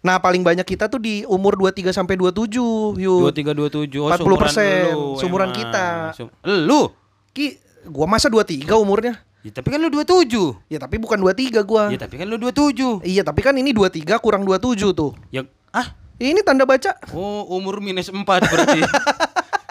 Nah, 0.00 0.16
paling 0.16 0.40
banyak 0.40 0.64
kita 0.64 0.88
tuh 0.88 0.96
di 0.96 1.28
umur 1.28 1.60
23 1.60 1.92
sampai 1.92 2.16
27, 2.16 2.96
yuk. 2.96 3.20
23 3.36 3.52
27 3.84 4.00
oh, 4.00 4.08
40%, 4.08 4.16
seumuran 4.16 4.48
lu 4.96 5.04
seumuran 5.20 5.48
emang. 5.52 5.58
kita. 5.60 5.86
Sum- 6.16 6.32
Lu? 6.40 6.88
Ki, 7.36 7.60
gua 7.84 8.08
masa 8.08 8.32
23 8.32 8.80
umurnya? 8.80 9.20
Ya, 9.40 9.50
tapi 9.56 9.72
kan 9.72 9.80
lu 9.80 9.88
27 9.88 10.68
Ya 10.68 10.76
tapi 10.76 11.00
bukan 11.00 11.16
23 11.16 11.64
gua. 11.64 11.88
Ya 11.88 11.96
tapi 11.96 12.20
kan 12.20 12.28
lu 12.28 12.36
27 12.36 13.00
Iya, 13.08 13.24
tapi 13.24 13.40
kan 13.40 13.56
ini 13.56 13.72
23 13.72 14.20
kurang 14.20 14.44
27 14.44 14.92
tuh. 14.92 15.16
Ya 15.32 15.48
ah 15.72 15.96
Ini 16.20 16.44
tanda 16.44 16.68
baca. 16.68 16.92
Oh 17.16 17.48
umur 17.56 17.80
minus 17.80 18.12
4 18.12 18.20
berarti. 18.20 18.80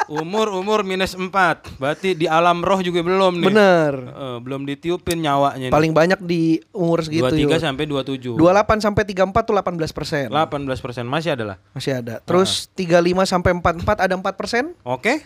Umur 0.09 0.49
umur 0.49 0.81
minus 0.81 1.13
4 1.13 1.29
Berarti 1.77 2.17
di 2.17 2.25
alam 2.25 2.65
roh 2.65 2.81
juga 2.81 3.05
belum 3.05 3.45
nih. 3.45 3.45
Bener. 3.45 3.93
Eh, 4.09 4.37
belum 4.41 4.65
ditiupin 4.65 5.21
nyawanya 5.21 5.69
nih. 5.69 5.73
Paling 5.73 5.93
banyak 5.93 6.19
di 6.25 6.57
umur 6.73 7.05
segitu 7.05 7.29
23 7.29 7.45
yuk. 7.45 7.61
sampai 7.61 7.85
27 7.85 8.33
28 8.33 8.81
sampai 8.81 9.03
34 9.05 9.45
tuh 9.45 9.53
18 9.53 9.93
persen. 9.93 10.25
18 10.33 10.81
persen 10.81 11.05
masih 11.05 11.37
ada 11.37 11.53
lah. 11.53 11.57
Masih 11.77 12.01
ada. 12.01 12.25
Terus 12.25 12.73
35 12.73 13.29
sampai 13.29 13.51
44 13.61 14.09
ada 14.09 14.13
4 14.17 14.33
persen? 14.33 14.73
Oke 14.81 15.21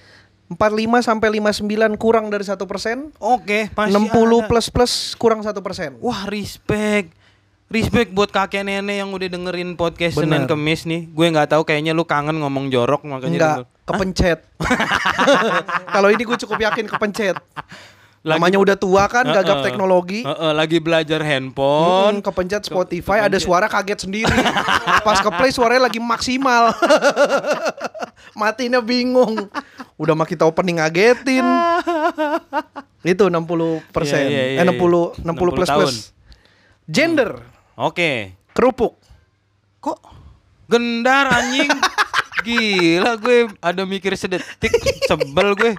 45 0.45 0.59
sampai 1.01 1.27
59 1.33 1.63
kurang 1.95 2.27
dari 2.27 2.43
1 2.43 2.55
persen 2.63 3.09
Oke 3.15 3.67
60 3.69 3.73
masih 3.73 4.03
ada. 4.05 4.45
plus 4.45 4.67
plus 4.67 4.93
kurang 5.15 5.39
1 5.39 5.49
persen 5.59 5.95
Wah 5.97 6.25
respect 6.25 7.15
Respect 7.67 8.13
buat 8.13 8.29
kakek 8.29 8.61
nenek 8.61 9.01
yang 9.01 9.09
udah 9.09 9.25
dengerin 9.25 9.73
podcast 9.73 10.13
Bener. 10.13 10.37
Senin 10.37 10.43
Kemis 10.45 10.83
nih 10.83 11.09
Gue 11.09 11.25
nggak 11.27 11.49
tahu 11.49 11.63
kayaknya 11.63 11.91
lu 11.91 12.03
kangen 12.03 12.37
ngomong 12.37 12.69
jorok 12.69 13.01
makanya 13.03 13.31
Enggak 13.31 13.55
denger. 13.55 13.65
kepencet 13.83 14.39
Kalau 15.95 16.07
ini 16.07 16.21
gue 16.21 16.37
cukup 16.37 16.57
yakin 16.61 16.85
kepencet 16.85 17.35
Lagi- 18.23 18.39
Namanya 18.39 18.55
udah 18.57 18.77
tua 18.77 19.03
kan 19.05 19.27
gagap 19.27 19.59
Heeh. 19.59 19.65
teknologi 19.65 20.23
Heeh, 20.23 20.51
Lagi 20.53 20.79
belajar 20.79 21.19
handphone 21.19 22.17
Hmm, 22.17 22.23
kepencet 22.23 22.63
Spotify 22.63 23.19
ada 23.19 23.27
kepencet. 23.29 23.43
suara 23.43 23.67
kaget 23.67 23.99
sendiri. 24.01 24.31
Pas 25.03 25.19
ke 25.19 25.29
play 25.29 25.51
suaranya 25.51 25.83
lagi 25.83 25.99
maksimal. 25.99 26.71
Matinya 28.39 28.79
bingung. 28.79 29.51
Udah 29.93 30.13
mah 30.13 30.23
kita 30.23 30.43
opening 30.43 30.79
ngagetin. 30.79 31.43
Itu 33.01 33.27
60 33.27 33.83
persen. 33.91 34.23
Iya, 34.23 34.43
iya, 34.55 34.57
eh 34.57 34.63
iya, 34.63 34.71
60 34.71 35.19
60 35.19 35.27
60 35.43 35.51
plus 35.51 35.67
tahun. 35.67 35.83
plus. 35.83 35.97
Gender 36.85 37.29
Oke 37.75 38.39
kerupuk. 38.51 38.95
Kok 39.79 39.99
gendar 40.65 41.27
anjing? 41.29 41.67
Gila 42.45 43.15
gue 43.17 43.51
ada 43.57 43.83
mikir 43.83 44.15
sedetik 44.15 44.71
sebel 45.03 45.51
gue. 45.53 45.73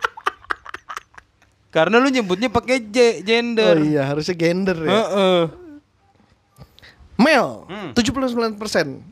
Karena 1.75 1.99
lu 1.99 2.07
nyebutnya 2.07 2.47
pakai 2.47 2.79
J 2.79 3.21
gender. 3.21 3.75
Oh 3.75 3.83
iya 3.83 4.07
harusnya 4.07 4.31
gender 4.33 4.79
ya. 4.79 4.91
Heeh. 4.95 5.41
Male 7.15 7.67
Hmm. 7.67 7.91
79 7.93 8.55
persen. 8.55 9.03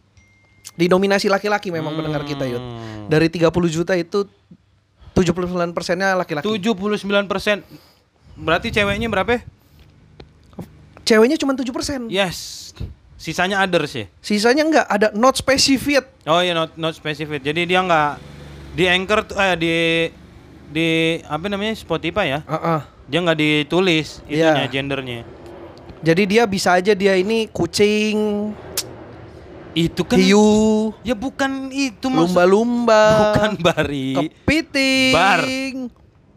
Didominasi 0.72 1.27
laki-laki 1.27 1.68
memang 1.68 1.92
pendengar 1.92 2.22
kita 2.22 2.46
Yud. 2.46 2.62
Dari 3.07 3.27
30 3.27 3.51
juta 3.68 3.92
itu 3.92 4.31
79 5.12 5.75
persennya 5.75 6.14
laki-laki. 6.14 6.46
79 6.46 7.03
persen. 7.27 7.66
Berarti 8.33 8.70
ceweknya 8.70 9.11
berapa? 9.11 9.42
Ceweknya 11.03 11.35
cuma 11.37 11.53
7 11.53 11.68
persen. 11.68 12.07
Yes. 12.07 12.70
Sisanya 13.18 13.59
others 13.61 13.92
ya. 13.92 14.07
Sisanya 14.18 14.62
enggak 14.62 14.87
ada 14.87 15.11
not 15.12 15.35
specified. 15.35 16.07
Oh 16.25 16.38
iya 16.38 16.55
not 16.55 16.75
not 16.75 16.94
specific. 16.94 17.42
Jadi 17.42 17.66
dia 17.66 17.79
nggak 17.79 18.11
di 18.72 18.87
anchor 18.87 19.22
tuh- 19.22 19.37
eh 19.37 19.55
di 19.55 19.75
di 20.72 20.88
apa 21.22 21.44
namanya 21.46 21.76
Spotify 21.76 22.32
ya. 22.32 22.40
Heeh. 22.42 22.80
Dia 23.06 23.18
nggak 23.20 23.38
ditulis 23.38 24.24
itunya 24.24 24.64
Iya. 24.64 24.72
gendernya. 24.72 25.20
Jadi 26.02 26.22
dia 26.26 26.42
bisa 26.44 26.74
aja 26.74 26.92
dia 26.92 27.14
ini 27.14 27.46
kucing, 27.46 28.50
Itu 29.72 30.04
kan 30.04 30.18
hiu, 30.18 30.92
Ya 31.00 31.14
bukan 31.14 31.70
itu 31.70 32.11
maksud 32.11 32.28
lumba-lumba, 32.28 33.04
Bukan 33.32 33.52
bari. 33.56 34.12
kepiting, 34.18 35.12
Bar. 35.14 35.40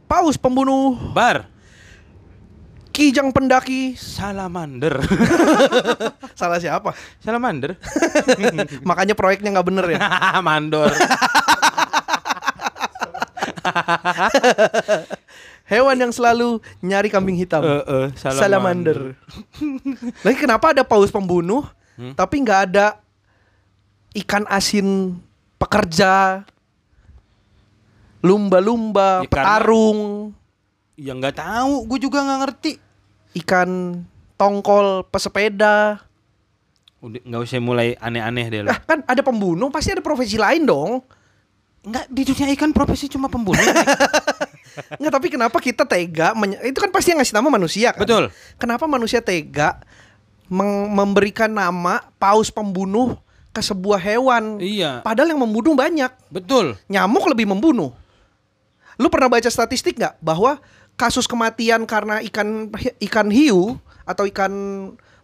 paus 0.06 0.38
pembunuh, 0.38 0.96
Bar. 1.12 1.50
kijang 2.92 3.28
pendaki. 3.28 4.00
Salamander. 4.00 5.04
Salah 6.40 6.64
siapa? 6.64 6.96
Salamander. 7.20 7.76
Makanya 8.88 9.12
proyeknya 9.12 9.52
nggak 9.52 9.68
bener 9.68 9.86
ya. 9.92 10.00
Mandor. 10.46 10.96
Hewan 15.66 15.98
yang 15.98 16.12
selalu 16.12 16.62
nyari 16.80 17.10
kambing 17.10 17.36
hitam. 17.36 17.62
Eh, 17.62 17.84
eh, 17.84 18.08
salamander. 18.16 19.18
Lagi 20.22 20.38
kenapa 20.38 20.72
ada 20.72 20.82
paus 20.82 21.10
pembunuh, 21.10 21.66
Hmm? 21.96 22.12
tapi 22.12 22.38
nggak 22.38 22.62
ada 22.66 23.00
ikan 24.14 24.44
asin 24.46 25.16
pekerja, 25.56 26.44
lumba-lumba, 28.20 29.24
Ya, 29.24 29.30
petarung, 29.30 30.02
Ya 30.96 31.12
nggak 31.12 31.36
tahu, 31.36 31.88
gue 31.88 32.00
juga 32.02 32.20
nggak 32.20 32.40
ngerti. 32.42 32.72
ikan 33.36 34.00
tongkol 34.36 35.04
pesepeda. 35.06 36.00
Udah 37.00 37.20
nggak 37.22 37.42
usah 37.42 37.60
mulai 37.60 37.96
aneh-aneh 37.96 38.46
deh 38.48 38.62
lo. 38.62 38.72
Lah 38.72 38.80
kan 38.80 39.04
ada 39.04 39.20
pembunuh, 39.20 39.68
pasti 39.68 39.92
ada 39.92 40.00
profesi 40.00 40.36
lain 40.36 40.64
dong. 40.64 41.04
Enggak 41.86 42.06
di 42.10 42.22
dunia 42.26 42.50
ikan 42.58 42.74
profesi 42.74 43.06
cuma 43.06 43.30
pembunuh. 43.30 43.62
Nggak, 45.00 45.14
tapi 45.14 45.28
kenapa 45.32 45.58
kita 45.62 45.88
tega? 45.88 46.36
itu 46.66 46.76
kan 46.82 46.92
pasti 46.92 47.14
yang 47.14 47.22
ngasih 47.24 47.36
nama 47.38 47.48
manusia 47.48 47.94
kan? 47.96 48.04
Betul. 48.04 48.24
Kenapa 48.60 48.90
manusia 48.90 49.24
tega 49.24 49.80
memberikan 50.92 51.48
nama 51.50 52.04
paus 52.20 52.52
pembunuh 52.52 53.16
ke 53.56 53.62
sebuah 53.64 54.02
hewan? 54.02 54.60
iya, 54.60 55.00
Padahal 55.00 55.32
yang 55.32 55.40
membunuh 55.40 55.78
banyak. 55.78 56.12
betul. 56.28 56.76
Nyamuk 56.92 57.24
lebih 57.32 57.48
membunuh. 57.48 57.96
Lu 59.00 59.08
pernah 59.08 59.32
baca 59.32 59.48
statistik 59.48 59.96
nggak 59.96 60.20
bahwa 60.20 60.60
kasus 61.00 61.28
kematian 61.28 61.84
karena 61.88 62.20
ikan 62.32 62.72
ikan 63.04 63.28
hiu 63.32 63.76
atau 64.08 64.24
ikan 64.28 64.52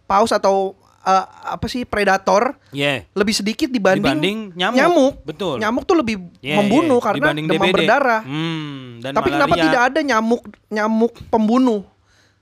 paus 0.04 0.32
atau 0.32 0.76
eh, 1.02 1.24
apa 1.48 1.66
sih 1.66 1.82
predator 1.82 2.54
Yeah. 2.68 3.04
lebih 3.12 3.32
sedikit 3.32 3.68
dibanding, 3.68 4.00
Dibanding 4.00 4.38
nyamuk. 4.54 5.22
Betul. 5.22 5.58
Nyamuk 5.58 5.82
tuh 5.82 5.96
lebih 5.96 6.16
Yeah, 6.38 6.56
membunuh 6.56 6.96
yeah. 6.96 7.04
karena 7.04 7.24
Dibanding 7.28 7.46
demam 7.46 7.64
DBD. 7.64 7.74
berdarah. 7.76 8.20
Hmm, 8.22 8.80
dan 8.98 9.12
Tapi 9.12 9.28
kenapa 9.28 9.50
malaria. 9.50 9.64
tidak 9.64 9.82
ada 9.84 10.00
nyamuk 10.00 10.42
nyamuk 10.68 11.12
pembunuh? 11.28 11.82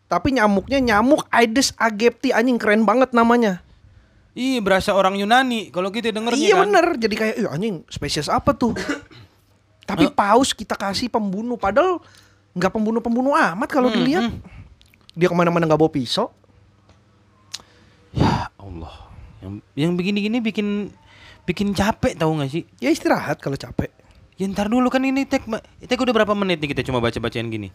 Tapi 0.06 0.28
nyamuknya 0.32 0.78
nyamuk 0.78 1.22
Aedes 1.28 1.70
aegypti 1.74 2.30
anjing 2.30 2.56
keren 2.56 2.82
banget 2.82 3.10
namanya. 3.10 3.62
Iya, 4.30 4.58
berasa 4.58 4.90
orang 4.90 5.14
Yunani 5.14 5.68
kalau 5.68 5.88
kita 5.88 6.10
dengernya 6.10 6.38
iya 6.40 6.54
kan. 6.54 6.66
bener 6.66 6.86
Jadi 6.96 7.14
kayak 7.14 7.34
"Ih, 7.36 7.46
anjing 7.46 7.82
spesies 7.86 8.26
apa 8.26 8.50
tuh? 8.52 8.74
Tapi 9.86 10.04
Eh. 10.04 10.12
paus 10.12 10.50
kita 10.50 10.74
kasih 10.74 11.08
pembunuh 11.08 11.54
padahal 11.54 11.98
nggak 12.50 12.70
pembunuh-pembunuh 12.70 13.34
amat 13.34 13.66
kalau 13.66 13.86
Hmm, 13.86 13.96
dilihat. 13.96 14.24
hmm. 14.26 14.38
Dia 15.12 15.26
ke 15.26 15.34
mana-mana 15.34 15.62
nggak 15.64 15.74
bawa 15.76 15.90
pisau. 15.90 16.30
Ya 18.10 18.49
Allah. 18.70 18.94
Yang 19.42 19.52
yang 19.74 19.92
begini-gini 19.98 20.38
bikin 20.38 20.94
bikin 21.44 21.74
capek 21.74 22.14
tahu 22.14 22.38
nggak 22.38 22.50
sih? 22.50 22.62
Ya 22.78 22.94
istirahat 22.94 23.42
kalau 23.42 23.58
capek. 23.58 23.90
Ya 24.38 24.48
ntar 24.48 24.70
dulu 24.70 24.88
kan 24.88 25.02
ini 25.04 25.26
tag 25.26 25.44
tag 25.84 25.98
udah 26.00 26.14
berapa 26.14 26.32
menit 26.32 26.62
nih 26.62 26.72
kita 26.72 26.86
cuma 26.86 27.02
baca-bacaan 27.02 27.50
gini. 27.50 27.68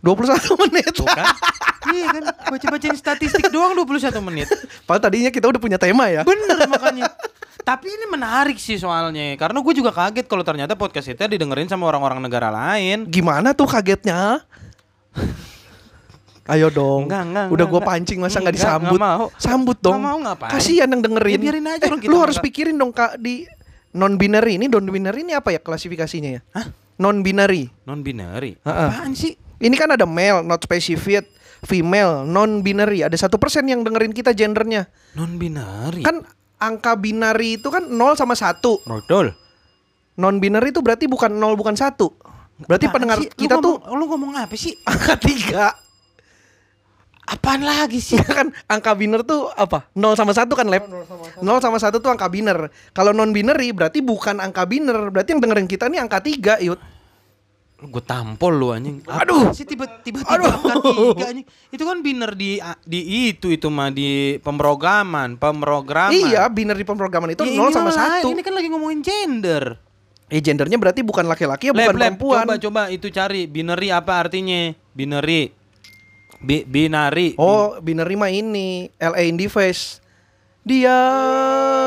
21 0.00 0.32
menit. 0.64 0.90
Tuh 0.96 1.04
kan? 1.04 1.28
iya 1.92 2.06
kan? 2.08 2.24
Baca-bacain 2.48 2.96
statistik 2.96 3.52
doang 3.52 3.76
21 3.76 4.16
menit. 4.24 4.48
Padahal 4.88 5.12
tadinya 5.12 5.30
kita 5.30 5.46
udah 5.46 5.60
punya 5.60 5.76
tema 5.76 6.08
ya. 6.08 6.24
Bener 6.24 6.56
makanya. 6.66 7.12
Tapi 7.60 7.92
ini 7.92 8.08
menarik 8.08 8.56
sih 8.56 8.80
soalnya 8.80 9.36
Karena 9.36 9.60
gue 9.60 9.74
juga 9.76 9.92
kaget 9.92 10.24
kalau 10.24 10.40
ternyata 10.40 10.72
podcast 10.80 11.12
kita 11.12 11.28
didengerin 11.28 11.68
sama 11.68 11.92
orang-orang 11.92 12.16
negara 12.16 12.48
lain 12.48 13.04
Gimana 13.04 13.52
tuh 13.52 13.68
kagetnya? 13.68 14.40
Ayo 16.50 16.66
dong. 16.68 17.06
Enggak, 17.06 17.22
enggak, 17.24 17.46
Udah 17.48 17.66
gue 17.66 17.80
pancing 17.80 18.18
masa 18.18 18.36
nggak 18.36 18.50
Enggak, 18.50 18.54
disambut? 18.58 18.98
enggak 18.98 19.06
mau. 19.08 19.24
Sambut 19.36 19.76
dong. 19.78 19.94
Enggak 19.96 20.06
mau, 20.06 20.18
ngapain? 20.20 20.50
Kasihan 20.50 20.88
yang 20.88 21.00
dengerin. 21.00 21.32
Ya, 21.32 21.38
biarin 21.40 21.66
aja 21.66 21.84
eh, 21.84 21.88
dong 21.88 22.00
kita 22.00 22.10
lu 22.10 22.16
harus 22.18 22.36
enggak. 22.36 22.46
pikirin 22.50 22.74
dong 22.74 22.90
Kak 22.90 23.12
di 23.16 23.46
non 23.90 24.14
binary 24.14 24.54
ini 24.54 24.66
non 24.66 24.86
binary 24.86 25.20
ini 25.22 25.32
apa 25.32 25.50
ya 25.50 25.58
klasifikasinya 25.58 26.30
ya? 26.32 26.40
Hah? 26.52 26.66
Non 26.96 27.24
binary. 27.24 27.64
Non-binary 27.82 28.60
Ha-ha. 28.60 28.92
Apaan 28.92 29.16
sih? 29.16 29.32
Ini 29.56 29.72
kan 29.72 29.88
ada 29.88 30.04
male, 30.04 30.40
not 30.40 30.60
specified, 30.60 31.24
female, 31.62 32.24
non 32.24 32.60
binary. 32.60 33.00
Ada 33.00 33.16
satu 33.18 33.36
persen 33.36 33.64
yang 33.64 33.80
dengerin 33.80 34.12
kita 34.12 34.30
gendernya. 34.30 34.84
Non-binary 35.14 36.04
Kan 36.04 36.22
angka 36.56 36.92
binary 36.94 37.56
itu 37.56 37.66
kan 37.66 37.88
0 37.88 37.96
sama 38.14 38.36
1 38.36 38.60
Betul 38.84 39.32
Non 40.14 40.36
binary 40.36 40.70
itu 40.70 40.84
berarti 40.84 41.08
bukan 41.08 41.32
0 41.32 41.56
bukan 41.56 41.72
1 41.72 41.96
Berarti 42.60 42.84
Apaan 42.84 42.92
pendengar 42.92 43.16
sih? 43.16 43.26
Lu 43.26 43.36
kita 43.38 43.54
tuh 43.56 43.80
ngomong- 43.80 43.96
Lu 43.96 44.04
ngomong 44.06 44.30
apa 44.36 44.52
sih? 44.52 44.76
angka 44.84 45.16
3 45.16 45.72
Apaan 47.30 47.62
lagi 47.62 48.02
sih? 48.02 48.18
Kan 48.38 48.50
angka 48.66 48.92
biner 48.98 49.22
tuh 49.22 49.54
apa? 49.54 49.86
0 49.94 50.18
sama 50.18 50.34
1 50.34 50.50
kan 50.50 50.66
lab 50.66 50.84
0 51.38 51.46
sama 51.62 51.78
1 51.78 51.94
tuh 52.02 52.10
angka 52.10 52.26
biner 52.26 52.74
Kalau 52.90 53.14
non 53.14 53.30
binary 53.30 53.70
berarti 53.70 54.02
bukan 54.02 54.42
angka 54.42 54.66
biner 54.66 55.14
Berarti 55.14 55.38
yang 55.38 55.40
dengerin 55.42 55.70
kita 55.70 55.86
nih 55.86 56.02
angka 56.02 56.18
3 56.18 56.66
yud 56.66 56.80
Gue 57.80 58.04
tampol 58.04 58.52
lu 58.60 58.68
anjing. 58.76 59.00
Aduh. 59.08 59.56
Sih 59.56 59.64
tiba-tiba 59.64 60.20
Aduh. 60.28 60.52
angka 60.52 60.74
tiga 60.84 61.26
anjing. 61.32 61.46
Itu 61.72 61.88
kan 61.88 62.04
biner 62.04 62.36
di 62.36 62.60
di 62.84 63.32
itu 63.32 63.48
itu 63.48 63.72
mah 63.72 63.88
di 63.88 64.36
pemrograman, 64.44 65.40
pemrograman. 65.40 66.12
Iya 66.12 66.44
biner 66.52 66.76
di 66.76 66.84
pemrograman 66.84 67.32
itu 67.32 67.40
Ya, 67.48 67.56
0 67.56 67.72
ini 67.72 67.72
sama 67.72 67.88
lain. 67.88 68.24
1 68.28 68.36
Ini 68.36 68.42
kan 68.44 68.52
lagi 68.52 68.68
ngomongin 68.68 69.00
gender. 69.00 69.80
Eh 70.30 70.44
gendernya 70.44 70.76
berarti 70.76 71.00
bukan 71.02 71.26
laki-laki 71.26 71.72
ya 71.72 71.74
bukan 71.74 71.96
lab, 71.96 72.14
perempuan 72.14 72.44
coba 72.46 72.54
coba 72.60 72.82
itu 72.92 73.08
cari 73.10 73.48
binary 73.48 73.88
apa 73.90 74.28
artinya? 74.28 74.76
Binary. 74.92 75.50
Bi 76.40 76.64
binari. 76.64 77.36
Oh 77.36 77.76
binary 77.78 78.16
mah 78.16 78.32
ini 78.32 78.88
LA 78.96 79.28
in 79.28 79.36
device 79.36 80.00
Dia 80.60 80.92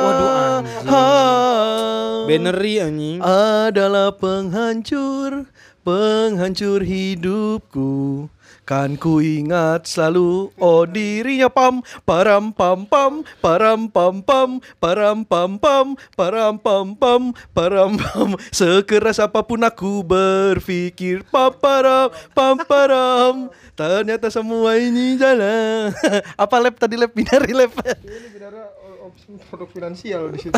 Waduh, 0.02 0.30
anjing. 0.60 0.90
ha- 0.90 2.26
binary 2.26 2.74
anjing. 2.80 3.20
adalah 3.22 4.10
penghancur, 4.14 5.46
penghancur 5.82 6.82
hidupku. 6.82 8.33
Kan 8.64 8.96
ku 8.96 9.20
ingat 9.20 9.84
selalu 9.84 10.48
oh 10.56 10.88
dirinya 10.88 11.52
pam 11.52 11.84
param 12.08 12.56
pam 12.56 12.88
pam 12.88 13.20
param 13.44 13.92
pam 13.92 14.24
pam 14.24 14.50
param 14.80 15.20
pam 15.28 15.52
pam 15.60 15.88
param 16.16 16.56
pam 16.56 16.96
pam 16.96 17.22
param 17.52 17.92
pam 18.00 18.40
sekeras 18.56 19.20
apa 19.20 19.44
pun 19.44 19.68
aku 19.68 20.00
berpikir 20.08 21.28
paparam 21.28 22.08
pam 22.32 22.56
param 22.64 23.52
ternyata 23.76 24.32
semua 24.32 24.80
ini 24.80 25.20
jalan 25.20 25.92
apa 26.48 26.56
lab 26.56 26.80
tadi 26.80 26.96
lab 26.96 27.12
binary 27.12 27.52
lab 27.52 27.68
Ini 27.76 28.32
bicara 28.32 28.64
opsi 29.04 29.36
produk 29.52 29.68
finansial 29.68 30.32
di 30.32 30.40
situ. 30.40 30.56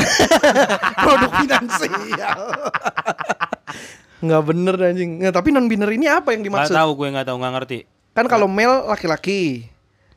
produk 1.09 1.31
finansial. 1.41 2.39
Nggak 4.25 4.43
bener 4.45 4.75
anjing. 4.79 5.11
Nggak, 5.19 5.33
tapi 5.33 5.49
non 5.49 5.65
binary 5.65 5.97
ini 5.97 6.05
apa 6.05 6.29
yang 6.31 6.45
Nggak 6.45 6.69
dimaksud? 6.69 6.75
tahu 6.77 6.89
gue 6.93 7.07
nggak 7.09 7.25
tahu 7.25 7.37
nggak 7.41 7.53
ngerti. 7.57 7.79
Kan 8.15 8.25
kalau 8.25 8.47
male 8.47 8.87
laki-laki, 8.87 9.67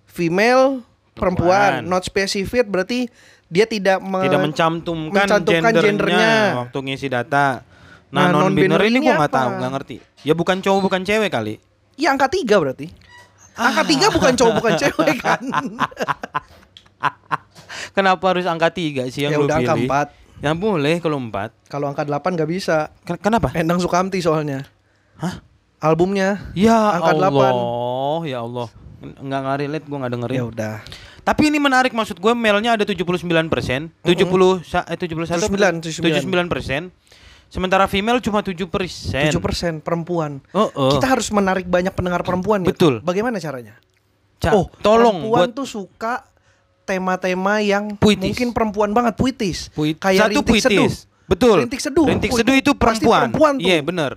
female 0.06 0.80
perempuan, 1.12 1.82
Perempuan. 1.82 1.90
not 1.90 2.02
specified 2.02 2.64
berarti 2.64 3.10
dia 3.44 3.64
tidak 3.64 3.98
me- 3.98 4.22
Tidak 4.22 4.38
mencantumkan, 4.38 5.26
mencantumkan 5.26 5.72
gendernya, 5.72 5.90
gendernya. 6.14 6.58
waktu 6.58 6.78
ngisi 6.80 7.08
data. 7.08 7.66
Nah, 8.08 8.30
Nah, 8.30 8.40
non 8.40 8.54
binary 8.54 8.88
ini 8.88 8.96
ini 8.96 9.04
gue 9.04 9.12
nggak 9.12 9.28
tahu, 9.28 9.50
nggak 9.58 9.72
ngerti. 9.74 9.96
Ya 10.22 10.32
bukan 10.32 10.56
cowok 10.58 10.80
bukan 10.80 11.02
cewek 11.02 11.28
kali. 11.28 11.54
Ya 11.94 12.08
angka 12.08 12.30
tiga 12.30 12.56
berarti. 12.56 12.88
Angka 13.52 13.82
tiga 13.84 14.06
bukan 14.08 14.32
cowok 14.32 14.54
bukan 14.54 14.72
cewek 14.78 15.16
kan? 15.26 15.42
Kenapa 17.90 18.24
harus 18.28 18.44
angka 18.44 18.70
tiga 18.70 19.06
sih 19.08 19.26
yang 19.26 19.32
ya 19.32 19.38
lu 19.38 19.44
udah 19.44 19.58
angka 19.58 19.74
pilih? 19.74 19.86
empat. 19.86 20.06
Ya 20.38 20.54
boleh 20.54 20.96
kalau 20.98 21.18
empat. 21.18 21.50
Kalau 21.66 21.90
angka 21.90 22.06
delapan 22.06 22.30
nggak 22.32 22.46
bisa. 22.48 22.94
Ken- 23.02 23.18
Kenapa? 23.18 23.50
Endang 23.52 23.76
Sukamti 23.76 24.18
soalnya. 24.18 24.62
Hah? 25.18 25.42
Albumnya. 25.78 26.50
Ya 26.52 26.98
Angka. 26.98 27.14
Allah, 27.14 27.52
ya 28.26 28.38
Allah. 28.42 28.68
Enggak 28.98 29.40
nggak 29.40 29.56
relate, 29.58 29.84
gue 29.86 29.98
nggak 29.98 30.12
dengerin. 30.12 30.36
Ya 30.36 30.44
udah. 30.44 30.74
Tapi 31.22 31.42
ini 31.46 31.58
menarik 31.60 31.92
maksud 31.92 32.18
gue 32.18 32.32
melnya 32.32 32.74
ada 32.74 32.82
79 32.82 33.14
persen, 33.46 33.92
70 34.02 34.64
sa- 34.64 34.82
eh 34.84 34.96
71 34.96 35.28
79, 35.38 35.84
79 35.84 36.48
persen. 36.48 36.82
Sementara 37.48 37.86
female 37.86 38.18
cuma 38.18 38.42
7 38.42 38.66
persen. 38.66 39.28
7 39.28 39.38
persen 39.38 39.72
perempuan. 39.78 40.40
Oh, 40.50 40.68
oh. 40.68 40.90
Kita 40.90 41.08
harus 41.08 41.30
menarik 41.30 41.64
banyak 41.64 41.92
pendengar 41.92 42.20
perempuan 42.20 42.60
ya. 42.60 42.68
Betul. 42.68 43.00
Bagaimana 43.00 43.38
caranya? 43.38 43.78
Ca- 44.38 44.52
oh, 44.52 44.66
tolong 44.78 45.24
perempuan 45.24 45.46
buat 45.46 45.48
tuh 45.54 45.66
suka 45.66 46.26
tema-tema 46.84 47.60
yang 47.60 47.94
Puitis. 47.94 48.24
mungkin 48.24 48.48
perempuan 48.50 48.90
banget 48.92 49.14
puitis. 49.14 49.68
puit- 49.70 49.96
Kayak 49.96 50.26
satu 50.26 50.32
rintik 50.34 50.48
puitis. 50.48 50.64
seduh. 50.64 50.90
Betul. 51.28 51.56
Rintik 51.60 51.80
seduh. 51.80 52.06
Rintik 52.08 52.30
seduh 52.32 52.56
itu 52.56 52.72
pasti 52.74 53.04
perempuan. 53.04 53.54
tuh. 53.56 53.68
Iya, 53.68 53.78
benar. 53.80 54.12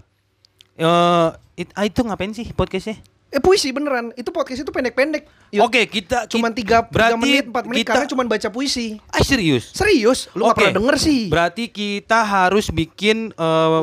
Eh 0.75 1.27
it- 1.57 1.73
ah, 1.73 1.83
itu 1.83 1.99
ngapain 2.01 2.31
sih 2.31 2.51
podcastnya? 2.51 2.95
Eh 3.27 3.39
puisi 3.39 3.71
beneran. 3.71 4.11
Itu 4.13 4.29
podcast 4.29 4.59
itu 4.59 4.69
pendek-pendek. 4.69 5.23
Oke, 5.57 5.85
kita 5.85 6.27
Cuman 6.27 6.51
ki- 6.51 6.63
3, 6.63 6.85
berarti 6.85 7.15
menit, 7.15 7.43
4 7.45 7.63
menit 7.63 7.77
kita- 7.81 7.91
karena 7.93 8.05
cuman 8.05 8.25
baca 8.27 8.47
puisi. 8.49 8.99
Ah, 9.07 9.19
serius. 9.19 9.71
Serius? 9.71 10.27
Lu 10.31 10.43
gak 10.43 10.51
Oke. 10.51 10.57
pernah 10.61 10.73
denger 10.77 10.95
sih. 10.97 11.19
Berarti 11.27 11.67
kita 11.67 12.21
harus 12.21 12.67
bikin 12.67 13.31
eh, 13.31 13.79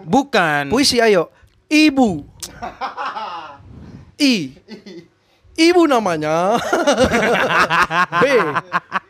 bukan 0.00 0.68
Puisi 0.68 0.96
ayo. 0.96 1.28
Ibu. 1.66 2.24
I. 4.20 4.32
Ibu 5.52 5.84
namanya. 5.84 6.56
B. 8.16 8.22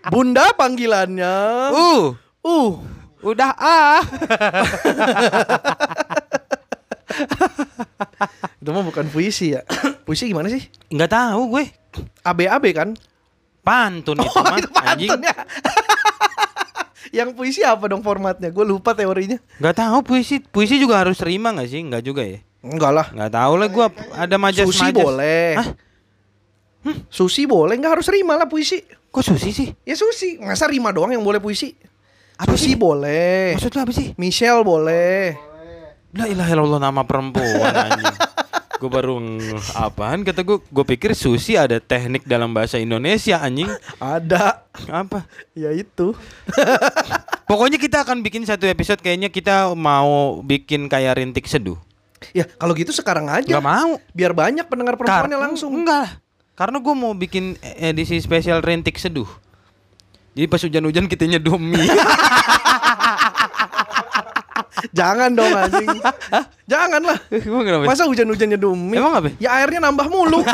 Bunda 0.09 0.51
panggilannya. 0.53 1.35
Uh, 1.71 2.05
Uh. 2.41 2.81
udah 3.21 3.53
ah. 3.55 4.01
Itu 8.61 8.71
mah 8.71 8.83
bukan 8.83 9.07
puisi 9.07 9.53
ya. 9.53 9.63
Puisi 10.03 10.27
gimana 10.27 10.47
sih? 10.47 10.63
Nggak 10.89 11.11
tahu 11.11 11.43
gue. 11.51 11.65
ABAB 12.23 12.65
kan? 12.71 12.89
Pantun 13.61 14.17
itu 14.17 14.31
Oh, 14.31 14.41
mah. 14.41 14.57
itu 14.57 14.69
pantun 14.69 15.21
ya. 15.21 15.35
Yang 17.13 17.35
puisi 17.35 17.61
apa 17.61 17.87
dong 17.87 18.01
formatnya? 18.01 18.49
Gue 18.49 18.63
lupa 18.63 18.95
teorinya. 18.95 19.37
Nggak 19.59 19.77
tahu 19.77 19.99
puisi. 20.07 20.39
Puisi 20.41 20.79
juga 20.79 20.99
harus 20.99 21.19
terima 21.19 21.51
nggak 21.51 21.67
sih? 21.67 21.81
Nggak 21.83 22.03
juga 22.03 22.23
ya. 22.23 22.39
Enggak 22.61 22.93
lah. 22.93 23.07
Nggak 23.11 23.33
tahu 23.33 23.53
lah 23.57 23.69
gue 23.69 23.87
ada 24.15 24.37
majas 24.37 24.65
Susi 24.65 24.85
majas. 24.85 25.01
boleh. 25.01 25.49
Hah? 25.57 25.69
Susi 27.09 27.45
boleh, 27.45 27.77
nggak 27.77 27.93
harus 28.01 28.09
rima 28.09 28.37
lah 28.37 28.47
puisi. 28.47 28.81
Kok 29.11 29.25
susi 29.27 29.51
sih? 29.51 29.69
Ya 29.83 29.93
Susi, 29.93 30.39
masa 30.39 30.65
rima 30.65 30.95
doang 30.95 31.11
yang 31.11 31.21
boleh 31.21 31.37
puisi? 31.37 31.75
Apa 32.39 32.55
Susi 32.55 32.73
sih? 32.73 32.77
boleh. 32.79 33.53
Maksud 33.53 33.75
lu 33.75 33.81
apa 33.83 33.93
sih? 33.93 34.07
Michelle 34.17 34.63
boleh. 34.63 35.37
La 36.13 36.27
ilaha 36.27 36.51
illallah 36.51 36.81
nama 36.81 37.03
perempuan 37.03 37.45
anjing. 37.87 38.15
gue 38.73 38.89
baru 38.89 39.21
apaan 39.75 40.21
kata 40.21 40.41
gue 40.41 40.57
gue 40.59 40.85
pikir 40.89 41.13
susi 41.13 41.53
ada 41.53 41.77
teknik 41.77 42.25
dalam 42.25 42.49
bahasa 42.49 42.77
Indonesia 42.77 43.37
anjing 43.37 43.69
Ada. 43.95 44.65
apa 44.89 45.29
Ya 45.53 45.69
itu. 45.71 46.17
pokoknya 47.51 47.77
kita 47.77 48.01
akan 48.01 48.21
bikin 48.21 48.43
satu 48.43 48.65
episode 48.65 48.99
kayaknya 48.99 49.29
kita 49.29 49.69
mau 49.75 50.41
bikin 50.41 50.89
kayak 50.89 51.21
rintik 51.21 51.45
seduh 51.45 51.77
Ya 52.33 52.49
kalau 52.51 52.73
gitu 52.73 52.89
sekarang 52.91 53.29
aja. 53.29 53.45
nggak 53.47 53.61
mau 53.63 54.01
Biar 54.11 54.33
banyak 54.33 54.65
pendengar 54.65 54.97
perempuannya 54.97 55.29
Kar- 55.31 55.45
langsung. 55.45 55.77
enggak 55.77 56.01
lah. 56.01 56.11
karena 56.57 56.77
gue 56.79 56.95
mau 56.95 57.13
bikin 57.13 57.45
edisi 57.77 58.17
spesial 58.17 58.59
rintik 58.59 58.97
seduh 58.97 59.29
jadi 60.33 60.47
pas 60.47 60.57
hujan-hujan 60.59 61.05
kita 61.05 61.29
nyeduh 61.29 61.57
mie 61.57 61.85
Jangan 64.91 65.31
dong 65.33 65.53
anjing. 65.53 65.89
Jangan 66.67 67.03
lah. 67.03 67.19
Emang 67.31 67.63
kenapa? 67.63 67.85
Masa 67.87 68.05
hujan-hujannya 68.05 68.57
dumi? 68.57 68.95
Emang 68.95 69.15
apa? 69.15 69.29
Ya 69.37 69.55
airnya 69.55 69.81
nambah 69.83 70.07
mulu. 70.07 70.43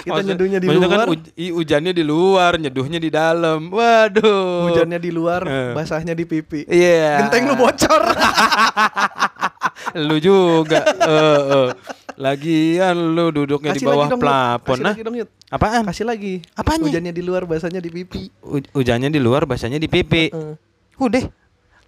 Kita 0.00 0.12
Maksud- 0.14 0.28
nyeduhnya 0.30 0.58
di 0.58 0.66
maksudnya 0.66 0.88
luar. 0.88 0.98
kan 0.98 1.08
huj- 1.10 1.32
hujannya 1.52 1.92
di 1.92 2.00
luar 2.02 2.52
nyeduhnya 2.56 2.96
di 2.96 3.10
dalam 3.10 3.68
waduh 3.68 4.72
Hujannya 4.72 4.96
di 4.96 5.10
luar, 5.10 5.42
Eh. 5.42 5.72
basahnya 5.72 6.12
di 6.12 6.24
pipi. 6.24 6.64
Iya. 6.64 7.20
Genteng 7.20 7.44
lu 7.46 7.54
bocor. 7.54 8.02
lu 10.06 10.16
juga. 10.18 10.80
Eh, 10.84 11.40
eh. 11.50 11.68
Lagian 12.16 12.96
lu 13.14 13.28
duduknya 13.30 13.72
di 13.72 13.80
Kasih 13.80 13.86
bawah 13.86 13.96
lagi 14.02 14.12
dong, 14.12 14.20
plafon. 14.20 14.60
Kasih 14.70 14.82
Nah, 14.82 14.92
lagi 14.92 15.02
dong, 15.02 15.14
apaan? 15.48 15.82
Kasih 15.82 16.04
lagi. 16.04 16.34
Apanya? 16.54 16.84
Hujannya 16.84 17.12
di 17.12 17.22
luar, 17.22 17.42
basahnya 17.44 17.80
di 17.80 17.90
pipi. 17.90 18.28
Hu- 18.40 18.70
Hujannya 18.74 19.08
di 19.08 19.16
luar, 19.18 19.44
basahnya 19.44 19.76
di 19.76 19.88
pipi. 19.88 20.28
Heeh. 20.28 20.54
Udah. 20.98 21.24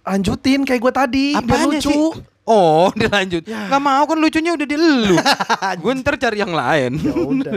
Lanjutin 0.03 0.61
kayak 0.61 0.79
gue 0.79 0.93
tadi, 0.93 1.25
biar 1.33 1.41
Apanya 1.41 1.79
lucu. 1.79 1.89
sih? 1.89 1.97
Oh, 2.43 2.91
dilanjut. 2.99 3.47
Ya. 3.47 3.71
Gak 3.71 3.79
mau 3.79 4.03
kan 4.03 4.19
lucunya 4.19 4.51
udah 4.51 4.67
di 4.67 4.75
lu. 4.75 5.15
Gue 5.79 5.91
ntar 5.95 6.19
cari 6.19 6.37
yang 6.37 6.51
lain. 6.51 6.99
Ya 6.99 7.15
udah. 7.15 7.53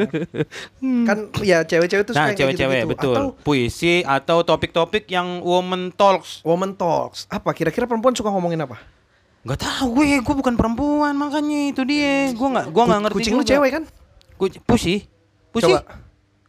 kan 1.03 1.19
ya 1.43 1.59
cewek-cewek 1.61 2.07
tuh 2.07 2.15
Nah, 2.15 2.31
cewek-cewek 2.31 2.55
gitu-gitu. 2.81 2.91
betul. 2.95 3.15
Atau 3.17 3.27
Puisi 3.37 4.07
atau 4.07 4.39
topik-topik 4.41 5.11
yang 5.11 5.43
woman 5.43 5.91
talks. 5.91 6.39
woman 6.43 6.71
talks. 6.73 7.27
Apa 7.27 7.51
kira-kira 7.51 7.83
perempuan 7.85 8.15
suka 8.15 8.31
ngomongin 8.31 8.63
apa? 8.63 8.79
Gak 9.43 9.59
tahu 9.59 9.99
gue, 9.99 10.23
gue 10.23 10.35
bukan 10.37 10.55
perempuan 10.55 11.15
makanya 11.15 11.61
itu 11.67 11.83
dia. 11.83 12.31
Gue 12.31 12.47
nggak, 12.49 12.67
gue 12.69 12.83
Ku- 12.83 12.91
ngerti. 12.93 13.17
Kucing 13.19 13.35
lu 13.35 13.43
cewek 13.43 13.71
kan? 13.73 13.83
Kuc- 14.37 14.63
pusi, 14.63 15.03
pusi. 15.51 15.67
Coba. 15.67 15.83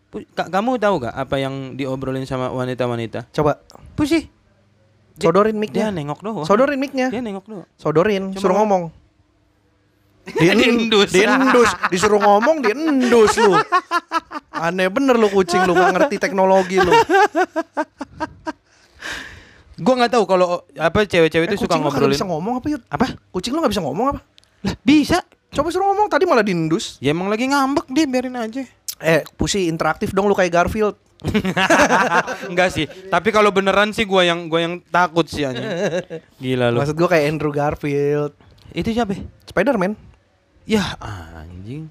Pu- 0.08 0.30
Ka- 0.32 0.48
kamu 0.48 0.78
tahu 0.78 1.02
gak 1.02 1.16
apa 1.16 1.36
yang 1.36 1.74
diobrolin 1.74 2.22
sama 2.24 2.50
wanita-wanita? 2.50 3.26
Coba 3.32 3.66
Pusi. 3.94 4.30
Dia- 5.18 5.28
sodorin 5.28 5.52
Dia 5.52 5.60
mic-nya. 5.60 5.86
nengok 5.90 6.20
doang. 6.22 6.46
Sodorin 6.46 6.78
mic-nya. 6.78 7.08
Dia 7.10 7.20
nengok 7.20 7.46
doang. 7.46 7.66
Sodorin, 7.74 8.24
Coba 8.32 8.40
suruh 8.40 8.56
ngomong. 8.56 8.84
ngomong. 8.90 9.06
Diendus. 10.28 11.10
diendus, 11.10 11.70
disuruh 11.88 12.20
ngomong 12.20 12.60
diendus 12.60 13.32
lu. 13.38 13.56
Aneh 14.52 14.88
bener 14.88 15.16
lu 15.16 15.28
kucing 15.28 15.64
lu 15.64 15.72
gak 15.72 15.94
ngerti 15.94 16.20
teknologi 16.20 16.78
lu. 16.78 16.92
Gue 19.74 19.94
nggak 19.94 20.12
tahu 20.12 20.26
kalau 20.26 20.48
apa 20.74 21.06
cewek-cewek 21.06 21.46
Eh, 21.46 21.50
itu 21.50 21.58
suka 21.60 21.78
kucing 21.78 21.82
ngobrolin. 21.82 22.12
bisa 22.12 22.26
ngomong 22.26 22.54
apa? 22.58 22.68
Apa? 22.90 23.06
Kucing 23.30 23.54
lu 23.54 23.62
gak 23.62 23.72
bisa 23.72 23.80
ngomong 23.80 24.06
apa? 24.12 24.20
Lah 24.64 24.76
bisa. 24.82 25.22
Coba 25.48 25.70
suruh 25.70 25.88
ngomong 25.88 26.10
tadi 26.10 26.26
malah 26.26 26.42
diendus. 26.42 26.98
Ya 26.98 27.14
emang 27.14 27.30
lagi 27.30 27.46
ngambek 27.46 27.86
dia 27.88 28.04
biarin 28.04 28.36
aja. 28.36 28.66
Eh, 29.00 29.22
pusi 29.34 29.66
interaktif 29.66 30.12
dong 30.12 30.26
lu 30.26 30.34
kayak 30.34 30.52
Garfield. 30.52 30.98
Enggak 32.52 32.70
sih. 32.72 32.86
Tapi 32.86 33.30
kalau 33.34 33.50
beneran 33.50 33.90
sih 33.90 34.06
gua 34.06 34.22
yang 34.22 34.46
gua 34.48 34.62
yang 34.64 34.80
takut 34.88 35.26
sih 35.26 35.44
anjing. 35.44 35.66
Gila 36.38 36.70
lu. 36.70 36.78
Maksud 36.82 36.96
gua 36.96 37.10
kayak 37.10 37.26
Andrew 37.30 37.50
Garfield. 37.50 38.34
Itu 38.72 38.94
siapa? 38.94 39.18
Spider-Man. 39.50 39.98
Ya 40.68 40.84
anjing. 41.00 41.90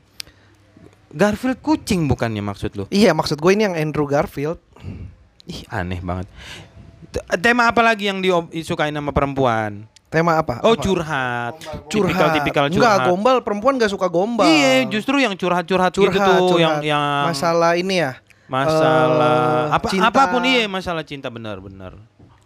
Garfield 1.17 1.59
kucing 1.65 2.05
bukannya 2.07 2.45
maksud 2.45 2.77
lu? 2.77 2.85
Iya, 2.93 3.17
maksud 3.17 3.41
gue 3.41 3.53
ini 3.57 3.65
yang 3.65 3.73
Andrew 3.73 4.05
Garfield. 4.05 4.61
Ih, 5.49 5.65
aneh 5.73 6.03
banget. 6.05 6.29
Tema 7.41 7.73
apa 7.73 7.81
lagi 7.81 8.13
yang 8.13 8.21
disukain 8.21 8.93
sama 8.93 9.17
perempuan? 9.17 9.89
Tema 10.13 10.37
apa? 10.37 10.61
Oh, 10.61 10.77
Apa? 10.77 10.83
curhat. 10.85 11.55
curhat. 11.89 12.13
Tipikal-tipikal 12.13 12.69
Enggak, 12.69 12.95
curhat. 13.01 13.09
gombal 13.09 13.37
perempuan 13.41 13.81
gak 13.81 13.89
suka 13.89 14.13
gombal. 14.13 14.45
Iya, 14.45 14.85
justru 14.93 15.17
yang 15.17 15.33
curhat-curhat 15.35 15.91
gitu 15.97 16.05
curhat, 16.13 16.29
tuh 16.29 16.37
curhat. 16.53 16.61
yang 16.61 16.75
yang 16.85 17.05
masalah 17.33 17.81
ini 17.81 18.05
ya. 18.05 18.13
Masalah 18.47 19.69
eh, 19.69 19.77
apa 19.77 19.87
cinta. 19.89 20.09
apa 20.09 20.23
pun 20.29 20.43
iya 20.43 20.67
masalah 20.67 21.03
cinta 21.03 21.29
benar-benar. 21.29 21.95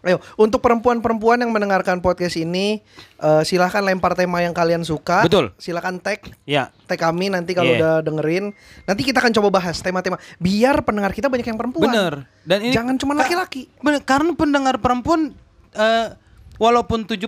Ayo, 0.00 0.16
untuk 0.34 0.64
perempuan-perempuan 0.64 1.36
yang 1.36 1.52
mendengarkan 1.52 2.00
podcast 2.00 2.32
ini, 2.34 2.80
eh, 3.16 3.42
silahkan 3.44 3.84
lempar 3.84 4.16
tema 4.16 4.40
yang 4.40 4.56
kalian 4.56 4.80
suka. 4.80 5.28
Betul. 5.28 5.52
Silahkan 5.60 6.00
tag, 6.00 6.24
Ya, 6.42 6.72
tag 6.88 6.96
kami 6.96 7.28
nanti 7.28 7.52
kalau 7.52 7.68
Iya. 7.68 7.78
udah 7.78 7.94
dengerin. 8.00 8.56
Nanti 8.88 9.04
kita 9.04 9.20
akan 9.20 9.28
coba 9.30 9.60
bahas 9.60 9.76
tema-tema. 9.78 10.16
Biar 10.36 10.80
pendengar 10.80 11.12
kita 11.12 11.28
banyak 11.28 11.44
yang 11.44 11.60
perempuan. 11.60 11.84
bener. 11.86 12.14
Dan 12.42 12.58
ini 12.62 12.72
Jangan 12.72 12.96
cuma 12.96 13.12
laki-laki. 13.12 13.68
Bener, 13.78 14.00
karena 14.00 14.32
pendengar 14.32 14.80
perempuan 14.80 15.36
eh, 15.70 16.08
walaupun 16.56 17.04
7% 17.04 17.24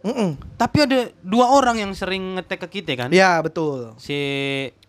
Mm-mm. 0.00 0.34
tapi 0.54 0.78
ada 0.80 1.10
dua 1.22 1.46
orang 1.48 1.78
yang 1.78 1.90
sering 1.90 2.34
ngetek 2.36 2.66
ke 2.66 2.82
kita 2.82 2.92
kan. 2.96 3.08
Ya 3.10 3.38
betul. 3.38 3.94
Si 3.96 4.18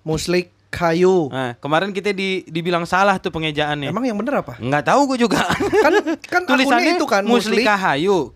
Muslik 0.01 0.49
kayu. 0.71 1.27
Nah, 1.27 1.53
kemarin 1.59 1.91
kita 1.91 2.15
di, 2.15 2.47
dibilang 2.47 2.87
salah 2.87 3.19
tuh 3.19 3.29
pengejaannya. 3.29 3.91
Emang 3.91 4.07
yang 4.07 4.15
bener 4.15 4.39
apa? 4.39 4.55
Nggak 4.57 4.87
tahu 4.87 5.13
gue 5.13 5.27
juga. 5.27 5.43
Kan 5.83 5.93
kan 6.31 6.41
Tulisannya 6.47 6.95
itu 6.95 7.05
kan 7.05 7.27
Muslik. 7.27 7.61
Muslika 7.61 7.75
Hayu. 7.75 8.31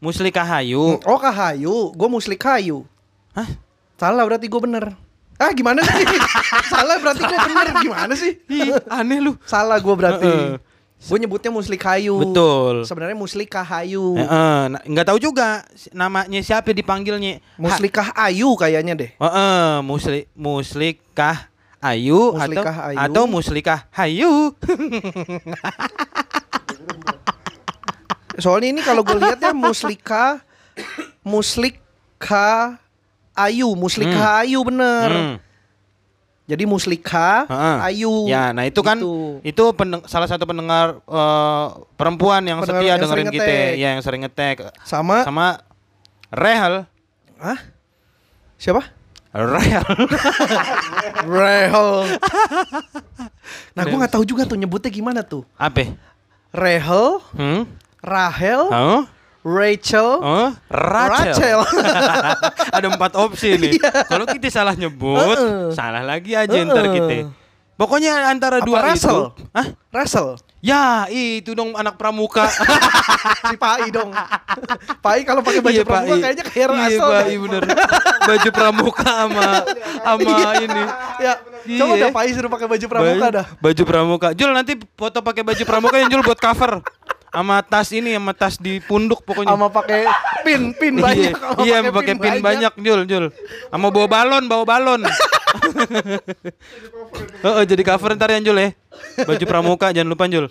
Muslika 0.00 0.42
Hayu. 0.44 1.00
Oh 1.04 1.16
kahayu, 1.16 1.92
gue 1.96 2.08
muslik 2.12 2.36
kayu. 2.36 2.84
Hah? 3.32 3.48
Salah 3.96 4.28
berarti 4.28 4.52
gue 4.52 4.60
bener. 4.60 4.92
Ah 5.40 5.50
gimana 5.56 5.80
sih? 5.80 6.04
Salah 6.72 7.00
berarti 7.00 7.24
gue 7.24 7.38
bener 7.40 7.66
gimana 7.80 8.12
sih? 8.12 8.32
Ih, 8.52 8.76
aneh 8.92 9.18
lu. 9.24 9.32
Salah 9.48 9.80
gue 9.80 9.94
berarti. 9.96 10.60
Gue 11.04 11.20
nyebutnya 11.20 11.52
muslik 11.52 11.78
kayu. 11.78 12.16
Betul. 12.16 12.88
Sebenarnya 12.88 13.12
muslik 13.12 13.52
kahayu. 13.52 14.16
Eh, 14.16 14.24
eh, 14.24 14.62
nggak 14.88 15.04
tahu 15.04 15.20
juga 15.20 15.60
namanya 15.92 16.40
siapa 16.40 16.72
dipanggilnya. 16.72 17.44
Muslikah 17.60 18.16
ayu 18.16 18.56
kayaknya 18.56 18.96
deh. 18.96 19.12
Ha- 19.20 19.28
Heeh, 19.28 19.68
musli 19.84 20.24
muslikah 20.32 21.52
Ayu 21.84 22.32
Muslikah 22.32 22.72
atau 22.72 22.88
Ayu. 22.88 22.96
atau 22.96 23.22
muslikah 23.28 23.78
Hayu. 23.92 24.56
Soalnya 28.40 28.72
ini 28.72 28.80
kalau 28.80 29.04
gue 29.04 29.20
lihat 29.20 29.36
ya 29.36 29.52
muslika 29.52 30.40
muslika 31.22 32.80
ayu, 33.36 33.68
muslika 33.76 34.40
ayu 34.40 34.64
bener. 34.64 35.10
Hmm. 35.12 35.36
Jadi 36.44 36.64
muslika 36.64 37.48
ayu. 37.82 38.26
Ya, 38.26 38.52
nah 38.52 38.62
itu 38.62 38.76
kan 38.78 38.96
Gitu. 38.96 39.40
itu 39.42 39.64
pendeng- 39.72 40.04
salah 40.04 40.26
satu 40.26 40.44
pendengar 40.44 41.00
eh, 41.00 41.66
perempuan 41.94 42.42
yang 42.42 42.60
Pendengar 42.60 42.78
setia 42.78 42.90
yang 42.90 43.00
dengerin 43.00 43.08
sering 43.08 43.26
kita, 43.30 43.44
ngetek. 43.44 43.72
ya 43.74 43.88
yang 43.88 44.02
sering 44.02 44.20
ngetek 44.22 44.56
Sama 44.82 45.16
sama 45.22 45.46
Rehel. 46.28 46.84
Hah? 47.38 47.58
Siapa? 48.56 48.84
Rehel. 49.32 49.82
Rehel. 51.34 51.90
nah, 53.72 53.82
gue 53.82 53.96
nggak 53.96 54.12
tahu 54.12 54.24
juga 54.24 54.44
tuh 54.44 54.54
nyebutnya 54.54 54.90
gimana 54.90 55.20
tuh. 55.22 55.42
Apa? 55.54 55.96
Rehel, 56.50 57.18
Hmm? 57.32 57.64
Rahel, 57.98 58.68
Oh? 58.68 59.02
Rachel, 59.44 60.08
Oh, 60.18 60.48
Rachel. 60.66 61.36
Rachel. 61.36 61.60
Ada 62.76 62.86
empat 62.88 63.12
opsi 63.14 63.54
nih. 63.54 63.76
Kalau 64.08 64.24
kita 64.24 64.48
salah 64.48 64.72
nyebut, 64.72 65.20
Heeh. 65.36 65.68
salah 65.70 66.00
lagi 66.00 66.32
aja 66.32 66.56
ntar 66.64 66.80
Heeh. 66.82 66.94
kita. 66.96 67.16
Pokoknya 67.74 68.24
antara 68.24 68.58
Apa 68.58 68.64
dua 68.64 68.78
Russell? 68.80 69.34
itu. 69.34 69.44
Hah? 69.50 69.66
Russell, 69.90 70.40
Ya, 70.58 71.04
itu 71.06 71.52
dong 71.52 71.76
anak 71.76 72.00
pramuka. 72.00 72.48
si 73.50 73.56
Pai 73.60 73.92
dong. 73.92 74.08
Pai 75.02 75.20
kalau 75.22 75.44
pakai 75.44 75.60
baju 75.60 75.76
Iya, 75.76 75.84
pramuka 75.84 76.08
Pai. 76.08 76.22
kayaknya 76.24 76.44
kayak 76.46 76.56
Iya, 76.56 76.66
Russell. 76.72 77.04
Pai, 77.04 77.24
deh. 77.26 77.36
bener. 77.36 77.62
Baju 78.24 78.48
pramuka 78.48 79.04
sama 79.04 79.44
sama 80.08 80.32
ini. 80.56 80.82
Ya, 81.20 81.32
coba 81.76 81.92
Iya. 81.92 82.00
dah 82.00 82.10
Pai 82.10 82.28
suruh 82.32 82.48
pakai 82.48 82.66
baju 82.66 82.86
pramuka 82.88 83.12
Baju- 83.20 83.36
dah. 83.36 83.46
Baju 83.60 83.82
pramuka. 83.84 84.28
Jul 84.32 84.50
nanti 84.50 84.72
foto 84.94 85.18
pakai 85.20 85.42
baju 85.42 85.62
pramuka 85.62 85.96
yang 85.98 86.08
Jul 86.08 86.22
buat 86.22 86.40
cover. 86.40 86.80
Sama 87.34 87.66
tas 87.66 87.90
ini, 87.90 88.14
sama 88.14 88.30
tas 88.30 88.54
di 88.62 88.78
punduk 88.78 89.26
pokoknya. 89.26 89.58
Sama 89.58 89.66
pakai 89.66 90.06
pin, 90.46 90.70
pin 90.78 91.02
banyak. 91.02 91.34
sama 91.34 91.66
Iya, 91.66 91.76
iya 91.82 91.90
pakai 91.90 92.14
pin 92.14 92.38
banyak, 92.38 92.72
Jul, 92.78 93.00
Jul. 93.10 93.24
Sama 93.74 93.90
bawa 93.90 94.06
balon, 94.06 94.46
bawa 94.46 94.64
balon. 94.64 95.02
Oh, 97.44 97.62
jadi 97.62 97.82
cover 97.86 98.18
ntar 98.18 98.32
ya, 98.34 98.42
Jul 98.42 98.58
ya. 98.58 98.68
Baju 99.22 99.44
pramuka 99.46 99.94
jangan 99.94 100.10
lupa, 100.10 100.26
Jul. 100.26 100.50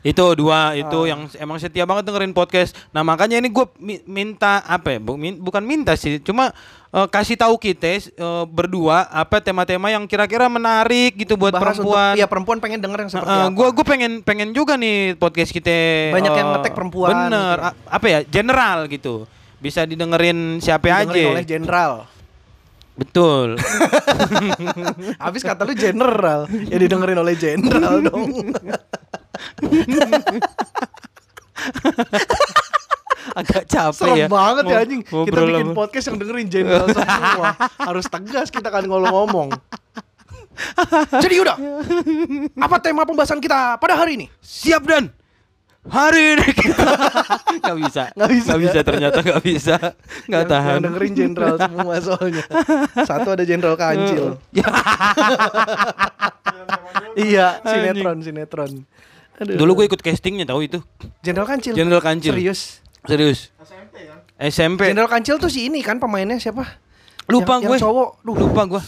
itu 0.00 0.24
dua 0.34 0.78
itu 0.78 1.10
yang 1.10 1.26
emang 1.36 1.58
setia 1.58 1.82
banget 1.82 2.06
dengerin 2.06 2.30
podcast. 2.30 2.72
Nah, 2.90 3.02
makanya 3.02 3.42
ini 3.42 3.50
gue 3.50 3.66
minta 4.06 4.62
apa 4.62 4.94
ya? 4.94 4.98
Bukan 5.02 5.62
minta 5.62 5.98
sih, 5.98 6.22
cuma 6.22 6.54
eh, 6.90 7.06
kasih 7.10 7.34
tahu 7.34 7.58
kita 7.58 7.98
eh, 7.98 8.44
berdua 8.46 9.10
apa 9.10 9.42
tema-tema 9.42 9.90
yang 9.90 10.06
kira-kira 10.06 10.46
menarik 10.46 11.18
gitu 11.18 11.34
buat 11.34 11.50
Bahas 11.50 11.76
perempuan. 11.76 12.14
Untuk, 12.14 12.18
iya 12.22 12.26
perempuan 12.30 12.58
pengen 12.58 12.78
denger 12.78 12.98
yang 13.04 13.10
seperti 13.10 13.26
Heeh, 13.28 13.46
apa. 13.50 13.54
gua 13.54 13.68
gua 13.74 13.84
pengen 13.84 14.12
pengen 14.22 14.48
juga 14.54 14.78
nih 14.78 15.18
podcast 15.18 15.50
kita 15.50 15.78
Banyak 16.14 16.32
yang 16.32 16.48
eh, 16.48 16.52
ngetek 16.56 16.72
perempuan 16.78 17.10
bener 17.10 17.56
gitu. 17.58 17.90
Apa 17.90 18.06
ya 18.06 18.18
general 18.22 18.78
gitu 18.86 19.26
bisa 19.58 19.82
didengerin 19.82 20.62
siapa 20.62 20.86
Dengerin 20.86 21.10
aja 21.10 21.22
oleh 21.34 21.42
jenderal. 21.42 21.92
betul 22.94 23.58
Habis 25.22 25.42
kata 25.42 25.62
lu 25.62 25.74
general, 25.74 26.46
ya 26.66 26.78
didengerin 26.78 27.18
oleh 27.18 27.34
jenderal 27.34 28.02
dong. 28.06 28.54
Agak 33.34 33.68
capek 33.68 33.94
Serem 34.08 34.16
ya 34.16 34.26
banget 34.26 34.64
ya 34.64 34.76
anjing. 34.82 35.02
Kita 35.04 35.38
bikin 35.44 35.68
podcast 35.72 36.04
yang 36.08 36.16
dengerin 36.16 36.46
jenderal 36.48 36.86
semua. 36.90 37.48
Harus 37.78 38.06
tegas 38.06 38.48
kita 38.48 38.68
kan 38.68 38.82
kalau 38.82 39.06
ngomong. 39.06 39.48
Jadi 41.14 41.36
udah. 41.38 41.56
Apa 42.56 42.76
tema 42.78 43.04
pembahasan 43.04 43.38
kita 43.38 43.78
pada 43.78 43.94
hari 43.94 44.18
ini? 44.18 44.26
siap 44.40 44.82
dan 44.82 45.12
hari 45.86 46.34
ini 46.34 46.46
kita 46.66 46.84
nggak 47.62 47.76
bisa 47.80 48.02
Nggak 48.12 48.30
bisa, 48.34 48.48
nggak 48.50 48.60
bisa 48.60 48.76
ya? 48.76 48.84
ternyata 48.84 49.18
nggak 49.22 49.40
bisa 49.40 49.76
nggak 50.26 50.42
Yang- 50.42 50.50
tahan 50.50 50.72
Yang 50.74 50.84
dengerin 50.84 51.12
jenderal 51.14 51.54
semua 51.56 51.94
soalnya. 52.02 52.44
Satu 53.06 53.28
ada 53.32 53.44
jenderal 53.46 53.76
kancil. 53.78 54.24
iya, 57.18 57.62
sinetron, 57.62 58.18
sinetron. 58.20 58.72
Aduh. 59.38 59.54
dulu 59.56 59.70
gue 59.76 59.86
ikut 59.86 60.00
castingnya 60.00 60.42
tahu 60.44 60.62
itu 60.62 60.78
Jenderal 61.20 61.46
kancil. 61.46 61.72
Jenderal 61.72 62.02
Kancil. 62.02 62.32
Serius. 62.32 62.82
serius 63.02 63.54
SMP 63.60 63.94
kan? 64.04 64.18
SMP 64.40 64.80
Jenderal 64.86 65.06
kancil 65.06 65.36
tuh 65.36 65.46
si 65.46 65.66
ini 65.66 65.78
kan 65.78 65.96
pemainnya 65.96 66.36
siapa? 66.36 66.66
lupa 67.26 67.56
Yang- 67.56 67.62
gue 67.62 67.70
yang 67.72 67.84
cowok. 67.84 68.10
Duh. 68.20 68.36
lupa 68.36 68.62
gue 68.66 68.82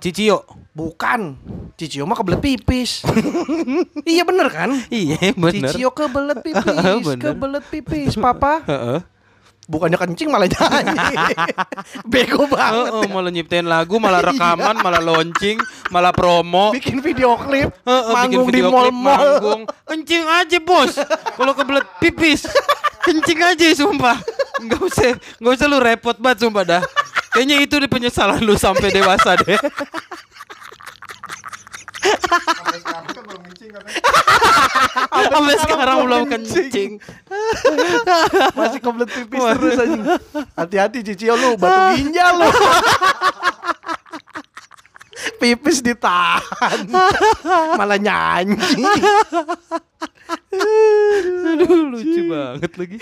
Cicio 0.00 0.38
Bukan. 0.74 1.38
Cicio 1.74 2.02
mah 2.02 2.14
kebelet 2.14 2.42
pipis. 2.42 3.06
iya 4.10 4.22
bener 4.22 4.50
kan? 4.50 4.74
iya 4.90 5.30
bener 5.32 5.70
Cicio 5.70 5.90
kebelet 5.90 6.42
pipis, 6.44 6.66
Bener. 7.00 7.22
kebelet 7.24 7.64
pipis, 7.64 8.18
papa. 8.18 8.66
Bukannya 9.64 9.96
kencing 9.96 10.28
malah 10.28 10.44
nyanyi. 10.44 11.16
Bego 12.12 12.44
banget. 12.44 12.92
Heeh, 12.92 13.08
malah 13.08 13.32
nyiptain 13.32 13.64
lagu, 13.64 13.96
malah 13.96 14.20
rekaman, 14.28 14.76
malah 14.76 15.00
launching, 15.00 15.56
malah 15.88 16.12
promo. 16.12 16.76
Bikin 16.76 17.00
video 17.00 17.32
klip, 17.40 17.72
Heeh, 17.80 18.12
manggung 18.12 18.44
bikin 18.44 18.52
di 18.52 18.60
video 18.60 18.68
klip, 18.68 18.92
mall-mall. 18.92 19.24
manggung. 19.40 19.62
Kencing 19.88 20.24
aja, 20.28 20.58
Bos. 20.60 20.92
Kalau 21.36 21.52
kebelet 21.56 21.86
pipis, 21.96 22.44
kencing 23.00 23.40
aja 23.40 23.64
sumpah. 23.72 24.20
Enggak 24.60 24.80
usah, 24.84 25.16
enggak 25.40 25.52
usah 25.56 25.66
lu 25.66 25.78
repot 25.80 26.16
banget 26.20 26.44
sumpah 26.44 26.64
dah. 26.68 26.82
Kayaknya 27.32 27.56
itu 27.64 27.74
deh 27.80 27.90
penyesalan 27.90 28.44
lu 28.44 28.54
sampai 28.54 28.92
dewasa 28.92 29.34
deh. 29.40 29.56
Sampai 32.04 32.78
sekarang 32.80 33.04
kan 33.08 33.22
belum 33.24 33.40
kencing 33.48 33.70
katanya. 33.72 34.02
Sampai 35.32 35.54
sekarang 35.60 35.96
belum 36.04 36.22
kencing. 36.28 36.90
Masih 38.54 38.80
kebelet 38.80 39.10
pipis 39.10 39.40
terus 39.40 39.78
aja. 39.80 40.00
Hati-hati 40.58 40.98
Cicio 41.02 41.34
lu, 41.34 41.56
batu 41.56 41.80
ginjal 41.98 42.32
lu. 42.38 42.48
pipis 45.40 45.84
ditahan. 45.84 46.88
Malah 47.76 47.98
nyanyi. 48.00 48.56
Aduh, 51.44 51.92
lucu 51.92 52.20
banget 52.30 52.72
lagi. 52.80 52.98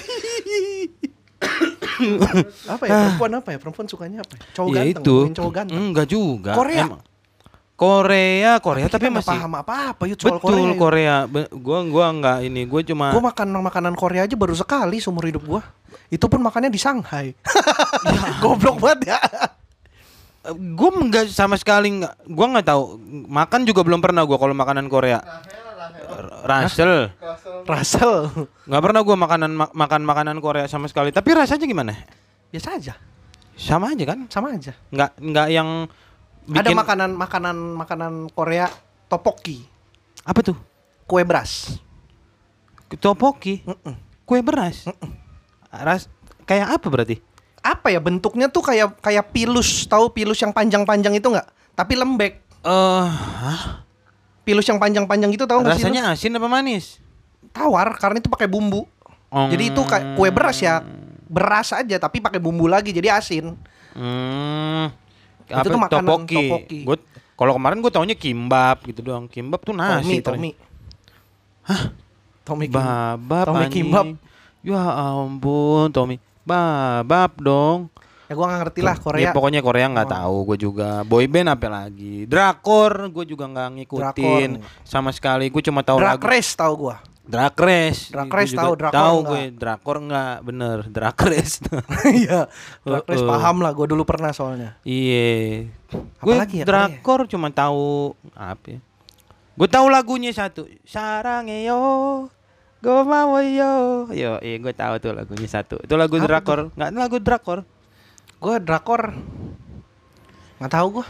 apa 2.71 2.83
ya 2.87 2.91
perempuan 2.91 3.33
apa 3.39 3.49
ya? 3.51 3.59
Perempuan 3.59 3.87
sukanya 3.91 4.19
apa? 4.23 4.35
ya? 4.35 4.41
Cowok 4.55 4.71
ya 4.71 4.83
ganteng, 4.83 5.03
itu. 5.03 5.17
cowok 5.39 5.53
ganteng. 5.53 5.79
Enggak 5.79 6.07
juga. 6.11 6.53
Korea. 6.55 6.85
Emang. 6.87 7.03
Korea, 7.75 8.57
Korea 8.59 8.87
tapi 8.87 9.07
nggak 9.07 9.19
masih 9.19 9.33
paham 9.35 9.53
apa-apa 9.57 10.03
yuk 10.07 10.15
soal 10.17 10.39
Betul 10.39 10.71
Korea. 10.71 10.77
Korea. 10.77 11.17
Be- 11.27 11.51
Gua 11.53 11.83
gua 11.83 12.07
enggak 12.09 12.39
ini, 12.43 12.63
gua 12.63 12.81
cuma 12.81 13.11
Gue 13.11 13.19
makan 13.21 13.49
makanan 13.61 13.95
Korea 13.95 14.23
aja 14.23 14.33
baru 14.33 14.53
sekali 14.53 14.97
seumur 14.97 15.25
hidup 15.25 15.43
gua. 15.43 15.63
Itu 16.07 16.27
pun 16.27 16.39
makannya 16.39 16.69
di 16.69 16.77
Shanghai. 16.77 17.35
Goblok 18.43 18.79
banget 18.79 19.11
ya. 19.11 19.21
gue 20.51 20.91
nggak 21.07 21.31
sama 21.31 21.55
sekali 21.55 22.03
nggak 22.03 22.27
gue 22.27 22.47
nggak 22.49 22.67
tahu 22.67 22.99
makan 23.31 23.63
juga 23.63 23.87
belum 23.87 24.03
pernah 24.03 24.27
gue 24.27 24.35
kalau 24.35 24.51
makanan 24.53 24.91
Korea 24.91 25.23
Rasel 26.43 27.15
Russell. 27.63 28.27
nggak 28.67 28.83
pernah 28.83 29.01
gue 29.01 29.17
makanan 29.17 29.51
ma- 29.53 29.71
makan 29.71 30.03
makanan 30.03 30.37
Korea 30.39 30.67
sama 30.67 30.87
sekali 30.87 31.09
tapi 31.09 31.31
rasanya 31.31 31.63
gimana 31.63 31.95
Biasa 32.51 32.75
aja, 32.75 32.99
sama 33.55 33.95
aja 33.95 34.03
kan 34.05 34.19
sama 34.27 34.51
aja. 34.51 34.75
nggak 34.91 35.11
nggak 35.17 35.47
yang 35.49 35.69
Ada 36.51 36.71
bikin 36.71 36.79
makanan 36.79 37.11
makanan 37.15 37.57
makanan 37.79 38.13
Korea 38.35 38.67
topoki, 39.07 39.63
apa 40.27 40.43
tuh 40.43 40.59
kue 41.07 41.23
beras. 41.23 41.79
topoki 43.01 43.65
Mm-mm. 43.65 43.97
kue 44.29 44.45
beras 44.45 44.85
ras 45.73 46.05
kayak 46.45 46.77
apa 46.77 46.87
berarti 46.93 47.17
Apa 47.63 47.95
ya 47.95 48.03
bentuknya 48.03 48.51
tuh 48.51 48.59
kayak 48.59 48.99
kayak 48.99 49.31
pilus, 49.31 49.87
tahu 49.87 50.11
pilus 50.11 50.43
yang 50.43 50.51
panjang-panjang 50.51 51.15
itu 51.15 51.31
nggak? 51.31 51.47
Tapi 51.79 51.95
lembek. 51.95 52.43
eh 52.67 53.07
hah? 53.07 53.87
Pilus 54.43 54.67
yang 54.67 54.83
panjang-panjang 54.83 55.31
itu 55.31 55.47
tahu 55.47 55.63
nggak 55.63 55.79
sih? 55.79 55.87
rasanya 55.87 56.11
asin 56.11 56.35
apa 56.35 56.51
manis 56.51 56.99
Tawar 57.55 57.95
karena 58.03 58.19
itu 58.19 58.27
pakai 58.27 58.51
bumbu. 58.51 58.83
Jadi 59.31 59.71
itu 59.71 59.79
kayak 59.87 60.19
kue 60.19 60.29
beras 60.35 60.59
ya. 60.59 60.83
Beras 61.31 61.71
aja 61.71 61.97
tapi 62.03 62.19
pakai 62.19 62.43
bumbu 62.43 62.67
lagi 62.67 62.91
jadi 62.91 63.15
asin. 63.15 63.55
Hmm. 63.95 64.91
Itu 65.45 65.55
Apa 65.55 65.65
tuh 65.67 65.81
makanan 65.81 66.05
topoki. 66.05 66.37
topoki. 66.43 66.79
Gua 66.83 66.97
kalau 67.33 67.53
kemarin 67.55 67.79
gue 67.79 67.91
taunya 67.91 68.15
kimbap 68.15 68.79
gitu 68.85 69.01
doang. 69.01 69.27
Kimbap 69.27 69.61
tuh 69.61 69.73
Tommy, 69.73 69.83
nasi. 69.83 70.15
ternyata. 70.17 70.29
Tommy. 70.29 70.51
Hah? 71.63 71.83
Tommy 72.43 72.67
Kim- 72.67 72.75
Babab 72.75 73.45
Tommy 73.47 73.65
anjing. 73.65 73.75
kimbap. 73.87 74.05
Ya 74.63 74.83
ampun, 75.13 75.91
Tommy. 75.91 76.17
Babab 76.43 77.33
dong. 77.37 77.79
Ya 78.25 78.33
gua 78.33 78.47
gak 78.49 78.61
ngerti 78.65 78.81
lah 78.81 78.95
Ya, 78.95 79.03
Korea. 79.03 79.31
pokoknya 79.31 79.61
Korea 79.61 79.87
nggak 79.89 80.09
Oh. 80.09 80.13
tahu 80.13 80.37
gue 80.49 80.59
juga. 80.63 80.91
Boyband 81.03 81.49
apa 81.51 81.69
lagi? 81.69 82.25
Drakor 82.25 83.11
gue 83.11 83.25
juga 83.27 83.45
nggak 83.45 83.69
ngikutin 83.77 84.51
Drakor. 84.57 84.87
sama 84.87 85.11
sekali. 85.11 85.47
Gue 85.47 85.61
cuma 85.61 85.81
tahu 85.81 86.01
Drag 86.01 86.17
lagu. 86.17 86.25
race 86.25 86.53
tahu 86.53 86.89
gua. 86.89 86.97
Drag 87.23 87.55
Race. 87.55 88.11
Drag 88.11 88.27
Gua 88.27 88.39
Race 88.43 88.51
tahu, 88.51 88.73
Drakor 88.75 88.99
Tahu 88.99 89.17
gue, 89.31 89.43
Drakor 89.55 89.97
nggak 90.03 90.35
bener. 90.43 90.79
Drag 90.91 91.17
Race. 91.31 91.63
Iya. 92.11 92.51
Drag 92.83 93.05
race 93.07 93.23
Uh-uh. 93.23 93.31
paham 93.31 93.63
lah 93.63 93.71
gua 93.71 93.87
dulu 93.87 94.03
pernah 94.03 94.35
soalnya. 94.35 94.75
Iya. 94.83 95.71
Gue 96.19 96.35
ya, 96.35 96.67
drakor 96.67 97.31
cuma 97.31 97.55
tahu 97.55 98.19
apa 98.35 98.77
ya? 98.77 98.81
Gue 99.55 99.69
tahu 99.71 99.87
lagunya 99.87 100.35
satu. 100.35 100.67
Sarangeyo. 100.83 102.27
Go 102.83 103.07
mau 103.07 103.39
yo. 103.39 104.11
Yo, 104.11 104.43
iya 104.43 104.57
gue 104.59 104.75
tahu 104.75 104.99
tuh 104.99 105.15
lagunya 105.15 105.47
satu. 105.47 105.79
Itu 105.79 105.95
lagu 105.95 106.19
Apa 106.19 106.27
drakor. 106.27 106.75
Enggak, 106.75 106.91
lagu 106.99 107.17
drakor. 107.23 107.59
Gua 108.43 108.59
drakor 108.59 109.15
nggak 110.59 110.73
tahu 110.75 110.87
gua. 110.99 111.07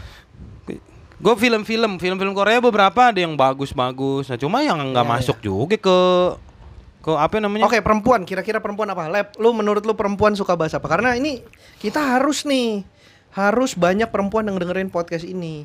Gue 1.23 1.35
film-film, 1.39 1.95
film-film 1.95 2.33
Korea 2.35 2.59
beberapa 2.59 3.15
ada 3.15 3.15
yang 3.15 3.39
bagus-bagus. 3.39 4.27
Nah, 4.27 4.35
cuma 4.35 4.59
yang 4.59 4.75
nggak 4.91 5.07
Iya, 5.07 5.13
masuk 5.15 5.37
juga 5.39 5.79
ke 5.79 5.97
ke 6.99 7.11
apa 7.15 7.39
namanya? 7.39 7.63
Oke, 7.63 7.79
perempuan. 7.79 8.27
Kira-kira 8.27 8.59
perempuan 8.59 8.91
apa? 8.91 9.07
Lab, 9.07 9.31
lu 9.39 9.55
menurut 9.55 9.87
lu 9.87 9.95
perempuan 9.95 10.35
suka 10.35 10.59
bahas 10.59 10.75
apa? 10.75 10.83
Karena 10.91 11.15
ini 11.15 11.39
kita 11.79 11.99
harus 11.99 12.43
nih 12.43 12.83
harus 13.31 13.71
banyak 13.73 14.11
perempuan 14.11 14.51
yang 14.51 14.59
dengerin 14.59 14.91
podcast 14.91 15.23
ini. 15.23 15.63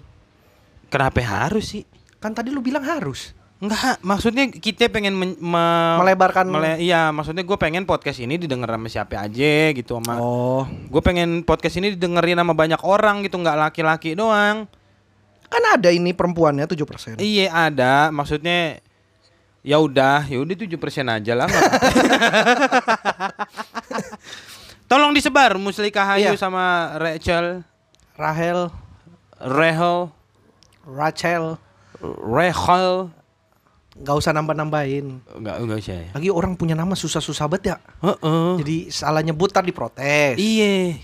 Kenapa 0.95 1.19
harus 1.27 1.75
sih? 1.75 1.83
Kan 2.23 2.39
tadi 2.39 2.55
lu 2.55 2.63
bilang 2.63 2.87
harus. 2.87 3.35
Enggak, 3.59 3.99
maksudnya 4.07 4.47
kita 4.55 4.87
pengen 4.87 5.19
men- 5.19 5.39
me- 5.43 5.99
Melebarkan- 5.99 6.47
mele- 6.47 6.79
iya, 6.79 7.11
maksudnya 7.11 7.43
gue 7.43 7.59
pengen 7.59 7.83
podcast 7.83 8.23
ini 8.23 8.39
didengar 8.39 8.71
sama 8.71 8.87
siapa 8.87 9.19
aja 9.19 9.75
gitu 9.75 9.99
sama. 9.99 10.15
Oh. 10.23 10.63
Gue 10.87 11.03
pengen 11.03 11.43
podcast 11.43 11.83
ini 11.83 11.99
didengerin 11.99 12.39
sama 12.39 12.55
banyak 12.55 12.79
orang 12.87 13.27
gitu, 13.27 13.35
nggak 13.43 13.59
laki-laki 13.59 14.15
doang. 14.15 14.71
Kan 15.49 15.63
ada 15.65 15.89
ini 15.89 16.13
perempuannya 16.13 16.65
7%. 16.65 17.17
Iya 17.19 17.49
ada, 17.49 18.09
maksudnya 18.09 18.79
ya 19.61 19.77
udah, 19.77 20.25
ya 20.25 20.39
udah 20.39 20.55
tujuh 20.55 20.77
persen 20.77 21.09
aja 21.09 21.33
lah. 21.35 21.49
Tolong 24.89 25.13
disebar 25.13 25.57
Muslika 25.57 26.05
Hayu 26.07 26.33
Iya. 26.33 26.41
sama 26.41 26.97
Rachel, 26.97 27.61
Rahel, 28.17 28.73
Rehel, 29.39 30.09
Rachel, 30.83 31.61
Rehel. 32.01 33.13
nggak 33.99 34.15
usah 34.15 34.31
nambah-nambahin. 34.31 35.19
Enggak, 35.35 35.57
enggak 35.59 35.79
usah 35.83 35.95
ya. 35.99 36.09
Lagi 36.15 36.31
orang 36.31 36.55
punya 36.55 36.79
nama 36.79 36.95
susah-susah 36.95 37.51
banget 37.51 37.75
ya. 37.75 37.77
Heeh. 37.99 38.51
Jadi 38.63 38.77
salah 38.89 39.21
nyebut 39.21 39.51
tadi 39.51 39.75
protes. 39.75 40.39
Iya. 40.39 41.03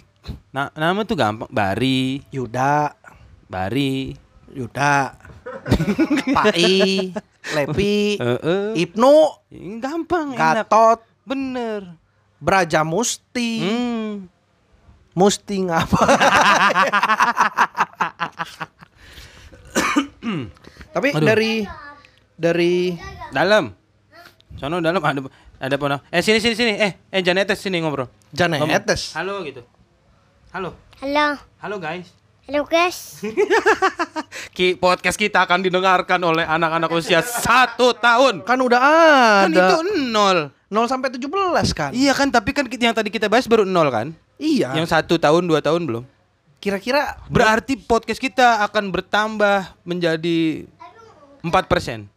Nah, 0.55 0.71
nama 0.73 1.03
tuh 1.03 1.19
gampang. 1.19 1.51
Bari, 1.51 2.23
Yuda, 2.31 2.95
Bari. 3.51 4.15
Yuda, 4.55 5.19
Pai, 6.31 7.11
Lepi, 7.53 8.17
Heeh. 8.23 8.87
Ibnu, 8.87 9.15
Ini 9.51 9.83
gampang, 9.83 10.31
enak. 10.31 10.71
Gatot, 10.71 11.03
Bener. 11.27 11.99
Braja 12.39 12.87
Musti, 12.87 13.51
Hmm. 13.61 14.31
Musti 15.15 15.63
ngapa? 15.63 15.99
Tapi 20.95 21.09
Aduh. 21.11 21.27
dari 21.27 21.67
dari 22.35 22.95
Dalam. 23.31 23.75
Sono 24.55 24.79
dalam 24.79 25.03
ada 25.03 25.19
ada 25.59 25.75
apa? 25.75 25.99
Eh 26.11 26.23
sini 26.23 26.39
sini 26.39 26.55
sini. 26.55 26.73
Eh 26.79 26.93
eh 27.11 27.21
Janetes 27.23 27.59
sini 27.59 27.83
ngobrol. 27.83 28.07
Janetes. 28.31 29.15
Halo 29.19 29.43
gitu. 29.43 29.63
Halo. 30.55 30.75
Halo, 31.03 31.35
Halo 31.59 31.77
guys. 31.83 32.07
Halo 32.45 32.61
guys. 32.69 33.25
Ki 34.57 34.77
podcast 34.77 35.17
kita 35.17 35.43
akan 35.43 35.65
didengarkan 35.65 36.21
oleh 36.21 36.45
anak-anak 36.45 36.93
usia 36.93 37.25
satu 37.25 37.97
tahun. 37.97 38.45
Kan 38.45 38.61
udah 38.61 38.81
Kan 39.49 39.51
itu 39.51 39.61
ada 39.61 39.81
nol. 40.13 40.39
0 40.69 40.91
sampai 40.91 41.09
17 41.09 41.31
kan? 41.71 41.91
Iya 41.95 42.13
kan, 42.13 42.29
tapi 42.29 42.51
kan 42.51 42.67
yang 42.67 42.93
tadi 42.93 43.07
kita 43.09 43.31
bahas 43.31 43.47
baru 43.47 43.63
nol 43.63 43.89
kan? 43.89 44.11
Iya. 44.37 44.75
Yang 44.75 44.91
satu 44.91 45.17
tahun, 45.17 45.47
dua 45.47 45.63
tahun 45.63 45.87
belum. 45.87 46.05
Kira-kira 46.59 47.15
Berarti 47.31 47.79
podcast 47.79 48.19
kita 48.19 48.61
akan 48.67 48.91
bertambah 48.91 49.79
menjadi 49.87 50.67
4% 51.41 52.11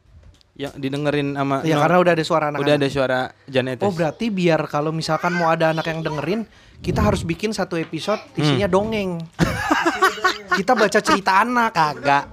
yang 0.58 0.74
didengerin 0.74 1.38
sama 1.38 1.62
ya 1.62 1.78
nol. 1.78 1.82
karena 1.86 1.98
udah 2.02 2.14
ada 2.18 2.24
suara 2.26 2.46
anak. 2.50 2.60
udah 2.66 2.74
ada 2.82 2.88
suara 2.90 3.20
Janetes. 3.46 3.86
Oh 3.86 3.94
berarti 3.94 4.34
biar 4.34 4.66
kalau 4.66 4.90
misalkan 4.90 5.38
mau 5.38 5.54
ada 5.54 5.70
anak 5.70 5.86
yang 5.86 6.02
dengerin, 6.02 6.50
kita 6.82 6.98
harus 6.98 7.22
bikin 7.22 7.54
satu 7.54 7.78
episode 7.78 8.18
isinya 8.34 8.66
Hmm. 8.66 8.74
dongeng. 8.74 9.12
kita 10.54 10.72
baca 10.74 11.00
cerita 11.00 11.32
anak. 11.44 11.70
Kagak. 11.72 12.26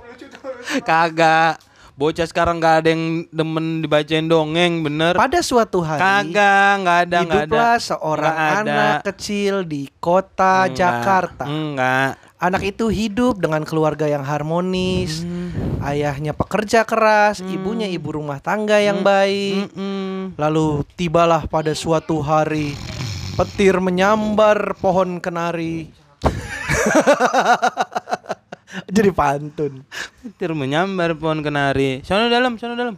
Kagak. 0.83 1.55
Bocah 1.95 2.27
sekarang 2.27 2.59
gak 2.59 2.83
ada 2.83 2.91
yang 2.91 3.23
demen 3.31 3.79
dibacain 3.79 4.27
dongeng, 4.27 4.83
bener. 4.83 5.15
Pada 5.15 5.39
suatu 5.39 5.79
hari 5.79 6.03
Kagak, 6.03 6.83
nggak 6.83 6.99
ada, 7.07 7.17
nggak 7.23 7.23
ada. 7.23 7.47
hiduplah 7.47 7.75
seorang 7.79 8.35
Nggak 8.35 8.51
ada. 8.51 8.75
anak 8.75 8.95
kecil 9.15 9.55
di 9.63 9.83
kota 10.03 10.67
Enggak, 10.67 10.75
Jakarta. 10.75 11.45
Enggak. 11.47 12.11
Anak 12.43 12.63
itu 12.67 12.91
hidup 12.91 13.39
dengan 13.39 13.63
keluarga 13.63 14.11
yang 14.11 14.27
harmonis. 14.27 15.23
Hmm. 15.23 15.79
Ayahnya 15.87 16.35
pekerja 16.35 16.83
keras, 16.83 17.39
ibunya 17.47 17.87
ibu 17.87 18.11
rumah 18.11 18.43
tangga 18.43 18.83
yang 18.83 19.07
baik. 19.07 19.71
Mm-mm. 19.71 20.35
Lalu 20.35 20.83
tibalah 20.99 21.47
pada 21.47 21.79
suatu 21.79 22.19
hari 22.19 22.75
petir 23.39 23.79
menyambar 23.79 24.75
pohon 24.83 25.23
kenari. 25.23 25.95
Jadi 28.95 29.11
pantun. 29.15 29.87
Petir 30.23 30.51
menyambar 30.55 31.15
pohon 31.15 31.43
kenari. 31.43 32.03
Sono 32.03 32.27
dalam, 32.27 32.59
sono 32.59 32.75
dalam. 32.75 32.97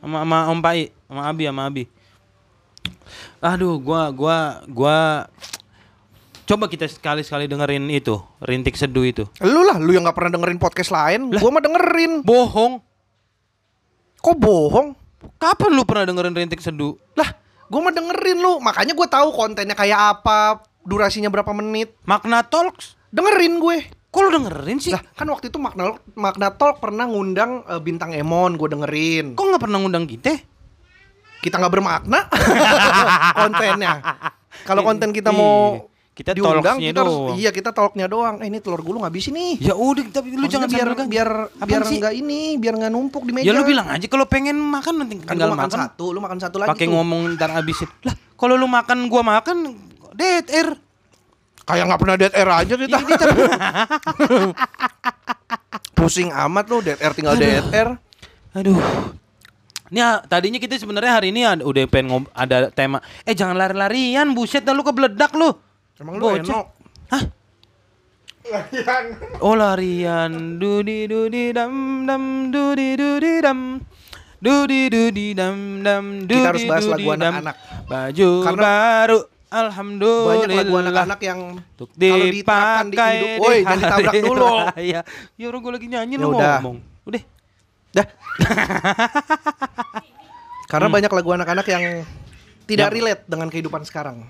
Sama 0.00 0.22
sama 0.22 0.38
Om 0.52 0.60
Pai, 0.60 0.92
sama 1.08 1.22
Abi, 1.28 1.44
sama 1.48 1.62
Abi. 1.66 1.84
Aduh, 3.40 3.80
gua 3.80 4.12
gua 4.12 4.60
gua 4.68 4.98
coba 6.46 6.70
kita 6.70 6.86
sekali-sekali 6.86 7.50
dengerin 7.50 7.90
itu, 7.90 8.20
Rintik 8.44 8.78
Seduh 8.78 9.02
itu. 9.02 9.24
Lu 9.42 9.66
lah, 9.66 9.80
lu 9.80 9.96
yang 9.96 10.06
nggak 10.06 10.16
pernah 10.16 10.38
dengerin 10.38 10.60
podcast 10.60 10.92
lain. 10.92 11.32
Gua 11.32 11.50
mah 11.50 11.64
dengerin. 11.64 12.22
Bohong. 12.22 12.84
Kok 14.20 14.36
bohong? 14.36 14.88
Kapan 15.40 15.70
lu 15.74 15.82
pernah 15.88 16.04
dengerin 16.06 16.36
Rintik 16.36 16.60
Seduh? 16.60 16.94
Lah, 17.16 17.32
gua 17.72 17.88
mah 17.88 17.94
dengerin 17.94 18.38
lu. 18.38 18.60
Makanya 18.60 18.92
gua 18.92 19.08
tahu 19.08 19.32
kontennya 19.32 19.74
kayak 19.74 20.20
apa, 20.20 20.60
durasinya 20.84 21.32
berapa 21.32 21.50
menit. 21.56 21.96
Makna 22.04 22.44
Talks. 22.46 22.94
Dengerin 23.16 23.56
gue. 23.56 23.76
Kok 24.06 24.20
lu 24.22 24.30
dengerin 24.30 24.78
sih? 24.78 24.92
Lah, 24.92 25.00
kan 25.12 25.24
waktu 25.26 25.48
itu 25.48 25.56
Magna 25.56 25.92
Magna 26.12 26.48
Talk 26.50 26.78
pernah 26.78 27.04
ngundang 27.04 27.64
eh, 27.64 27.80
bintang 27.80 28.12
Emon, 28.12 28.54
gue 28.54 28.68
dengerin. 28.70 29.32
Kok 29.32 29.44
nggak 29.46 29.62
pernah 29.62 29.78
ngundang 29.80 30.04
kita? 30.04 30.36
Kita 31.40 31.56
nggak 31.56 31.72
bermakna 31.72 32.28
kontennya. 33.40 33.92
Kalau 34.64 34.82
konten 34.82 35.12
kita 35.12 35.30
mau 35.30 35.84
kita 36.16 36.32
diundang, 36.32 36.80
kita 36.80 37.04
harus, 37.04 37.12
doang. 37.12 37.36
iya 37.36 37.50
kita 37.52 37.70
talknya 37.70 38.08
doang. 38.08 38.40
Eh 38.40 38.48
ini 38.48 38.56
telur 38.58 38.80
gulung 38.80 39.04
habis 39.04 39.28
ini. 39.28 39.60
Ya 39.60 39.76
udah, 39.76 40.00
tapi 40.08 40.32
lu 40.32 40.48
Maksudnya 40.48 40.64
jangan 40.64 40.68
biar 40.72 40.88
sambil- 40.88 41.10
biar 41.12 41.28
Apaan 41.52 41.68
biar 41.68 41.82
sih? 41.84 41.98
nggak 42.00 42.14
ini, 42.16 42.40
biar 42.56 42.74
nggak 42.74 42.88
numpuk 42.90 43.22
di 43.22 43.32
meja. 43.36 43.44
Ya 43.44 43.52
lu 43.52 43.68
bilang 43.68 43.84
aja 43.86 44.06
kalau 44.08 44.24
pengen 44.24 44.56
makan 44.56 45.04
nanti 45.04 45.20
kan 45.20 45.36
tinggal 45.36 45.52
makan, 45.52 45.68
makan. 45.68 45.78
satu, 45.78 46.04
lu 46.08 46.24
makan 46.24 46.38
satu 46.40 46.56
lagi. 46.56 46.72
Pakai 46.72 46.88
ngomong 46.88 47.36
ntar 47.36 47.52
abisin. 47.52 47.84
Lah, 48.00 48.16
kalau 48.32 48.56
lu 48.56 48.64
makan 48.64 48.98
gua 49.06 49.20
makan 49.22 49.76
dead 50.16 50.48
air. 50.48 50.72
Kayak 51.66 51.84
nggak 51.84 52.00
pernah 52.00 52.16
dead 52.16 52.32
air 52.32 52.46
aja 52.48 52.74
kita. 52.74 52.96
Pusing 55.96 56.30
amat 56.30 56.64
lu 56.68 56.78
dead 56.80 56.98
air 56.98 57.12
tinggal 57.12 57.34
dead 57.34 57.66
air. 57.68 57.88
Aduh. 58.52 58.78
Ini 59.86 60.02
tadinya 60.26 60.58
kita 60.58 60.74
sebenarnya 60.76 61.12
hari 61.12 61.30
ini 61.30 61.42
ada, 61.42 61.62
udah 61.62 61.86
pengen 61.86 62.06
ngob- 62.08 62.32
ada 62.32 62.70
tema. 62.70 62.98
Eh 63.22 63.32
jangan 63.32 63.54
lari-larian, 63.54 64.30
buset 64.30 64.62
dah 64.62 64.70
lu 64.70 64.82
kebeledak 64.82 65.30
lu. 65.32 65.54
Emang 65.96 66.18
lu 66.18 66.24
Bocah. 66.24 66.42
eno. 66.42 66.60
Hah? 67.06 67.22
Latihan. 68.46 69.04
Oh 69.40 69.54
larian 69.54 70.30
dudi 70.56 71.06
dudi 71.06 71.50
dam 71.50 71.72
dam 72.02 72.22
dudi 72.48 72.94
dudi 72.94 73.42
dam 73.42 73.82
dudi 74.38 74.86
dudi 74.86 75.26
dam 75.34 75.82
dam 75.82 76.04
dudi 76.22 76.34
Kita 76.36 76.50
harus 76.50 76.62
bahas 76.64 76.86
lagu 76.86 77.08
anak-anak. 77.10 77.56
baju 77.86 78.30
Karena 78.42 78.62
baru 78.62 79.18
alhamdulillah 79.48 80.42
Banyak 80.42 80.50
lagu 80.52 80.74
anak-anak 80.76 81.20
yang 81.22 81.40
kalau 81.78 82.26
diterapkan 82.26 82.86
di 82.86 82.96
hidup. 82.96 83.28
Woi, 83.38 83.58
jangan 83.60 83.78
ditabrak 83.78 84.14
dulu. 84.20 84.46
raya. 84.68 85.00
ya 85.38 85.44
orang 85.46 85.60
gue 85.60 85.72
lagi 85.72 85.86
nyanyi 85.88 86.14
Ya 86.14 86.20
lu 86.20 86.28
udah. 86.30 86.54
ngomong 86.58 86.76
udah 87.04 87.22
Dah. 87.92 88.06
Karena 90.66 90.88
banyak 90.88 91.08
lagu 91.08 91.30
anak-anak 91.30 91.66
yang 91.66 91.84
tidak 92.66 92.90
Hmm. 92.90 92.90
Yang- 92.90 92.92
relate 92.92 93.22
dengan 93.24 93.48
kehidupan 93.48 93.82
sekarang. 93.82 94.26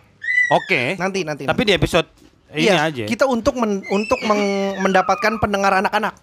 oke 0.48 0.94
Nanti 0.94 1.20
nanti. 1.22 1.42
tapi 1.44 1.62
di 1.62 1.72
episode 1.72 2.06
ini 2.48 2.68
Iya, 2.68 2.86
aja 2.86 3.04
Kita 3.04 3.24
untuk 3.24 3.56
men- 3.56 3.82
untuk 3.88 4.20
meng- 4.22 4.78
mendapatkan 4.78 5.32
pendengar 5.36 5.74
anak-anak. 5.76 6.14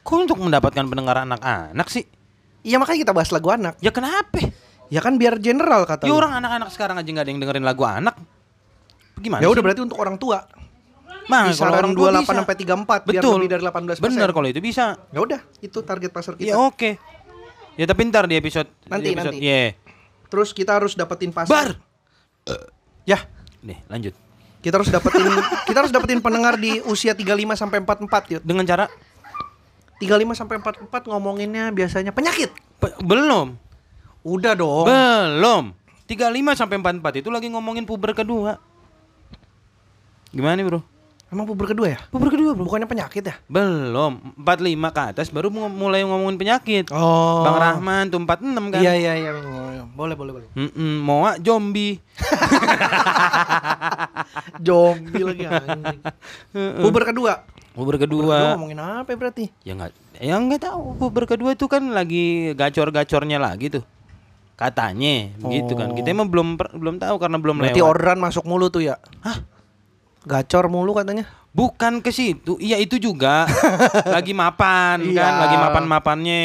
kok 0.00 0.16
untuk 0.18 0.40
mendapatkan 0.40 0.82
pendengar 0.82 1.20
anak-anak 1.20 1.86
sih 1.86 2.08
Iya 2.60 2.76
makanya 2.76 3.00
kita 3.00 3.12
bahas 3.12 3.28
lagu 3.28 3.48
anak. 3.48 3.76
ya 3.78 3.90
kenapa 3.90 4.40
Ya 4.88 4.98
kan 4.98 5.14
biar 5.14 5.36
general 5.36 5.84
kata 5.84 6.02
ya 6.02 6.16
orang 6.16 6.32
anak-anak 6.34 6.72
sekarang 6.72 6.96
aja 6.96 7.04
nggak 7.04 7.22
ada 7.22 7.30
yang 7.30 7.38
dengerin 7.38 7.62
lagu 7.62 7.84
anak 7.84 8.16
gimana 9.18 9.42
Ya 9.42 9.48
udah 9.48 9.62
berarti 9.62 9.82
untuk 9.82 9.98
orang 9.98 10.16
tua. 10.16 10.46
Nah, 11.28 11.52
kalau 11.52 11.76
orang 11.76 11.92
tua 11.92 12.08
28 12.08 12.24
bisa. 12.24 12.32
sampai 12.40 12.54
34 12.56 13.04
biar 13.04 13.20
Betul. 13.20 13.34
lebih 13.36 13.50
dari 13.52 13.62
18%. 13.62 14.00
Bener 14.00 14.28
kalau 14.32 14.46
itu 14.48 14.60
bisa. 14.64 14.96
Ya 15.12 15.20
udah, 15.20 15.40
itu 15.60 15.78
target 15.84 16.08
pasar 16.08 16.32
kita. 16.34 16.52
Ya 16.52 16.56
oke. 16.56 16.96
Ya 17.76 17.84
tapi 17.84 18.00
ntar 18.08 18.24
di 18.24 18.34
episode 18.34 18.66
Nanti, 18.88 19.04
di 19.04 19.12
episode, 19.12 19.36
nanti. 19.36 19.44
Iya. 19.44 19.76
Terus 20.28 20.50
kita 20.50 20.72
harus 20.74 20.96
dapetin 20.96 21.30
pasar. 21.30 21.52
Bar. 21.52 21.70
Ya, 23.04 23.28
Nih, 23.60 23.76
lanjut. 23.86 24.16
kita 24.58 24.80
harus 24.80 24.88
dapetin 24.88 25.24
kita 25.68 25.78
harus 25.80 25.92
dapetin 25.92 26.20
pendengar 26.20 26.56
di 26.56 26.80
usia 26.84 27.12
35 27.12 27.28
sampai 27.54 27.78
44 27.80 28.32
yuk. 28.36 28.42
Dengan 28.42 28.64
cara 28.64 28.84
35 30.00 30.32
sampai 30.32 30.56
44 30.60 30.88
ngomonginnya 31.08 31.68
biasanya 31.70 32.12
penyakit. 32.12 32.48
pe- 32.78 32.96
belum. 33.00 33.52
Udah 34.24 34.52
dong. 34.54 34.86
Belum. 34.86 35.64
35 36.08 36.24
sampai 36.56 36.76
44 36.80 37.20
itu 37.20 37.28
lagi 37.28 37.52
ngomongin 37.52 37.84
puber 37.84 38.16
kedua. 38.16 38.56
Gimana 40.30 40.54
nih, 40.54 40.66
Bro? 40.66 40.80
Emang 41.28 41.44
puber 41.44 41.68
kedua 41.68 41.86
ya? 41.88 41.98
Puber 42.08 42.28
kedua, 42.28 42.52
Bro. 42.52 42.64
Bukannya 42.64 42.84
penyakit 42.84 43.20
ya? 43.22 43.36
Belum. 43.46 44.32
45 44.34 44.48
ke 44.88 45.02
atas 45.06 45.28
baru 45.28 45.48
mu- 45.48 45.68
mulai 45.68 46.00
ngomongin 46.00 46.36
penyakit. 46.36 46.88
Oh. 46.88 47.44
Bang 47.44 47.56
Rahman 47.56 48.08
tuh 48.08 48.16
46 48.18 48.48
kan. 48.70 48.80
Iya 48.80 48.92
iya 48.94 49.12
iya. 49.14 49.30
Boleh 49.88 50.14
boleh 50.14 50.32
boleh. 50.34 50.48
Mm-mm, 50.54 51.00
Moa 51.00 51.36
zombie. 51.36 52.00
Zombie 54.60 55.22
lagi 55.22 55.44
anjing. 55.44 56.00
Puber 56.80 57.04
kedua. 57.04 57.44
Bubur 57.72 57.94
Berdua 57.94 58.02
kedua. 58.10 58.36
ngomongin 58.52 58.80
apa 58.80 59.06
ya 59.06 59.16
berarti? 59.16 59.44
Ya 59.62 59.72
nggak, 59.72 59.92
ya 60.18 60.34
nggak 60.34 60.60
tahu. 60.60 60.98
Bubur 60.98 61.24
kedua 61.24 61.54
tuh 61.54 61.70
kan 61.70 61.86
lagi 61.88 62.50
gacor-gacornya 62.52 63.38
lagi 63.38 63.70
tuh. 63.70 63.84
Katanya 64.56 65.30
begitu 65.38 65.78
kan. 65.78 65.94
Kita 65.94 66.10
emang 66.10 66.26
belum 66.26 66.58
belum 66.58 66.98
tahu 66.98 67.14
karena 67.16 67.38
belum 67.38 67.62
Berarti 67.62 67.78
lewat. 67.78 67.86
orderan 67.88 68.18
masuk 68.18 68.42
mulu 68.42 68.66
tuh 68.66 68.82
ya? 68.82 68.98
Hah? 69.22 69.38
Gacor 70.28 70.68
mulu 70.68 70.92
katanya. 70.92 71.24
Bukan 71.48 72.04
ke 72.04 72.12
situ. 72.12 72.60
Iya 72.60 72.76
itu 72.76 73.00
juga. 73.00 73.48
lagi 74.14 74.30
mapan 74.30 75.00
kan, 75.00 75.32
Iya. 75.32 75.40
lagi 75.40 75.56
mapan-mapannya. 75.56 76.42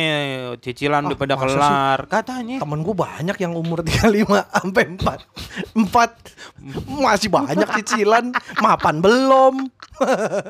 Cicilan 0.58 1.06
udah 1.06 1.20
pada 1.20 1.36
masa 1.36 1.44
sih? 1.44 1.54
kelar. 1.60 2.00
Katanya. 2.08 2.58
Temen 2.64 2.80
gue 2.82 2.96
banyak 2.96 3.38
yang 3.38 3.54
umur 3.54 3.84
35 3.88 4.48
sampai 4.48 4.84
4 4.96 5.76
4 5.76 6.96
Masih 6.96 7.28
banyak 7.28 7.68
cicilan 7.78 8.32
Mapan 8.58 9.04
belum 9.04 9.68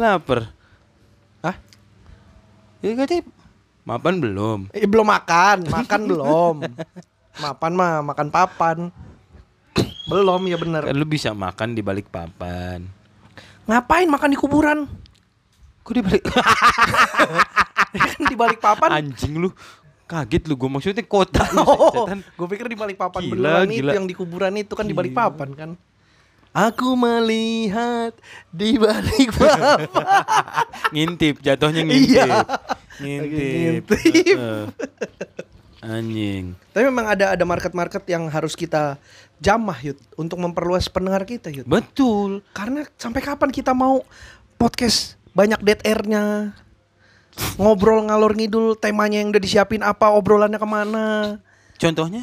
Lapar. 0.00 0.54
Hah? 1.42 1.56
Ya 2.80 2.94
katanya 2.94 3.22
mapan 3.84 4.14
belum. 4.16 4.58
Eh, 4.72 4.86
belum 4.86 5.04
makan 5.04 5.68
Makan 5.68 6.00
belum 6.08 6.54
Mapan 7.34 7.72
mah 7.74 7.98
makan 8.00 8.28
papan 8.30 8.78
Belum 10.04 10.40
ya 10.44 10.56
bener 10.56 10.84
Kan 10.84 10.94
lu 10.94 11.06
bisa 11.08 11.32
makan 11.32 11.72
di 11.72 11.80
balik 11.80 12.12
papan. 12.12 12.84
Ngapain 13.64 14.04
makan 14.04 14.28
di 14.28 14.38
kuburan? 14.38 14.78
Kok 15.80 15.92
di 15.92 16.02
balik 16.02 16.22
di 18.30 18.36
balik 18.36 18.58
papan 18.58 18.88
anjing 19.00 19.36
lu? 19.36 19.48
Kaget 20.04 20.44
lu 20.48 20.56
gue 20.56 20.68
maksudnya 20.68 21.00
kota. 21.04 21.44
Oh, 21.56 22.04
gue 22.08 22.46
pikir 22.50 22.68
di 22.68 22.76
balik 22.76 23.00
papan 23.00 23.24
Gila, 23.24 23.32
beneran 23.32 23.68
itu 23.68 23.80
gila. 23.80 23.92
yang 23.96 24.04
di 24.04 24.12
kuburan 24.12 24.52
itu 24.56 24.72
kan 24.72 24.84
di 24.84 24.92
balik 24.92 25.16
papan 25.16 25.50
kan. 25.56 25.70
Aku 26.52 26.92
melihat 26.94 28.12
di 28.48 28.76
balik 28.76 29.32
papan. 29.40 29.88
ngintip 30.92 31.40
jatuhnya 31.40 31.82
ngintip. 31.82 32.20
Iya. 32.20 32.44
Ngintip. 33.00 33.82
Ngintip. 33.88 34.38
Anjing. 35.84 36.56
Tapi 36.72 36.84
memang 36.88 37.12
ada 37.12 37.36
ada 37.36 37.44
market-market 37.44 38.00
yang 38.08 38.24
harus 38.32 38.56
kita 38.56 38.96
jamah 39.36 39.76
yud 39.84 40.00
untuk 40.16 40.40
memperluas 40.40 40.88
pendengar 40.88 41.28
kita 41.28 41.52
yud. 41.52 41.68
Betul. 41.68 42.40
Karena 42.56 42.88
sampai 42.96 43.20
kapan 43.20 43.52
kita 43.52 43.76
mau 43.76 44.00
podcast 44.56 45.20
banyak 45.36 45.60
dead 45.60 45.80
air-nya 45.84 46.56
ngobrol 47.58 48.06
ngalor 48.06 48.32
ngidul 48.38 48.78
temanya 48.78 49.18
yang 49.18 49.34
udah 49.34 49.42
disiapin 49.42 49.82
apa 49.82 50.14
obrolannya 50.14 50.56
ke 50.56 50.68
mana 50.70 51.06
Contohnya? 51.74 52.22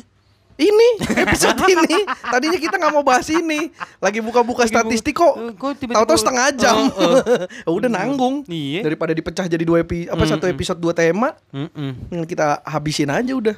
Ini 0.61 0.87
episode 1.17 1.57
ini 1.65 2.05
tadinya 2.21 2.55
kita 2.55 2.77
nggak 2.77 2.93
mau 2.93 3.01
bahas 3.01 3.25
ini 3.27 3.73
lagi 3.97 4.21
buka-buka 4.21 4.63
statistik 4.63 5.17
kok 5.17 5.33
tahu-tahu 5.57 6.17
setengah 6.17 6.45
jam 6.53 6.77
Oh, 6.91 7.17
oh. 7.17 7.45
Ya 7.65 7.69
udah 7.73 7.89
nanggung 7.89 8.45
Iya. 8.45 8.85
daripada 8.85 9.11
dipecah 9.11 9.45
jadi 9.45 9.63
dua 9.65 9.81
epi 9.81 10.05
apa 10.05 10.21
satu 10.23 10.45
Mm-mm. 10.45 10.55
episode 10.55 10.77
dua 10.77 10.93
tema 10.93 11.33
Mm-mm. 11.49 12.13
yang 12.13 12.23
kita 12.23 12.61
habisin 12.61 13.09
aja 13.09 13.33
udah 13.33 13.57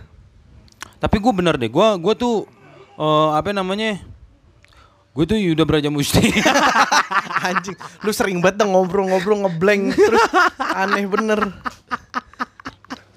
Tapi 0.98 1.20
gue 1.20 1.34
bener 1.36 1.60
deh, 1.60 1.68
gue 1.68 1.88
gua 2.00 2.14
tuh 2.16 2.48
eh, 2.96 3.30
apa 3.36 3.52
namanya? 3.52 4.00
Gue 5.12 5.28
tuh 5.28 5.36
Yuda 5.36 5.68
Braja 5.68 5.92
Musti. 5.92 6.24
anjing 7.44 7.76
lu 8.02 8.16
sering 8.16 8.40
banget 8.40 8.64
dong 8.64 8.72
ngobrol-ngobrol 8.72 9.44
ngeblank 9.44 9.92
terus 9.94 10.24
aneh 10.72 11.04
bener 11.04 11.52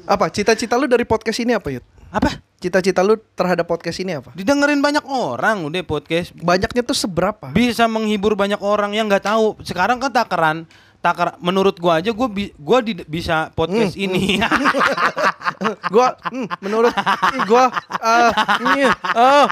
apa 0.02 0.26
cita-cita 0.28 0.74
lu 0.74 0.86
dari 0.86 1.02
podcast 1.02 1.38
ini 1.38 1.54
apa 1.54 1.70
Yud? 1.70 1.84
Apa? 2.10 2.42
cita-cita 2.56 3.04
lu 3.04 3.20
terhadap 3.36 3.68
podcast 3.68 4.00
ini 4.00 4.16
apa 4.16 4.32
Didengerin 4.32 4.80
banyak 4.80 5.04
orang 5.04 5.68
udah 5.68 5.84
podcast. 5.84 6.32
banyaknya 6.40 6.80
tuh 6.82 6.96
seberapa 6.96 7.52
Bisa 7.52 7.84
menghibur 7.84 8.32
banyak 8.32 8.58
orang 8.64 8.96
yang 8.96 9.06
nggak 9.06 9.28
tahu. 9.28 9.60
Sekarang 9.60 10.00
kan 10.00 10.08
takaran 10.10 10.64
takar 11.04 11.38
menurut 11.38 11.76
gua 11.78 12.02
aja 12.02 12.10
gua 12.10 12.26
bi- 12.26 12.50
gua 12.58 12.82
di- 12.82 13.06
bisa 13.06 13.52
podcast 13.54 13.94
ini. 13.94 14.40
gua 15.94 16.16
hmm, 16.32 16.46
menurut 16.64 16.90
gua 17.46 17.70
ah 18.02 18.32
ini 18.58 18.82
ah 19.14 19.46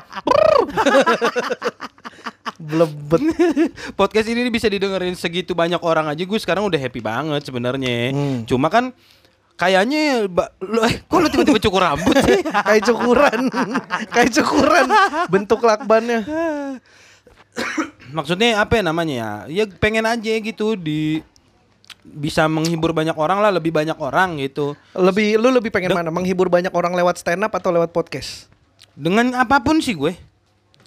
blebet 2.58 3.22
podcast 3.94 4.26
ini 4.32 4.48
bisa 4.48 4.66
didengerin 4.66 5.14
segitu 5.14 5.52
banyak 5.54 5.78
orang 5.84 6.08
aja 6.10 6.22
gue 6.22 6.38
sekarang 6.40 6.66
udah 6.66 6.80
happy 6.80 6.98
banget 7.04 7.44
sebenarnya. 7.46 8.10
Hmm. 8.10 8.42
Cuma 8.48 8.72
kan 8.72 8.90
kayaknya 9.54 10.26
lu 10.62 10.80
eh, 10.82 10.94
kok 11.02 11.18
lu 11.18 11.28
tiba-tiba 11.30 11.60
cukur 11.62 11.80
rambut 11.82 12.16
sih? 12.26 12.40
kayak 12.66 12.82
cukuran 12.90 13.40
kayak 14.10 14.30
cukuran 14.34 14.86
bentuk 15.30 15.60
lakbannya 15.62 16.26
Maksudnya 18.10 18.58
apa 18.62 18.78
ya 18.78 18.82
namanya 18.82 19.14
ya? 19.14 19.30
Ya 19.62 19.64
pengen 19.78 20.06
aja 20.06 20.30
gitu 20.38 20.74
di 20.74 21.22
bisa 22.04 22.44
menghibur 22.50 22.92
banyak 22.92 23.16
orang 23.16 23.40
lah, 23.40 23.48
lebih 23.48 23.72
banyak 23.72 23.96
orang 23.96 24.36
gitu. 24.42 24.76
lebih 24.92 25.40
lu 25.40 25.48
lebih 25.48 25.72
pengen 25.72 25.94
Dek- 25.94 25.98
mana 25.98 26.10
menghibur 26.12 26.52
banyak 26.52 26.70
orang 26.74 26.92
lewat 26.92 27.16
stand 27.16 27.40
up 27.42 27.54
atau 27.56 27.72
lewat 27.72 27.96
podcast 27.96 28.50
Dengan 28.94 29.34
apa 29.34 29.58
pun 29.64 29.80
sih 29.82 29.96
gue. 29.96 30.14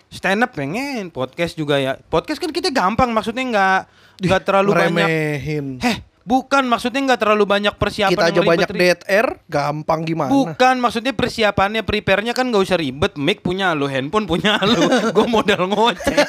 Stand 0.08 0.40
up 0.48 0.56
pengen, 0.56 1.12
podcast 1.12 1.52
juga 1.60 1.76
ya. 1.76 2.00
Podcast 2.08 2.40
kan 2.40 2.52
kita 2.56 2.72
gampang, 2.72 3.12
maksudnya 3.12 3.44
nggak 3.44 3.80
nggak 4.24 4.42
terlalu 4.48 4.72
banyak. 4.72 5.04
Remehin. 5.04 5.66
Heh, 5.84 5.98
bukan 6.28 6.68
maksudnya 6.68 7.00
nggak 7.08 7.24
terlalu 7.24 7.48
banyak 7.48 7.74
persiapan 7.80 8.12
kita 8.12 8.26
aja 8.28 8.42
banyak 8.44 8.70
ribet. 8.76 8.84
dead 8.84 9.00
air 9.08 9.28
gampang 9.48 10.04
gimana? 10.04 10.28
Bukan 10.28 10.76
maksudnya 10.84 11.16
persiapannya 11.16 11.88
prepare-nya 11.88 12.36
kan 12.36 12.52
gak 12.52 12.68
usah 12.68 12.76
ribet. 12.76 13.16
Mic 13.16 13.40
punya 13.40 13.72
lu, 13.72 13.88
handphone 13.88 14.28
punya 14.28 14.60
lu. 14.68 14.92
Gue 15.16 15.28
modal 15.32 15.72
ngoceh. 15.72 16.20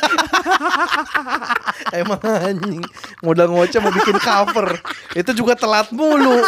Emang 1.91 2.23
anjing 2.23 2.79
modal 3.27 3.51
ngoceh 3.51 3.83
mau 3.83 3.91
bikin 3.91 4.23
cover. 4.23 4.79
Itu 5.19 5.35
juga 5.35 5.59
telat 5.59 5.91
mulu 5.91 6.47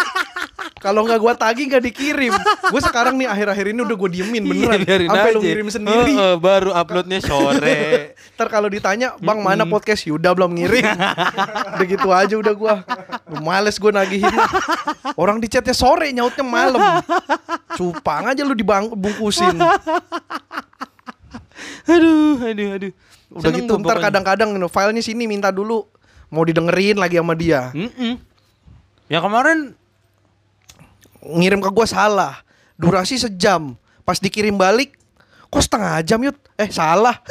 kalau 0.81 1.05
nggak 1.05 1.21
gua 1.21 1.37
tagih 1.37 1.69
nggak 1.69 1.85
dikirim. 1.93 2.33
Gue 2.73 2.81
sekarang 2.81 3.21
nih 3.21 3.29
akhir-akhir 3.29 3.77
ini 3.77 3.81
udah 3.85 3.97
gue 4.01 4.11
diemin 4.17 4.43
beneran. 4.49 4.81
Iya, 4.81 5.13
sampai 5.13 5.31
lu 5.37 5.41
ngirim 5.45 5.69
sendiri. 5.69 6.15
Heeh, 6.17 6.35
Baru 6.41 6.73
uploadnya 6.73 7.21
sore. 7.21 7.79
Ntar 8.41 8.49
kalau 8.49 8.73
ditanya 8.73 9.13
Bang 9.21 9.45
mana 9.45 9.69
podcast? 9.69 10.09
Yuda 10.09 10.33
belum 10.33 10.57
ngirim. 10.57 10.89
Udah 11.77 11.87
gitu 11.87 12.09
aja 12.09 12.35
udah 12.41 12.55
gua. 12.57 12.75
Males 13.45 13.77
gue 13.77 13.93
nagihin. 13.93 14.33
Orang 15.21 15.37
di 15.37 15.53
chatnya 15.53 15.77
sore 15.77 16.09
nyautnya 16.17 16.49
malam. 16.49 16.81
Cupang 17.77 18.33
aja 18.33 18.41
lu 18.41 18.57
dibungkusin 18.57 19.61
Aduh, 21.85 22.41
aduh, 22.41 22.69
aduh. 22.81 22.93
Udah 23.31 23.51
Seneng 23.53 23.69
gitu 23.69 23.73
ntar 23.85 24.01
kadang-kadang 24.01 24.57
filenya 24.73 25.03
sini 25.05 25.29
minta 25.29 25.53
dulu. 25.53 25.85
Mau 26.33 26.43
didengerin 26.47 26.97
lagi 26.97 27.21
sama 27.21 27.37
dia. 27.37 27.69
Mm-mm. 27.77 28.17
Ya 29.11 29.19
kemarin 29.19 29.75
Ngirim 31.25 31.61
ke 31.61 31.71
gua 31.73 31.87
salah. 31.89 32.41
Durasi 32.81 33.21
sejam. 33.21 33.77
Pas 34.05 34.17
dikirim 34.17 34.57
balik 34.57 35.01
Kok 35.51 35.63
setengah 35.67 35.99
jam 36.07 36.23
yut 36.23 36.39
Eh 36.55 36.71
salah. 36.71 37.19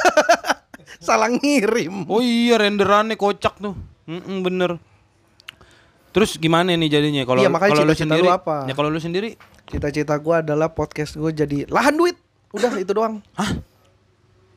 Salah 1.00 1.32
ngirim. 1.32 2.04
Oh 2.12 2.20
iya 2.20 2.60
renderannya 2.60 3.16
kocak 3.16 3.56
tuh. 3.56 3.72
Mm-mm, 4.04 4.44
Bener. 4.44 4.76
Terus 6.12 6.36
gimana 6.36 6.76
nih 6.76 6.92
jadinya? 6.92 7.22
Kalau 7.24 7.40
Iya, 7.40 7.48
kalau 7.48 7.88
lu 7.88 7.96
sendiri 7.96 8.28
lu 8.28 8.34
apa? 8.36 8.68
Ya 8.68 8.74
kalau 8.76 8.92
lu 8.92 9.00
sendiri? 9.00 9.38
Cita-cita 9.70 10.12
gua 10.20 10.44
adalah 10.44 10.68
podcast 10.76 11.16
gue 11.16 11.30
jadi 11.32 11.64
lahan 11.72 11.96
duit. 11.96 12.20
Udah 12.52 12.74
itu 12.76 12.92
doang. 12.92 13.24
Hah? 13.32 13.64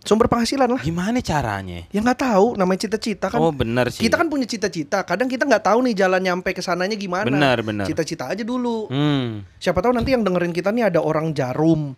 Sumber 0.04 0.28
penghasilan 0.28 0.68
lah 0.68 0.84
Gimana 0.84 1.24
caranya? 1.24 1.88
Ya 1.88 2.00
nggak 2.04 2.20
tahu 2.20 2.60
namanya 2.60 2.86
cita-cita 2.88 3.32
kan. 3.32 3.40
Oh 3.40 3.56
bener 3.56 3.88
sih 3.88 4.04
Kita 4.04 4.20
kan 4.20 4.28
punya 4.28 4.44
cita-cita. 4.44 5.08
Kadang 5.08 5.32
kita 5.32 5.48
nggak 5.48 5.64
tahu 5.64 5.80
nih 5.88 5.96
jalan 5.96 6.20
nyampe 6.20 6.52
ke 6.52 6.60
sananya 6.60 7.00
gimana. 7.00 7.32
Benar, 7.32 7.64
benar. 7.64 7.86
Cita-cita 7.88 8.28
aja 8.28 8.44
dulu. 8.44 8.92
Hmm 8.92 9.48
Siapa 9.64 9.80
tahu 9.80 9.96
nanti 9.96 10.12
yang 10.12 10.28
dengerin 10.28 10.52
kita 10.52 10.76
nih 10.76 10.92
ada 10.92 11.00
orang 11.00 11.32
jarum. 11.32 11.96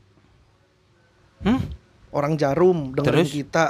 Hmm? 1.42 1.62
Orang 2.14 2.38
jarum 2.38 2.94
dengerin 2.94 3.26
Terus? 3.26 3.34
kita. 3.34 3.66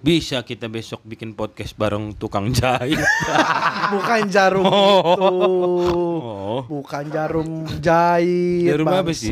Bisa 0.00 0.40
kita 0.40 0.64
besok 0.64 1.04
bikin 1.04 1.36
podcast 1.36 1.76
bareng 1.76 2.16
tukang 2.16 2.48
jahit 2.50 2.96
Bukan 3.92 4.20
jarum 4.28 4.64
Oh. 4.64 5.12
itu. 5.12 5.28
Oh 6.16 6.60
Bukan 6.64 7.04
jarum 7.06 7.48
jahit. 7.78 8.64
Jarum 8.66 8.88
apa 8.88 9.12
sih? 9.12 9.28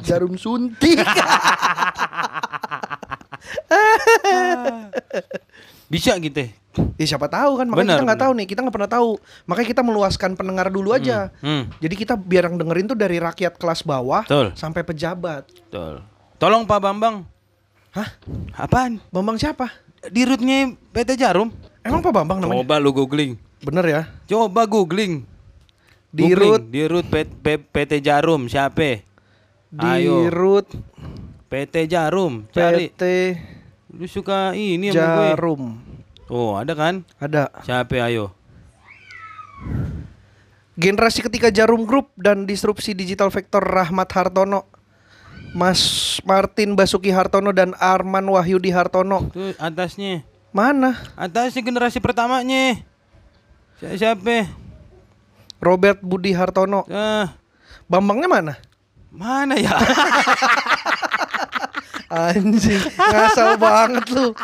Jarum 0.00 0.34
suntik. 0.34 1.02
Bisa 5.86 6.16
gitu 6.16 6.38
ya? 6.38 6.48
ya 6.98 7.06
siapa 7.06 7.26
tahu 7.26 7.58
kan. 7.58 7.66
Makanya 7.68 7.82
Benar, 7.84 7.94
kita 7.94 8.04
nggak 8.06 8.22
tahu 8.22 8.32
nih. 8.34 8.46
Kita 8.46 8.58
nggak 8.62 8.74
pernah 8.74 8.90
tahu. 8.90 9.08
Makanya 9.46 9.68
kita 9.68 9.82
meluaskan 9.82 10.30
pendengar 10.34 10.66
dulu 10.68 10.90
aja. 10.90 11.30
Hmm, 11.38 11.70
Jadi 11.78 11.94
kita 11.94 12.14
biar 12.14 12.50
yang 12.50 12.56
dengerin 12.58 12.86
tuh 12.86 12.98
dari 12.98 13.18
rakyat 13.18 13.54
kelas 13.54 13.82
bawah 13.82 14.22
Betul. 14.26 14.54
sampai 14.54 14.82
pejabat. 14.82 15.46
betul. 15.46 16.02
Tolong 16.38 16.62
Pak 16.64 16.78
Bambang. 16.78 17.22
Hah? 17.94 18.10
Apaan? 18.58 18.98
Bambang 19.10 19.38
siapa? 19.38 19.70
Di 20.08 20.22
rootnya 20.24 20.72
PT 20.90 21.16
Jarum. 21.16 21.48
Emang 21.80 22.00
Pak 22.00 22.12
Bambang 22.12 22.40
namanya? 22.40 22.64
Coba 22.64 22.76
lu 22.76 22.90
googling. 22.90 23.36
Bener 23.60 23.84
ya? 23.84 24.02
Coba 24.24 24.64
googling. 24.64 25.24
Di 26.08 26.22
Googling. 26.24 26.38
root 26.38 26.62
Di 26.68 26.82
root 26.86 27.06
P- 27.08 27.26
P- 27.26 27.64
PT 27.64 27.98
Jarum 28.00 28.46
siapa? 28.46 29.02
di 29.74 29.90
Ayo. 29.90 30.30
root 30.30 30.70
PT 31.50 31.90
Jarum. 31.90 32.46
Cari. 32.48 32.88
PT 32.88 33.02
Lu 33.94 34.06
suka 34.06 34.54
ini 34.54 34.90
sama 34.90 35.02
gue. 35.14 35.26
Jarum. 35.34 35.62
Oh, 36.26 36.56
ada 36.56 36.72
kan? 36.72 37.02
Ada 37.18 37.50
Siapa 37.62 37.98
ayo? 38.00 38.32
Generasi 40.74 41.22
ketiga 41.22 41.54
Jarum 41.54 41.86
Group 41.86 42.10
dan 42.18 42.42
disrupsi 42.42 42.90
digital 42.90 43.30
vektor 43.30 43.62
Rahmat 43.62 44.10
Hartono. 44.10 44.66
Mas 45.54 45.80
Martin 46.26 46.74
Basuki 46.74 47.14
Hartono 47.14 47.54
dan 47.54 47.78
Arman 47.78 48.26
Wahyudi 48.26 48.74
Hartono. 48.74 49.30
Tuh 49.30 49.54
atasnya. 49.54 50.26
Mana? 50.50 50.98
Atasnya 51.14 51.62
generasi 51.62 52.02
pertamanya. 52.02 52.82
Si- 53.78 53.94
Siapa? 53.98 54.50
Robert 55.62 56.02
Budi 56.02 56.34
Hartono. 56.34 56.82
Ah, 56.90 57.38
Bambangnya 57.86 58.26
mana? 58.26 58.54
mana 59.14 59.54
ya? 59.54 59.70
Anjing, 62.10 62.82
ngasal 62.94 63.54
banget 63.54 64.06
lu. 64.10 64.34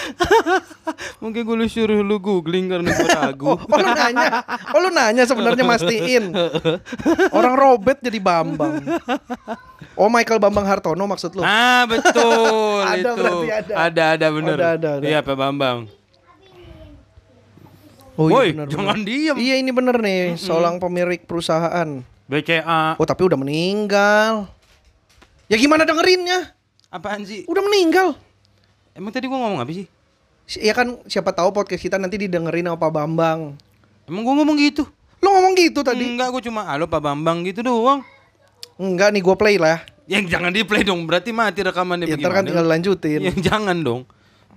Mungkin 1.22 1.40
gue 1.42 1.56
lu 1.56 1.66
suruh 1.66 2.00
lu 2.00 2.16
googling 2.18 2.68
karena 2.68 2.90
gue 2.90 3.08
ragu. 3.20 3.54
Oh, 3.54 3.58
lu 3.58 3.90
nanya. 3.90 4.42
Oh, 4.72 4.78
lu 4.80 4.90
nanya 4.90 5.24
sebenarnya 5.24 5.64
mastiin. 5.64 6.32
Orang 7.30 7.54
Robert 7.54 8.00
jadi 8.00 8.16
Bambang. 8.16 8.80
Oh, 9.94 10.08
Michael 10.08 10.40
Bambang 10.40 10.64
Hartono 10.64 11.04
maksud 11.04 11.36
lu? 11.36 11.42
Ah 11.42 11.84
betul 11.84 12.80
Ada 12.92 13.10
itu. 13.12 13.26
ada. 13.46 13.72
ada 13.76 14.04
ada 14.16 14.26
bener. 14.30 14.56
Ada, 14.56 14.68
ada, 14.76 14.90
ada. 14.98 15.06
Iya 15.06 15.20
Pak 15.20 15.36
Bambang. 15.36 15.78
Oh, 18.20 18.28
Woi, 18.28 18.52
benar, 18.52 18.68
jangan 18.68 19.00
benar. 19.00 19.08
diem. 19.08 19.36
Iya, 19.40 19.54
ini 19.64 19.70
bener 19.72 19.96
nih, 19.96 20.36
seorang 20.36 20.76
pemilik 20.76 21.24
perusahaan. 21.24 22.04
BCA. 22.28 23.00
Oh, 23.00 23.08
tapi 23.08 23.24
udah 23.24 23.40
meninggal. 23.40 24.44
Ya 25.48 25.56
gimana 25.56 25.88
dengerinnya? 25.88 26.52
Apaan 26.92 27.24
sih? 27.24 27.48
Udah 27.48 27.64
meninggal. 27.64 28.12
Emang 28.92 29.10
tadi 29.10 29.26
gua 29.26 29.38
ngomong 29.38 29.60
apa 29.60 29.70
sih? 29.70 29.86
Si- 30.44 30.60
Ya 30.60 30.72
kan 30.72 30.98
siapa 31.04 31.30
tahu 31.30 31.50
podcast 31.50 31.80
kita 31.80 31.96
nanti 31.96 32.18
didengerin 32.18 32.66
sama 32.66 32.76
Pak 32.76 32.90
Bambang. 32.92 33.54
Emang 34.04 34.22
gua 34.22 34.34
ngomong 34.36 34.56
gitu? 34.56 34.82
Lo 35.18 35.28
ngomong 35.30 35.54
gitu 35.54 35.80
tadi? 35.80 36.02
Enggak, 36.02 36.30
gua 36.30 36.42
cuma 36.42 36.60
halo 36.64 36.84
Pak 36.84 36.98
Bambang 36.98 37.44
gitu 37.44 37.60
doang. 37.60 38.02
Enggak 38.76 39.12
nih, 39.12 39.20
gue 39.20 39.36
play 39.36 39.56
lah. 39.60 39.84
Yang 40.08 40.32
jangan 40.32 40.50
di 40.50 40.64
play 40.64 40.80
dong, 40.80 41.04
berarti 41.04 41.30
mati 41.30 41.60
rekamannya 41.60 42.08
Ya, 42.08 42.16
ntar 42.16 42.32
kan 42.32 42.42
tinggal 42.42 42.64
lanjutin. 42.64 43.20
Yang 43.20 43.38
jangan 43.44 43.76
dong. 43.76 44.08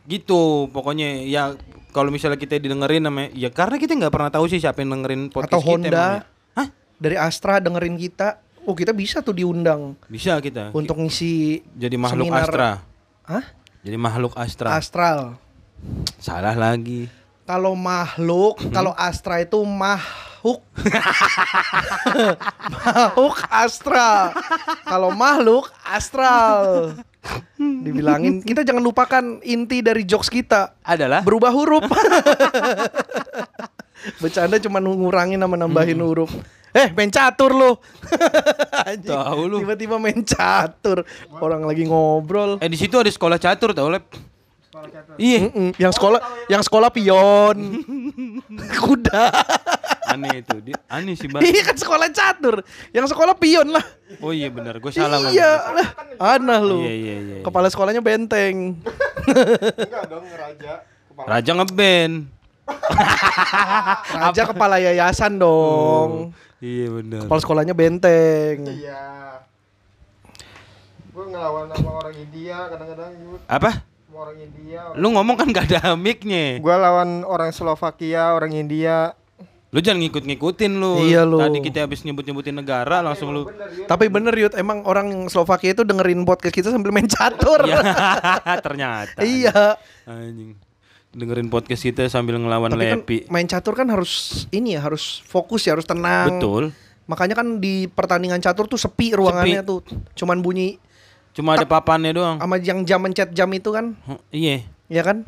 Gitu, 0.04 0.72
pokoknya 0.72 1.24
ya 1.24 1.54
kalau 1.92 2.08
misalnya 2.08 2.40
kita 2.40 2.56
didengerin 2.56 3.04
namanya 3.04 3.30
ya 3.32 3.52
karena 3.52 3.76
kita 3.76 3.94
nggak 3.94 4.10
pernah 4.10 4.32
tahu 4.32 4.48
sih 4.48 4.58
siapa 4.58 4.80
yang 4.80 4.96
dengerin 4.96 5.28
podcast 5.28 5.52
Atau 5.52 5.60
kita 5.62 5.70
Honda. 5.70 5.92
emang 5.92 6.16
ya. 6.16 6.24
Hah? 6.56 6.68
Dari 6.98 7.16
Astra 7.20 7.60
dengerin 7.60 7.96
kita. 7.96 8.40
Oh, 8.64 8.72
kita 8.72 8.96
bisa 8.96 9.20
tuh 9.20 9.36
diundang 9.36 10.00
Bisa 10.08 10.40
kita. 10.40 10.72
untuk 10.72 10.96
ngisi 10.96 11.60
jadi 11.70 12.00
makhluk 12.00 12.32
seminar. 12.32 12.48
astra. 12.48 12.70
Hah? 13.28 13.44
Jadi 13.84 13.98
makhluk 14.00 14.32
astra. 14.34 14.72
Astral. 14.72 15.36
Salah 16.16 16.56
lagi. 16.56 17.12
Kalau 17.44 17.76
makhluk, 17.76 18.64
Hmm. 18.64 18.72
kalau 18.72 18.96
Astra 18.96 19.44
itu 19.44 19.60
mahuk. 19.60 20.64
mahuk 22.72 23.36
astral. 23.52 24.32
Kalau 24.84 25.12
makhluk 25.12 25.68
astral. 25.84 26.96
Dibilangin 27.60 28.40
kita 28.40 28.64
jangan 28.64 28.80
lupakan 28.80 29.24
inti 29.44 29.84
dari 29.84 30.04
jokes 30.04 30.28
kita. 30.28 30.80
Adalah 30.80 31.24
Berubah 31.24 31.52
huruf. 31.52 31.84
Bercanda 34.20 34.60
cuma 34.60 34.80
ngurangin 34.80 35.40
sama 35.40 35.56
nambahin 35.56 36.00
Hmm. 36.00 36.08
huruf. 36.08 36.32
Eh, 36.74 36.90
main 36.98 37.10
catur 37.14 37.54
lu. 37.54 37.72
Tahu 39.06 39.42
lu. 39.46 39.58
Tiba-tiba 39.62 40.02
main 40.02 40.26
catur. 40.26 41.06
Orang 41.38 41.70
lagi 41.70 41.86
ngobrol. 41.86 42.58
Eh 42.58 42.70
di 42.70 42.78
situ 42.82 42.98
ada 42.98 43.10
sekolah 43.14 43.38
catur 43.38 43.78
tau 43.78 43.94
lep. 43.94 44.10
Iya. 45.22 45.54
Yang 45.78 45.94
sekolah, 46.02 46.20
yang 46.50 46.66
sekolah 46.66 46.90
pion. 46.90 47.58
Kuda. 48.84 49.26
Aneh 50.10 50.42
itu. 50.42 50.56
Dia, 50.66 50.78
aneh 50.90 51.14
sih 51.14 51.30
bang. 51.30 51.46
Iya 51.46 51.62
kan 51.62 51.78
sekolah 51.78 52.10
catur. 52.10 52.66
Yang 52.90 53.14
sekolah 53.14 53.38
pion 53.38 53.70
lah. 53.70 53.86
Oh 54.18 54.34
iya 54.34 54.50
benar. 54.50 54.82
Gue 54.82 54.90
salah 54.90 55.30
iya 55.30 55.62
ngomong. 55.62 55.78
lah. 55.78 55.88
Aneh 56.38 56.60
lu. 56.66 56.78
Iya 56.82 56.94
iya 56.94 57.16
iya. 57.22 57.38
Kepala 57.46 57.70
sekolahnya 57.70 58.02
benteng. 58.02 58.82
Enggak 59.30 60.04
dong 60.10 60.26
raja. 60.26 60.74
Kepala 61.06 61.28
Raja 61.30 61.52
ngeband. 61.54 62.14
Raja 64.24 64.44
kepala 64.50 64.78
yayasan 64.80 65.40
dong. 65.40 66.34
Iya 66.64 66.88
benar. 66.96 67.28
Kepala 67.28 67.40
sekolahnya 67.44 67.76
benteng. 67.76 68.64
Iya. 68.68 69.44
Gue 71.14 71.26
ngelawan 71.30 71.70
sama 71.70 71.92
orang 72.02 72.16
India 72.18 72.58
kadang-kadang 72.74 73.12
Apa? 73.46 73.86
sama 74.10 74.18
orang 74.30 74.38
India. 74.42 74.82
Lu 74.98 75.08
ngomong 75.14 75.36
kan 75.38 75.48
gak 75.54 75.66
ada 75.70 75.94
mic-nya. 75.94 76.58
Gue 76.58 76.76
lawan 76.78 77.22
orang 77.26 77.54
Slovakia, 77.54 78.34
orang 78.34 78.54
India. 78.56 79.14
Lu 79.74 79.82
jangan 79.82 80.06
ngikut-ngikutin 80.06 80.72
lu. 80.78 81.02
Iya, 81.02 81.26
lu. 81.26 81.42
Tadi 81.42 81.58
kita 81.66 81.90
habis 81.90 82.06
nyebut-nyebutin 82.06 82.54
negara 82.54 83.02
langsung 83.02 83.34
lu. 83.34 83.50
Tapi 83.90 84.06
bener 84.06 84.34
Yud, 84.38 84.54
emang 84.54 84.86
orang 84.86 85.26
Slovakia 85.34 85.74
itu 85.74 85.82
dengerin 85.82 86.22
podcast 86.30 86.54
kita 86.54 86.70
sambil 86.70 86.94
main 86.94 87.10
catur. 87.10 87.66
Iya. 87.66 87.82
Ternyata. 88.66 89.20
iya. 89.26 89.78
Anjing. 90.06 90.73
Dengerin 91.14 91.46
podcast 91.46 91.82
kita 91.82 92.06
sambil 92.08 92.36
ngelawan 92.36 92.74
Tapi 92.74 92.86
kan 92.88 93.00
Lepi. 93.00 93.18
main 93.30 93.46
catur 93.46 93.74
kan 93.74 93.86
harus 93.86 94.44
ini 94.50 94.74
ya, 94.74 94.82
harus 94.82 95.22
fokus 95.24 95.62
ya, 95.64 95.78
harus 95.78 95.86
tenang. 95.86 96.42
Betul. 96.42 96.74
Makanya 97.06 97.36
kan 97.36 97.60
di 97.60 97.86
pertandingan 97.86 98.40
catur 98.40 98.66
tuh 98.66 98.78
sepi 98.78 99.14
ruangannya 99.14 99.62
Sepi. 99.62 99.70
tuh. 99.70 99.80
Cuman 100.16 100.42
bunyi 100.42 100.82
Cuma 101.32 101.54
ada 101.54 101.66
papannya 101.66 102.14
doang. 102.14 102.38
sama 102.38 102.58
yang 102.58 102.82
jam 102.82 102.98
mencet 102.98 103.30
jam 103.30 103.50
itu 103.50 103.70
kan. 103.70 103.94
Huh, 104.04 104.18
Iya. 104.30 104.66
Ya 104.88 105.02
kan? 105.02 105.22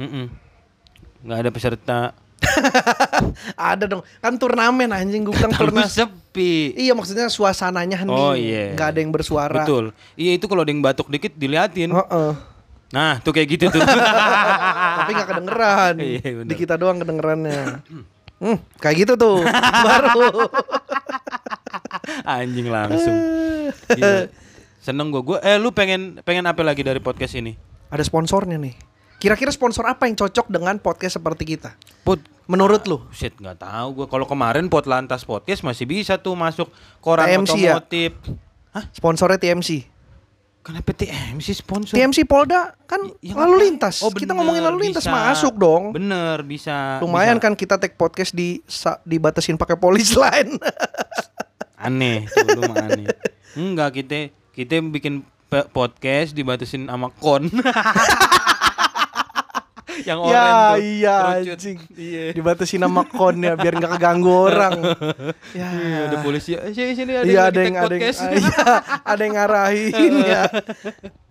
Nggak 1.21 1.37
ada 1.39 1.49
peserta. 1.49 1.99
Ada 3.57 3.85
dong. 3.85 4.05
Kan 4.19 4.37
turnamen 4.37 4.87
anjing 4.87 5.21
gue 5.21 5.33
bilang 5.33 5.49
turnas. 5.51 5.91
sepi. 5.91 6.71
Iya 6.73 6.93
maksudnya 6.93 7.25
suasananya 7.25 7.97
hening. 7.97 8.13
Oh, 8.15 8.31
iya. 8.31 8.71
Nggak 8.71 8.87
ada 8.87 8.99
yang 8.99 9.11
bersuara. 9.11 9.61
Betul. 9.61 9.91
Iya 10.13 10.37
itu 10.37 10.45
kalau 10.45 10.61
ada 10.61 10.69
yang 10.69 10.79
batuk 10.79 11.09
dikit 11.09 11.33
diliatin. 11.33 11.89
Heeh. 11.91 12.31
Nah, 12.93 13.17
tuh 13.23 13.33
kayak 13.33 13.47
gitu 13.57 13.65
tuh. 13.73 13.81
Tapi 15.01 15.11
nggak 15.15 15.29
kedengeran. 15.31 15.93
Iya, 15.97 16.29
bener. 16.43 16.49
Di 16.51 16.55
kita 16.57 16.75
doang 16.77 17.01
kedengerannya. 17.01 17.81
Hmm, 18.35 18.57
kayak 18.77 18.95
gitu 19.07 19.13
tuh. 19.15 19.41
Baru. 19.87 20.45
Anjing 22.37 22.67
langsung. 22.69 23.17
Gila. 23.89 24.29
Seneng 24.83 25.09
gua. 25.09 25.21
Gua 25.23 25.37
eh 25.41 25.57
lu 25.57 25.73
pengen 25.73 26.21
pengen 26.21 26.45
apa 26.45 26.61
lagi 26.61 26.85
dari 26.85 27.01
podcast 27.01 27.33
ini? 27.39 27.57
Ada 27.89 28.05
sponsornya 28.05 28.59
nih. 28.59 28.75
Kira-kira 29.17 29.49
sponsor 29.49 29.87
apa 29.87 30.05
yang 30.05 30.19
cocok 30.19 30.51
dengan 30.51 30.77
podcast 30.77 31.17
seperti 31.17 31.57
kita? 31.57 31.73
Put 32.03 32.21
Menurut 32.45 32.85
lu? 32.85 33.01
Shit 33.09 33.33
nggak 33.41 33.57
tahu 33.57 33.87
gua. 34.03 34.07
Kalau 34.11 34.29
kemarin 34.29 34.69
Pot 34.69 34.85
Lantas 34.85 35.25
Podcast 35.25 35.65
masih 35.65 35.89
bisa 35.89 36.21
tuh 36.21 36.37
masuk 36.37 36.69
koran 37.01 37.25
TMC 37.25 37.57
ya? 37.57 37.73
otomotif. 37.81 38.13
Hah? 38.69 38.85
Sponsornya 38.93 39.41
TMC. 39.41 39.89
Kenapa 40.65 40.91
TMC 40.91 41.53
sponsor? 41.53 41.93
TMC 41.93 42.25
Polda 42.25 42.73
kan 42.83 42.97
Ya, 43.21 43.37
lalu 43.37 43.53
ngapain? 43.53 43.65
lintas. 43.69 44.01
Oh, 44.01 44.09
kita 44.09 44.33
ngomongin 44.33 44.65
lalu 44.65 44.89
lintas 44.89 45.05
bisa. 45.05 45.13
masuk 45.13 45.53
dong. 45.55 45.93
Bener 45.93 46.41
bisa. 46.41 46.97
Lumayan 46.99 47.37
bisa. 47.37 47.45
kan 47.45 47.53
kita 47.53 47.75
take 47.77 47.93
podcast 47.93 48.33
di 48.33 48.65
sa- 48.65 48.97
dibatasin 49.05 49.55
pakai 49.55 49.77
polis 49.77 50.17
line. 50.17 50.57
Aneh, 51.77 52.25
aneh. 52.73 53.05
Enggak 53.53 53.93
kita 53.95 54.33
kita 54.51 54.81
bikin 54.81 55.21
podcast 55.69 56.33
dibatasin 56.33 56.89
sama 56.89 57.13
kon. 57.13 57.45
Yang 60.03 60.19
ya 60.27 60.43
tuh, 60.43 60.75
iya 60.81 61.15
kerucut. 61.15 61.55
anjing. 61.55 61.77
Iya. 61.95 62.23
Dibatasin 62.35 62.81
sama 62.83 63.01
kon 63.05 63.37
ya 63.39 63.53
biar 63.55 63.73
nggak 63.77 63.91
keganggu 63.95 64.33
orang. 64.51 64.73
ya. 65.59 65.67
Iya, 65.71 65.99
ada 66.11 66.17
polisi. 66.19 66.51
Eh, 66.57 66.73
Sini 66.73 66.91
sini 66.93 67.11
ada 67.15 67.23
Iya 67.23 67.31
yang 67.31 67.47
ada 67.47 67.59
yang 67.61 67.75
ada 67.79 67.93
yang, 67.95 68.03
iya, 68.43 68.67
ada 68.99 69.21
yang 69.23 69.33
ngarahin 69.33 70.13
ya. 70.35 70.43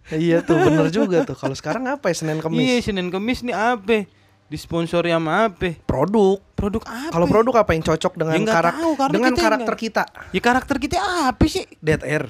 Iya 0.09 0.39
tuh 0.41 0.57
bener 0.61 0.89
juga 0.89 1.25
tuh. 1.25 1.37
Kalau 1.37 1.53
sekarang 1.53 1.85
apa 1.89 2.09
ya 2.09 2.17
Senin 2.17 2.39
Iya, 2.39 2.45
Kemis? 2.45 2.81
Senin 2.85 3.09
Kemis 3.09 3.39
nih 3.43 3.57
apa? 3.57 4.09
Disponsori 4.49 5.09
sama 5.11 5.49
apa? 5.49 5.73
Produk. 5.85 6.41
Produk 6.55 6.85
apa? 6.85 7.11
Kalau 7.11 7.27
produk 7.27 7.55
apa 7.65 7.71
yang 7.73 7.83
cocok 7.83 8.13
dengan 8.15 8.37
Ya 8.39 8.47
karak 8.47 8.75
tahu, 8.77 8.93
dengan 9.11 9.33
kita 9.33 9.43
karakter 9.43 9.75
kita? 9.75 10.03
Ya 10.31 10.41
karakter 10.41 10.77
kita 10.79 10.97
apa 11.01 11.45
sih? 11.49 11.65
Dead 11.81 12.01
Air. 12.05 12.29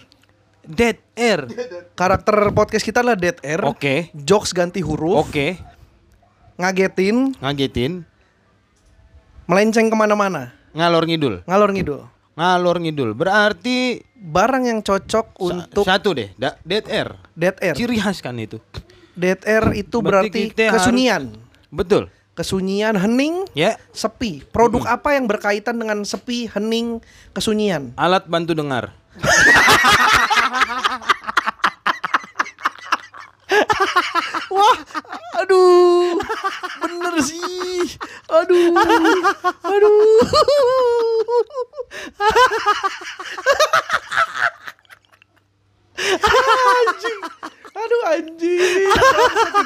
Dead 0.64 0.97
Air. 1.12 1.45
Karakter 1.93 2.55
podcast 2.57 2.80
kita 2.87 3.05
lah 3.05 3.18
Dead 3.18 3.37
Air. 3.45 3.61
Oke. 3.68 4.09
Jokes 4.16 4.57
ganti 4.57 4.80
huruf. 4.80 5.28
Oke. 5.28 5.61
Ngagetin. 6.55 7.35
Ngagetin. 7.39 7.93
Melenceng 9.45 9.91
ke 9.91 9.97
mana-mana. 9.97 10.55
Ngalor 10.73 11.05
ngidul. 11.05 11.35
Ngalor 11.45 11.71
ngidul. 11.71 12.01
Ngalor 12.35 12.77
ngidul. 12.81 13.11
Berarti 13.13 14.01
Barang 14.25 14.65
yang 14.65 14.81
cocok 14.81 15.27
sa- 15.37 15.45
untuk 15.69 15.85
satu 15.85 16.17
deh. 16.17 16.33
Da- 16.35 16.57
Dead 16.65 16.83
Air. 16.89 17.21
Dead 17.37 17.55
Air. 17.61 17.77
Ciri 17.77 18.01
khas 18.01 18.19
kan 18.19 18.35
itu. 18.41 18.57
Dead 19.13 19.37
Air 19.45 19.77
itu 19.77 20.01
Berarti 20.01 20.33
berarti, 20.33 20.41
kita 20.49 20.63
harus- 20.67 20.75
kesunyian. 20.81 21.23
Betul. 21.69 22.09
Kesunyian, 22.35 22.97
hening, 22.97 23.45
Ya. 23.53 23.77
sepi. 23.93 24.43
Produk 24.49 24.89
apa 24.89 25.13
yang 25.13 25.29
berkaitan 25.29 25.77
dengan 25.77 26.03
sepi, 26.03 26.49
hening, 26.49 27.05
kesunyian? 27.31 27.93
Alat 27.95 28.25
bantu 28.27 28.57
dengar. 28.57 28.97
Wah, 34.55 34.77
aduh, 35.41 36.19
bener 36.83 37.15
sih. 37.23 37.99
Aduh, 38.31 38.75
aduh. 39.63 40.21
anjing. 46.85 47.19
Aduh 47.75 48.03
anjing. 48.07 48.87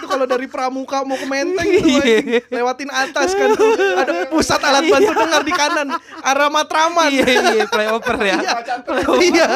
Itu 0.01 0.07
kalau 0.09 0.25
dari 0.25 0.47
pramuka 0.49 1.05
mau 1.05 1.17
ke 1.21 1.27
menteng 1.29 1.69
itu 1.69 2.01
anjing. 2.01 2.41
lewatin 2.49 2.91
atas 2.93 3.37
kan 3.37 3.53
tuh. 3.53 3.73
Ada 3.77 4.13
pusat 4.33 4.61
alat 4.65 4.85
bantu 4.89 5.13
dengar 5.13 5.43
di 5.45 5.53
kanan 5.53 5.89
arah 6.25 6.49
Matraman. 6.49 7.09
Iya 7.13 7.27
iya 7.29 7.65
flyover 7.69 8.17
ya. 8.25 8.39
Iya. 9.21 9.49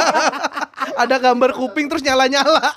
Ada 1.00 1.16
gambar 1.16 1.56
kuping 1.56 1.88
terus 1.88 2.04
nyala-nyala. 2.04 2.76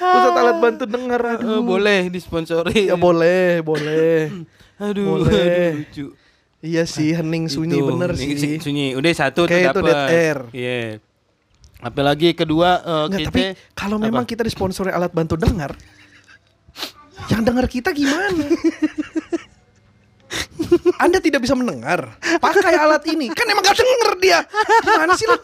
Pusat 0.00 0.32
alat 0.34 0.56
bantu 0.58 0.84
dengar. 0.84 1.20
Eh, 1.20 1.36
Aduh. 1.38 1.60
boleh 1.60 2.08
disponsori. 2.08 2.88
Ya 2.88 2.96
boleh, 2.96 3.60
boleh. 3.60 4.32
Aduh, 4.80 5.20
Boleh. 5.20 5.76
aduh, 5.76 5.84
lucu. 5.84 6.06
Iya 6.60 6.84
sih, 6.84 7.12
hening 7.12 7.48
sunyi 7.48 7.76
Itu, 7.76 7.84
bener 7.86 8.16
nih, 8.16 8.32
sih. 8.32 8.56
Sunyi. 8.56 8.96
Udah 8.96 9.12
satu 9.12 9.44
tuh 9.44 9.52
dapet. 9.52 9.84
dead 9.84 10.04
air. 10.08 10.38
Iya. 10.50 10.80
Apalagi 11.80 12.32
kedua 12.32 12.80
eh, 12.80 13.04
Nggak, 13.08 13.18
kita 13.18 13.28
tapi 13.28 13.42
kalau 13.72 13.96
apa? 13.96 14.04
memang 14.08 14.24
kita 14.24 14.40
disponsori 14.40 14.88
alat 14.88 15.12
bantu 15.12 15.36
dengar, 15.36 15.72
yang 17.28 17.40
dengar 17.40 17.64
kita 17.64 17.92
gimana? 17.92 18.40
Anda 21.00 21.18
tidak 21.18 21.44
bisa 21.44 21.52
mendengar. 21.52 22.16
Pakai 22.36 22.76
alat 22.76 23.04
ini. 23.04 23.28
Kan 23.32 23.48
emang 23.48 23.64
gak 23.64 23.76
denger 23.76 24.10
dia. 24.16 24.38
Gimana 24.80 25.12
sih 25.12 25.26
lo? 25.26 25.36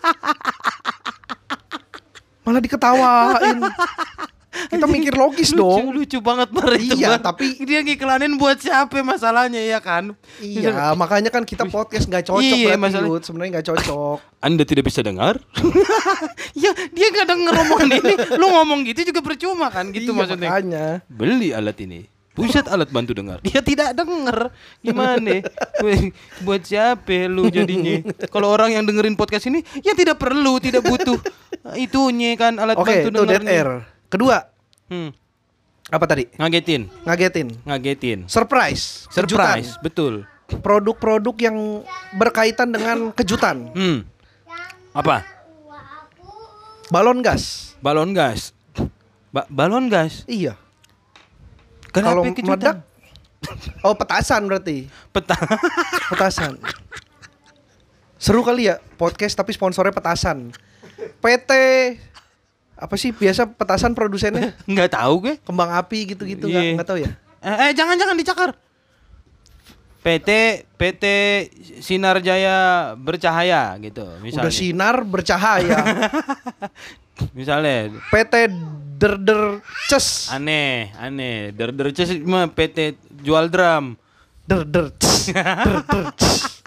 Malah 2.41 2.61
diketawain. 2.61 3.59
Kita 4.67 4.85
mikir 4.85 5.13
logis 5.13 5.51
lucu, 5.51 5.61
dong. 5.61 5.85
lucu 5.93 6.19
banget 6.19 6.49
Mar, 6.51 6.71
itu, 6.75 6.95
Iya, 6.95 7.17
Mar. 7.17 7.21
tapi- 7.23 7.57
dia 7.61 7.81
ngiklanin 7.81 8.35
buat 8.35 8.57
siapa 8.57 9.01
masalahnya 9.01 9.59
ya 9.59 9.79
kan? 9.79 10.17
Iya, 10.39 10.93
makanya 10.93 11.29
kan 11.29 11.43
kita 11.43 11.65
podcast 11.65 12.05
nggak 12.05 12.25
cocok 12.25 12.43
Iya, 12.43 12.75
masalah-. 12.75 13.21
Sebenarnya 13.21 13.51
nggak 13.55 13.67
cocok. 13.69 14.19
Anda 14.47 14.63
tidak 14.63 14.85
bisa 14.85 15.01
dengar? 15.01 15.43
ya, 16.55 16.71
dia 16.89 17.07
gak 17.11 17.27
denger 17.27 17.55
omongan 17.57 17.89
ini. 17.95 18.13
Lu 18.35 18.47
ngomong 18.49 18.85
gitu 18.85 19.03
juga 19.05 19.21
percuma 19.21 19.67
kan 19.69 19.91
gitu 19.91 20.11
Iya, 20.11 20.19
maksudnya. 20.19 20.49
Makanya. 20.49 20.87
Beli 21.07 21.51
alat 21.51 21.79
ini. 21.81 22.01
Pusat 22.31 22.69
alat 22.69 22.93
bantu 22.93 23.17
dengar. 23.17 23.41
Dia 23.41 23.65
tidak 23.65 23.97
denger. 23.97 24.53
Gimana? 24.79 25.41
Buat 26.45 26.63
siapa 26.63 27.27
lu 27.27 27.49
jadinya? 27.49 28.05
Kalau 28.29 28.53
orang 28.53 28.77
yang 28.77 28.85
dengerin 28.85 29.17
podcast 29.17 29.49
ini 29.49 29.65
ya 29.81 29.97
tidak 29.97 30.17
perlu, 30.17 30.61
tidak 30.61 30.85
butuh 30.85 31.17
itunya 31.81 32.37
kan 32.37 32.61
alat 32.61 32.77
Oke, 32.77 32.93
bantu 32.93 33.09
itu 33.09 33.23
dead 33.25 33.41
dengar. 33.41 33.51
air. 33.51 33.69
Kedua, 34.07 34.39
Hmm. 34.87 35.11
apa 35.87 36.05
tadi? 36.05 36.31
Ngagetin, 36.33 36.87
Ngagetin. 37.03 37.49
ngagetin. 37.63 38.19
Surprise. 38.27 39.07
Surprise, 39.09 39.75
kejutan. 39.75 39.83
betul. 39.83 40.15
Produk-produk 40.47 41.35
yang 41.41 41.83
berkaitan 42.15 42.71
dengan 42.71 43.11
kejutan. 43.11 43.71
Hmm. 43.73 44.07
Apa? 44.93 45.27
Balon 46.87 47.19
gas. 47.19 47.75
Balon 47.83 48.15
gas. 48.15 48.55
Ba- 49.29 49.51
balon 49.51 49.91
gas. 49.91 50.23
Iya. 50.25 50.55
Kenapa 51.91 52.15
Kalau 52.15 52.23
meledak 52.25 52.79
Oh, 53.81 53.95
petasan 53.95 54.47
berarti. 54.47 54.87
Peta. 55.11 55.35
Petasan. 56.11 56.59
Seru 58.17 58.43
kali 58.43 58.67
ya 58.67 58.79
podcast 58.97 59.35
tapi 59.35 59.53
sponsornya 59.53 59.93
petasan. 59.93 60.51
PT 61.21 61.51
apa 62.77 62.95
sih 62.95 63.11
biasa 63.11 63.49
petasan 63.49 63.97
produsennya? 63.97 64.53
Nggak 64.70 64.93
tahu 64.95 65.14
gue. 65.24 65.35
Kembang 65.43 65.72
api 65.72 66.12
gitu-gitu 66.12 66.47
nggak 66.47 66.62
Iya. 66.62 66.74
nggak 66.77 66.89
tahu 66.89 66.99
ya. 67.01 67.11
Eh, 67.41 67.57
eh, 67.66 67.70
jangan 67.72 67.97
jangan 67.97 68.16
dicakar. 68.16 68.51
PT 70.01 70.29
PT 70.79 71.05
Sinar 71.83 72.22
Jaya 72.22 72.93
Bercahaya 72.95 73.74
gitu 73.81 74.07
misalnya. 74.20 74.47
Udah 74.47 74.55
sinar 74.55 74.97
bercahaya. 75.03 75.79
Misalnya 77.33 77.89
PT 78.12 78.53
derder 79.01 79.64
ces. 79.89 80.29
aneh, 80.29 80.93
aneh. 80.95 81.49
Der 81.51 81.72
der 81.72 81.89
Ces 81.91 82.12
mah 82.20 82.45
PT 82.47 82.93
jual 83.24 83.49
drum. 83.49 83.97
Derder 84.45 84.93
ces. 85.01 85.33
Derder 85.33 86.12
ces. 86.14 86.61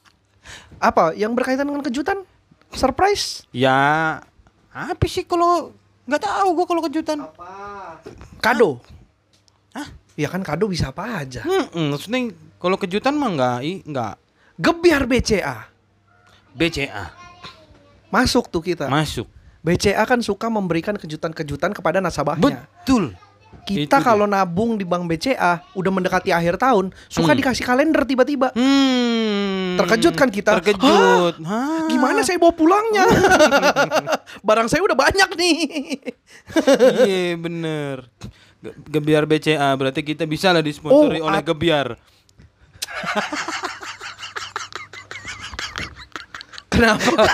Apa 0.80 1.12
yang 1.12 1.34
berkaitan 1.34 1.66
dengan 1.66 1.82
kejutan? 1.82 2.22
Surprise? 2.70 3.44
Ya 3.50 4.22
apa 4.70 5.04
sih 5.04 5.22
kalau 5.22 5.74
nggak 6.04 6.22
tahu 6.22 6.48
gua 6.52 6.66
kalau 6.66 6.82
kejutan. 6.84 7.18
Kado. 8.38 8.78
Hah? 9.70 9.88
Ya 10.14 10.26
kan 10.26 10.40
kado 10.40 10.66
bisa 10.66 10.90
apa 10.90 11.20
aja. 11.20 11.42
Hmm, 11.42 11.90
maksudnya 11.90 12.30
kalau 12.56 12.76
kejutan 12.76 13.14
mah 13.14 13.30
nggak 13.30 13.56
i- 13.62 13.82
nggak 13.82 14.14
Gebiar 14.56 15.08
BCA. 15.08 15.72
BCA 16.52 17.14
Masuk 18.10 18.50
tuh 18.50 18.60
kita. 18.60 18.90
masuk. 18.90 19.24
BCA 19.60 20.02
kan 20.02 20.18
suka 20.18 20.48
memberikan 20.48 20.92
kejutan-kejutan 20.94 21.70
kepada 21.70 22.00
nasabahnya. 22.00 22.66
Betul. 22.80 23.14
Kita 23.60 24.00
kalau 24.00 24.24
nabung 24.24 24.74
di 24.74 24.82
bank 24.82 25.06
BCA 25.06 25.62
udah 25.72 25.90
mendekati 25.90 26.28
akhir 26.28 26.56
tahun, 26.56 26.90
suka 27.06 27.30
Hmm. 27.30 27.38
dikasih 27.38 27.62
kalender 27.62 28.02
tiba-tiba. 28.02 28.50
Hmm. 28.50 29.76
Terkejut 29.76 30.14
kan 30.14 30.26
kita? 30.26 30.58
Terkejut. 30.58 31.38
Hah? 31.40 31.86
Gimana 31.86 32.20
saya 32.20 32.36
bawa 32.36 32.50
pulangnya? 32.50 33.06
Barang 34.46 34.66
saya 34.66 34.82
udah 34.82 34.96
banyak 34.96 35.30
nih. 35.34 35.58
Iya 37.00 37.36
bener 37.36 38.10
Ge- 38.58 38.74
Gebiar 38.90 39.22
BCA 39.24 39.70
berarti 39.72 40.02
kita 40.02 40.26
bisa 40.26 40.50
lah 40.50 40.60
disponsori 40.60 41.18
Oh, 41.18 41.30
oleh 41.30 41.40
Gebiar 41.40 41.94
Kenapa? 46.70 47.26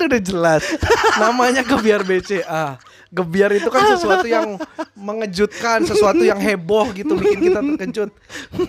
Kan, 0.00 0.08
udah 0.08 0.22
jelas 0.24 0.62
namanya 1.20 1.60
gebiar 1.60 2.00
BCA. 2.00 2.80
Gebiar 3.10 3.50
itu 3.52 3.68
kan 3.68 3.98
sesuatu 3.98 4.24
yang 4.24 4.54
mengejutkan, 4.94 5.82
sesuatu 5.82 6.22
yang 6.22 6.38
heboh 6.38 6.88
gitu 6.94 7.18
bikin 7.18 7.50
kita 7.50 7.60
terkejut. 7.74 8.10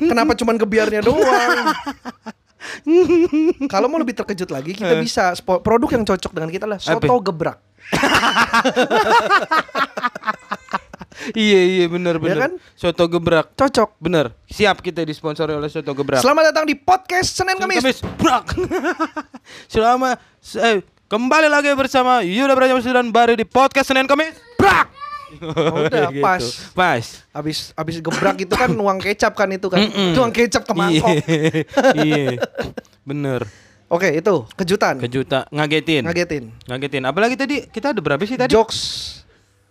Kenapa 0.02 0.34
cuman 0.36 0.56
gebiarnya 0.60 1.02
doang? 1.06 1.72
Kalau 3.70 3.88
mau 3.88 4.02
lebih 4.02 4.18
terkejut 4.18 4.50
lagi, 4.50 4.74
kita 4.74 4.98
bisa 4.98 5.32
spo- 5.38 5.62
produk 5.62 5.94
yang 5.94 6.04
cocok 6.06 6.32
dengan 6.34 6.50
kita 6.50 6.66
lah 6.66 6.78
soto 6.82 7.16
gebrak. 7.22 7.58
Iya 11.38 11.60
iya 11.62 11.86
bener 11.86 12.18
bener 12.18 12.38
kan? 12.50 12.52
Soto 12.74 13.06
gebrak 13.06 13.54
Cocok. 13.54 14.00
Bener 14.02 14.34
Siap 14.50 14.82
kita 14.82 15.06
disponsori 15.06 15.54
oleh 15.54 15.70
Soto 15.70 15.94
gebrak 15.94 16.24
Selamat 16.24 16.50
datang 16.50 16.66
di 16.66 16.74
podcast 16.74 17.38
Senin 17.38 17.62
Senin 17.62 17.78
Kamis. 17.78 18.02
Brak 18.18 18.58
Selama 19.74 20.18
eh, 20.58 20.82
Kembali 21.12 21.51
lagi 21.51 21.68
bersama 21.76 22.24
Yuda 22.24 22.55
Brajamusti 22.55 22.88
dan 22.88 23.12
Baru 23.12 23.36
di 23.36 23.43
podcast 23.43 23.91
Senin 23.91 24.07
Kamis 24.07 24.32
Brak 24.55 24.88
Oh, 25.43 25.88
udah, 25.88 26.12
Gitu. 26.16 26.20
pas. 26.20 26.43
Pas 26.72 27.03
Habis 27.32 27.72
habis 27.72 27.99
gebrak 27.99 28.36
itu 28.38 28.51
kan 28.51 28.68
nuang 28.68 28.95
kecap 28.95 29.32
kan 29.32 29.47
itu 29.47 29.68
kan. 29.68 29.80
Mm-mm. 29.80 30.12
Nuang 30.12 30.32
kecap 30.32 30.64
ke 30.64 30.72
mangkok. 30.72 31.07
Iya 31.07 31.64
Iya 31.99 32.24
Bener 33.03 33.43
Oke, 33.88 34.07
itu 34.07 34.47
kejutan. 34.55 34.99
Kejuta 34.99 35.47
Ngagetin 35.51 36.03
Ngagetin. 36.03 36.43
Ngagetin 36.64 37.03
Apalagi 37.03 37.36
tadi 37.36 37.64
Kita 37.66 37.91
ada 37.91 37.99
berapa 37.99 38.24
sih 38.24 38.36
tadi? 38.36 38.51
Jokes 38.51 38.80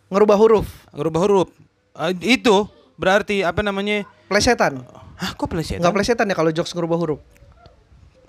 ngerubah 0.08 0.36
huruf, 0.36 0.68
Ngerubah 0.92 1.20
huruf 1.24 1.48
Eh, 1.96 2.36
Itu 2.36 2.68
Berarti 3.00 3.40
apa 3.40 3.64
namanya 3.64 4.04
plesetan. 4.28 4.84
Hah 5.16 5.32
kok 5.32 5.48
plesetan? 5.48 5.80
Enggak 5.80 5.96
plesetan 5.96 6.24
ya 6.24 6.36
kalau 6.36 6.52
jokes 6.52 6.72
ngerubah 6.72 7.00
huruf. 7.00 7.20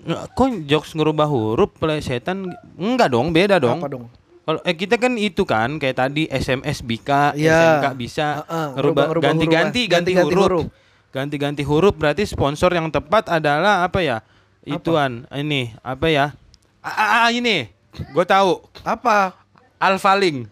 Kok 0.04 0.66
jokes 0.66 0.92
ngerubah 0.92 1.24
huruf 1.24 1.70
plesetan 1.72 2.50
Enggak 2.74 3.08
dong 3.08 3.30
beda 3.30 3.56
dong 3.56 3.78
Apa 3.78 3.88
dong? 3.88 4.04
Kalau 4.42 4.58
eh 4.60 4.74
kita 4.74 4.98
kan 4.98 5.14
itu 5.14 5.46
kan 5.46 5.78
kayak 5.78 5.96
tadi 5.96 6.26
SMS 6.26 6.82
Bika, 6.82 7.30
Iya. 7.32 7.78
SMK 7.78 7.86
bisa 7.94 8.42
Heeh, 8.42 8.66
ngerubah 8.74 9.04
ngerubah- 9.08 9.26
ganti-ganti 9.30 9.82
ganti-ganti 9.86 10.34
huruf. 10.34 10.44
huruf. 10.44 10.66
Ganti-ganti 11.08 11.62
huruf 11.62 11.94
berarti 11.94 12.26
sponsor 12.26 12.70
yang 12.70 12.90
tepat 12.90 13.30
adalah 13.30 13.86
apa 13.86 14.02
ya? 14.02 14.18
Ituan 14.60 15.30
ini 15.30 15.70
apa 15.78 16.10
ya? 16.10 16.34
Ah, 16.82 17.22
ah, 17.22 17.30
ini. 17.30 17.70
Gue 18.10 18.26
tahu. 18.26 18.58
Apa? 18.82 19.38
Alfaling. 19.78 20.50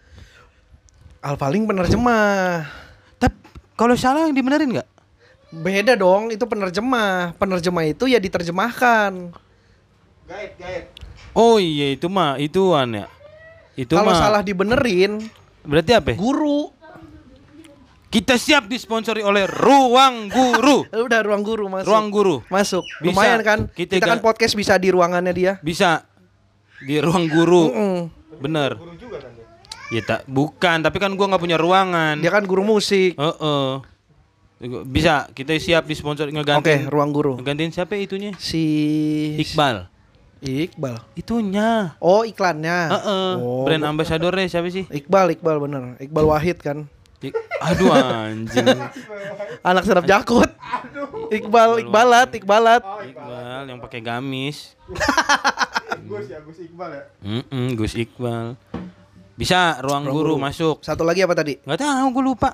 Alfaling 1.19 1.67
penerjemah. 1.67 2.63
Tapi 3.17 3.35
kalau 3.75 3.93
salah 3.93 4.23
yang 4.23 4.31
dibenerin 4.31 4.71
nggak? 4.71 4.87
Beda 5.51 5.99
dong, 5.99 6.31
itu 6.31 6.47
penerjemah. 6.47 7.35
Penerjemah 7.35 7.83
itu 7.83 8.07
ya 8.07 8.17
diterjemahkan. 8.17 9.35
Gaet, 10.25 10.51
gaet. 10.55 10.85
Oh 11.35 11.59
iya 11.59 11.91
itu 11.91 12.07
mah 12.07 12.39
ituan 12.39 12.95
ya. 12.95 13.07
Itu 13.75 13.95
Kalau 13.95 14.15
salah 14.15 14.39
dibenerin, 14.39 15.19
berarti 15.63 15.91
apa? 15.95 16.15
ya? 16.15 16.17
guru. 16.19 16.71
Kita 18.11 18.35
siap 18.35 18.67
disponsori 18.67 19.23
oleh 19.23 19.47
Ruang 19.47 20.27
Guru. 20.27 20.83
Udah 21.07 21.23
ruang 21.23 21.47
guru 21.47 21.71
masuk. 21.71 21.87
Ruang 21.87 22.07
Guru. 22.11 22.35
Masuk. 22.51 22.83
Bisa. 22.99 23.07
Lumayan 23.07 23.39
kan? 23.39 23.59
Kita 23.71 23.95
Kita, 23.95 24.07
kan 24.11 24.19
ga- 24.19 24.25
podcast 24.27 24.51
bisa 24.51 24.75
di 24.75 24.91
ruangannya 24.91 25.31
dia. 25.31 25.53
Bisa 25.63 26.03
di 26.83 26.99
Ruang 26.99 27.31
Guru. 27.31 27.71
Bener. 28.35 28.75
Guru 28.75 28.99
juga 28.99 29.23
kan 29.23 29.31
dia. 29.31 29.47
Ya 29.95 30.01
tak 30.03 30.21
bukan, 30.27 30.83
tapi 30.83 30.99
kan 30.99 31.15
gua 31.15 31.31
nggak 31.31 31.39
punya 31.39 31.55
ruangan. 31.55 32.19
Dia 32.19 32.31
kan 32.35 32.43
guru 32.43 32.67
musik. 32.67 33.15
Heeh. 33.15 33.69
Bisa, 34.85 35.25
kita 35.27 35.51
siap 35.55 35.83
di 35.83 35.93
sponsor 35.93 36.27
Oke, 36.27 36.37
ngegantiin. 36.37 36.85
ruang 36.85 37.09
guru. 37.09 37.33
Ngegantiin 37.35 37.71
siapa 37.71 37.97
itunya? 37.97 38.37
Si 38.37 38.61
Iqbal. 39.35 39.89
Iqbal. 40.39 41.01
Itunya. 41.13 41.97
Oh, 41.97 42.21
iklannya. 42.21 42.89
Heeh. 42.89 43.29
Oh, 43.37 43.61
Brand 43.61 43.81
ambassadornya 43.83 44.45
siapa 44.45 44.69
sih? 44.69 44.85
Iqbal, 44.85 45.33
Iqbal 45.33 45.57
bener. 45.59 45.83
Iqbal 45.97 46.25
Wahid 46.27 46.61
kan. 46.61 46.85
Ik- 47.21 47.37
Aduh 47.61 47.93
anjing. 47.93 48.65
Anak 49.69 49.85
sedap 49.85 50.05
jakut. 50.05 50.49
Iqbal, 51.29 51.81
Iqbalat, 51.81 52.33
Iqbalat. 52.33 52.81
Iqbal 52.81 53.61
yang 53.65 53.77
pakai 53.77 54.01
gamis. 54.01 54.73
Gus 56.09 56.25
ya, 56.27 56.41
Gus 56.41 56.57
Iqbal 56.59 56.89
ya. 56.91 57.03
Mm 57.21 57.69
Gus 57.73 57.93
Iqbal. 57.93 58.57
Bisa 59.33 59.77
ruang 59.79 60.05
guru 60.05 60.37
masuk. 60.37 60.81
Satu 60.81 61.01
lagi 61.01 61.21
apa 61.21 61.33
tadi? 61.33 61.57
Nggak 61.61 61.81
tahu 61.81 62.05
gue 62.11 62.23
lupa. 62.25 62.49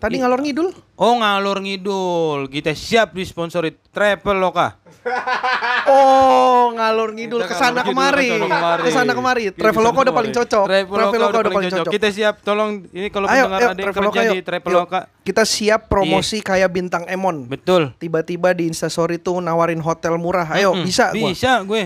Tadi 0.00 0.16
ngalor 0.16 0.40
ngidul. 0.40 0.68
Oh 0.96 1.12
ngalor 1.20 1.60
ngidul. 1.60 2.48
Kita 2.48 2.72
siap 2.72 3.12
disponsori 3.12 3.76
Traveloka. 3.92 4.80
Oh, 5.90 6.70
ngalor 6.76 7.16
ngidul 7.16 7.42
ke 7.48 7.54
sana 7.56 7.82
kemari. 7.82 8.30
ke 8.30 8.36
sana 8.36 8.46
kemari. 8.46 8.82
Ke 8.84 8.90
sana 8.92 9.12
kemari. 9.16 9.42
Kita 9.50 9.58
Traveloka 9.58 9.98
udah 10.06 10.14
paling 10.14 10.32
cocok. 10.36 10.64
Traveloka, 10.68 11.16
udah 11.40 11.52
paling 11.56 11.72
cocok. 11.72 11.92
Kita 11.98 12.08
siap. 12.14 12.34
Tolong 12.46 12.70
ini 12.94 13.08
kalau 13.10 13.26
Ayo, 13.26 13.48
pendengar 13.48 13.58
ada 13.58 13.80
yang 13.80 13.88
Traveloka 13.90 14.20
kerja 14.20 14.30
di 14.30 14.42
Traveloka. 14.44 15.00
Yuk, 15.02 15.24
Kita 15.26 15.42
siap 15.42 15.80
promosi 15.90 16.38
kayak 16.44 16.70
bintang 16.70 17.04
Emon. 17.10 17.48
Betul. 17.48 17.90
Tiba-tiba 17.98 18.54
di 18.54 18.70
Instastory 18.70 19.18
tuh 19.18 19.42
nawarin 19.42 19.82
hotel 19.82 20.14
murah. 20.20 20.46
Ayo, 20.52 20.78
bisa 20.78 21.10
gua. 21.10 21.30
Bisa 21.32 21.58
gue. 21.64 21.82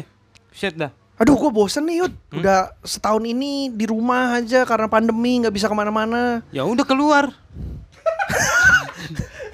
Set 0.52 0.74
dah. 0.76 0.92
Aduh, 1.14 1.38
gue 1.38 1.50
bosen 1.54 1.86
nih, 1.86 2.04
Yud. 2.04 2.12
Hmm? 2.12 2.42
Udah 2.42 2.74
setahun 2.82 3.22
ini 3.22 3.70
di 3.70 3.86
rumah 3.86 4.42
aja 4.42 4.66
karena 4.66 4.90
pandemi 4.90 5.38
nggak 5.40 5.54
bisa 5.54 5.70
ke 5.70 5.76
mana-mana. 5.78 6.42
Ya 6.50 6.66
udah 6.66 6.82
keluar. 6.82 7.30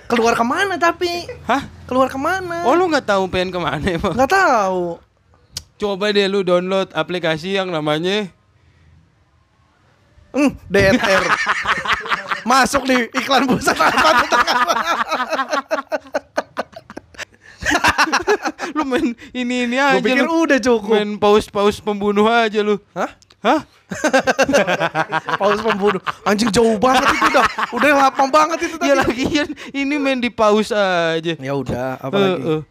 Keluar 0.07 0.35
ke 0.35 0.43
mana 0.43 0.75
tapi? 0.75 1.27
Hah? 1.45 1.63
Keluar 1.85 2.07
ke 2.07 2.17
mana? 2.17 2.63
Oh 2.63 2.75
lu 2.75 2.87
nggak 2.87 3.07
tahu 3.07 3.27
pengen 3.27 3.51
ke 3.51 3.59
mana 3.59 3.87
emang? 3.87 4.13
Nggak 4.13 4.33
tahu. 4.33 4.99
Coba 5.77 6.11
deh 6.11 6.27
lu 6.27 6.41
download 6.41 6.91
aplikasi 6.91 7.55
yang 7.55 7.69
namanya 7.69 8.29
Hmm, 10.31 10.55
DNR. 10.65 11.27
Masuk 12.45 12.87
di 12.87 12.95
iklan 13.13 13.51
pusat 13.51 13.75
apa 13.75 14.09
tuh? 14.23 14.39
lu 18.77 18.83
main 18.87 19.07
ini 19.33 19.67
ini 19.67 19.77
aja 19.77 19.99
Gue 19.99 20.07
pikir 20.07 20.23
lu. 20.23 20.47
udah 20.47 20.59
cukup. 20.59 20.91
Main 20.93 21.19
paus-paus 21.19 21.77
pembunuh 21.79 22.27
aja 22.27 22.63
lu. 22.63 22.79
Hah? 22.95 23.11
Hah? 23.41 23.61
Paus 25.41 25.61
pembunuh. 25.61 26.01
Anjing 26.23 26.51
jauh 26.51 26.77
banget 26.77 27.09
itu 27.11 27.25
udah. 27.27 27.45
Udah 27.73 27.91
lapang 27.99 28.29
banget 28.29 28.59
itu 28.63 28.77
Ya 28.79 28.95
tadi. 28.95 29.01
lagian 29.01 29.49
ini 29.73 29.95
main 29.97 30.19
di 30.19 30.29
paus 30.29 30.69
aja. 30.69 31.35
Ya 31.35 31.53
udah, 31.53 31.97
apa 31.97 32.13
Eh, 32.13 32.21
lagi? 32.21 32.43
eh. 32.51 32.63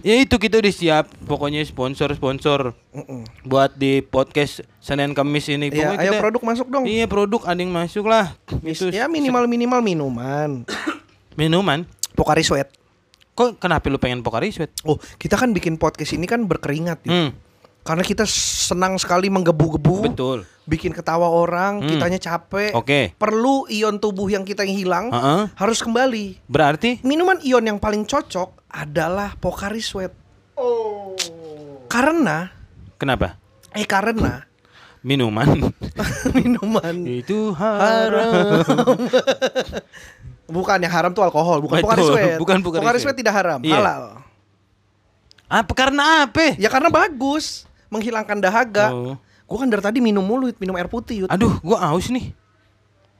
Ya 0.00 0.14
itu 0.16 0.32
kita 0.34 0.56
udah 0.56 0.72
siap 0.72 1.04
pokoknya 1.22 1.60
sponsor-sponsor 1.62 2.72
Mm-mm. 2.90 3.28
buat 3.42 3.72
di 3.74 4.00
podcast 4.00 4.64
Senin 4.78 5.12
Kamis 5.12 5.48
ini. 5.48 5.68
Iya, 5.68 5.92
Pokoknya 5.92 5.96
ayo 5.98 6.10
kita- 6.10 6.22
produk 6.22 6.42
masuk 6.42 6.66
dong. 6.68 6.84
Iya 6.84 7.04
produk 7.06 7.40
ada 7.44 7.56
yang 7.56 7.68
masuk 7.70 8.04
lah. 8.04 8.32
Mis- 8.58 8.80
Itu 8.80 8.88
ya 8.88 9.04
minimal 9.04 9.44
minimal 9.44 9.80
minuman. 9.80 10.64
minuman. 11.40 11.84
Pocari 12.12 12.40
Sweat. 12.40 12.72
Kok 13.32 13.56
kenapa 13.58 13.84
lu 13.88 13.96
pengen 13.96 14.20
Pocari 14.20 14.48
Sweat? 14.48 14.72
Oh, 14.82 14.96
kita 15.16 15.36
kan 15.36 15.52
bikin 15.52 15.76
podcast 15.76 16.12
ini 16.12 16.24
kan 16.24 16.40
berkeringat 16.42 17.00
ya. 17.02 17.12
Hmm, 17.12 17.28
Karena 17.82 18.00
kita 18.00 18.22
senang 18.24 18.94
sekali 18.94 19.26
menggebu-gebu. 19.26 20.06
betul. 20.08 20.46
Bikin 20.62 20.90
ketawa 20.90 21.26
orang, 21.26 21.82
Hmm. 21.82 21.90
kitanya 21.90 22.14
capek. 22.16 22.70
Oke. 22.72 23.10
Perlu 23.16 23.66
ion 23.66 23.98
tubuh 23.98 24.26
yang 24.26 24.42
kita 24.42 24.62
yang 24.62 24.72
hilang 24.72 25.06
Heeh. 25.10 25.50
harus 25.52 25.82
kembali. 25.82 26.38
Berarti 26.46 27.02
Minuman 27.02 27.42
ion 27.42 27.64
yang 27.64 27.76
paling 27.76 28.02
cocok 28.02 28.62
adalah 28.70 29.34
Pocari 29.36 29.82
Sweat. 29.82 30.14
Oh. 30.54 31.18
Karena 31.86 32.54
kenapa? 32.96 33.34
eh 33.72 33.82
karena 33.82 34.46
Minuman 35.02 35.74
minuman 36.38 36.94
itu 37.02 37.50
haram. 37.52 38.94
bukan 40.46 40.78
yang 40.78 40.92
haram 40.92 41.10
tuh 41.10 41.24
alkohol, 41.24 41.58
bukan 41.58 41.80
Betul, 41.80 41.88
Pocari 41.88 42.02
Sweat. 42.06 42.38
bukan 42.38 42.56
Pocari 42.60 42.80
Pocari 42.80 42.98
Sweat. 42.98 43.10
Sweat 43.10 43.16
tidak 43.18 43.34
haram, 43.34 43.58
Iya. 43.60 43.74
halal. 43.74 44.02
Apa 45.48 45.72
karena 45.74 46.04
apa? 46.24 46.54
Ya 46.56 46.68
karena 46.68 46.88
bagus, 46.88 47.66
menghilangkan 47.92 48.40
dahaga. 48.40 48.88
Oh. 48.90 49.14
Gua 49.44 49.58
kan 49.60 49.68
dari 49.68 49.84
tadi 49.84 49.98
minum 50.00 50.24
mulu, 50.24 50.48
minum 50.56 50.72
air 50.80 50.88
putih, 50.88 51.24
Yud. 51.24 51.28
Aduh, 51.28 51.60
gua 51.60 51.92
aus 51.92 52.08
nih. 52.08 52.32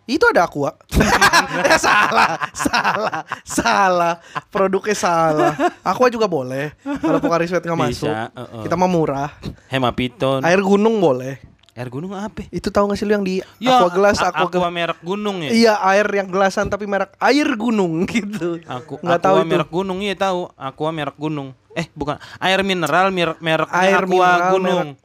Itu 0.08 0.26
ada 0.26 0.48
aqua. 0.48 0.74
eh, 1.62 1.78
salah, 1.78 2.34
salah, 2.50 3.22
salah. 3.46 4.14
Produknya 4.50 4.98
salah. 4.98 5.54
Aqua 5.84 6.10
juga 6.10 6.26
boleh. 6.26 6.74
Kalau 6.82 7.22
Pocari 7.22 7.46
Sweat 7.46 7.62
nggak 7.62 7.78
masuk, 7.78 8.10
uh-uh. 8.10 8.66
kita 8.66 8.74
mah 8.74 8.90
murah. 8.90 9.30
Hemapiton. 9.70 10.42
Air 10.42 10.58
gunung 10.58 10.98
boleh. 10.98 11.38
Air 11.72 11.88
gunung 11.88 12.12
apa? 12.12 12.44
Itu 12.52 12.68
tahu 12.68 12.92
gak 12.92 13.00
sih 13.00 13.08
lu 13.08 13.16
yang 13.16 13.24
di 13.24 13.40
Ya, 13.56 13.80
aqua 13.80 13.88
gelas, 13.88 14.20
aqua, 14.20 14.44
aqua 14.44 14.68
merek 14.68 15.00
gunung 15.00 15.40
ya. 15.40 15.50
Iya, 15.56 15.74
air 15.88 16.04
yang 16.12 16.28
gelasan 16.28 16.68
tapi 16.68 16.84
merek 16.84 17.16
air 17.16 17.48
gunung 17.56 18.04
gitu. 18.12 18.60
Aku 18.68 19.00
nggak 19.00 19.20
aqua 19.22 19.26
tahu 19.32 19.36
itu. 19.40 19.48
merek 19.48 19.70
gunung 19.72 19.98
iya 20.04 20.12
tahu. 20.12 20.52
Aqua 20.52 20.92
merek 20.92 21.16
gunung. 21.16 21.56
Eh, 21.72 21.88
bukan. 21.92 22.20
Air 22.36 22.60
mineral 22.60 23.08
merek 23.08 23.40
merek 23.40 23.68
Air 23.72 24.04
aqua 24.04 24.08
mineral 24.08 24.40
gunung. 24.52 24.88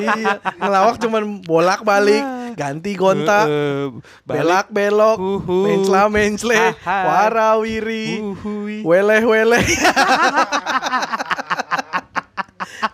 iya, 0.00 0.38
ngelawak 0.58 0.96
cuman 1.00 1.42
bolak-balik, 1.42 2.24
ganti 2.54 2.92
gonta, 2.94 3.46
Eh, 3.46 3.90
balik. 4.24 4.42
belak-belok, 4.42 5.18
Uhuh. 5.18 5.64
mencla 5.66 6.02
mencle, 6.08 6.62
warawiri, 6.84 8.20
Uhui. 8.22 8.78
weleh-weleh. 8.82 9.64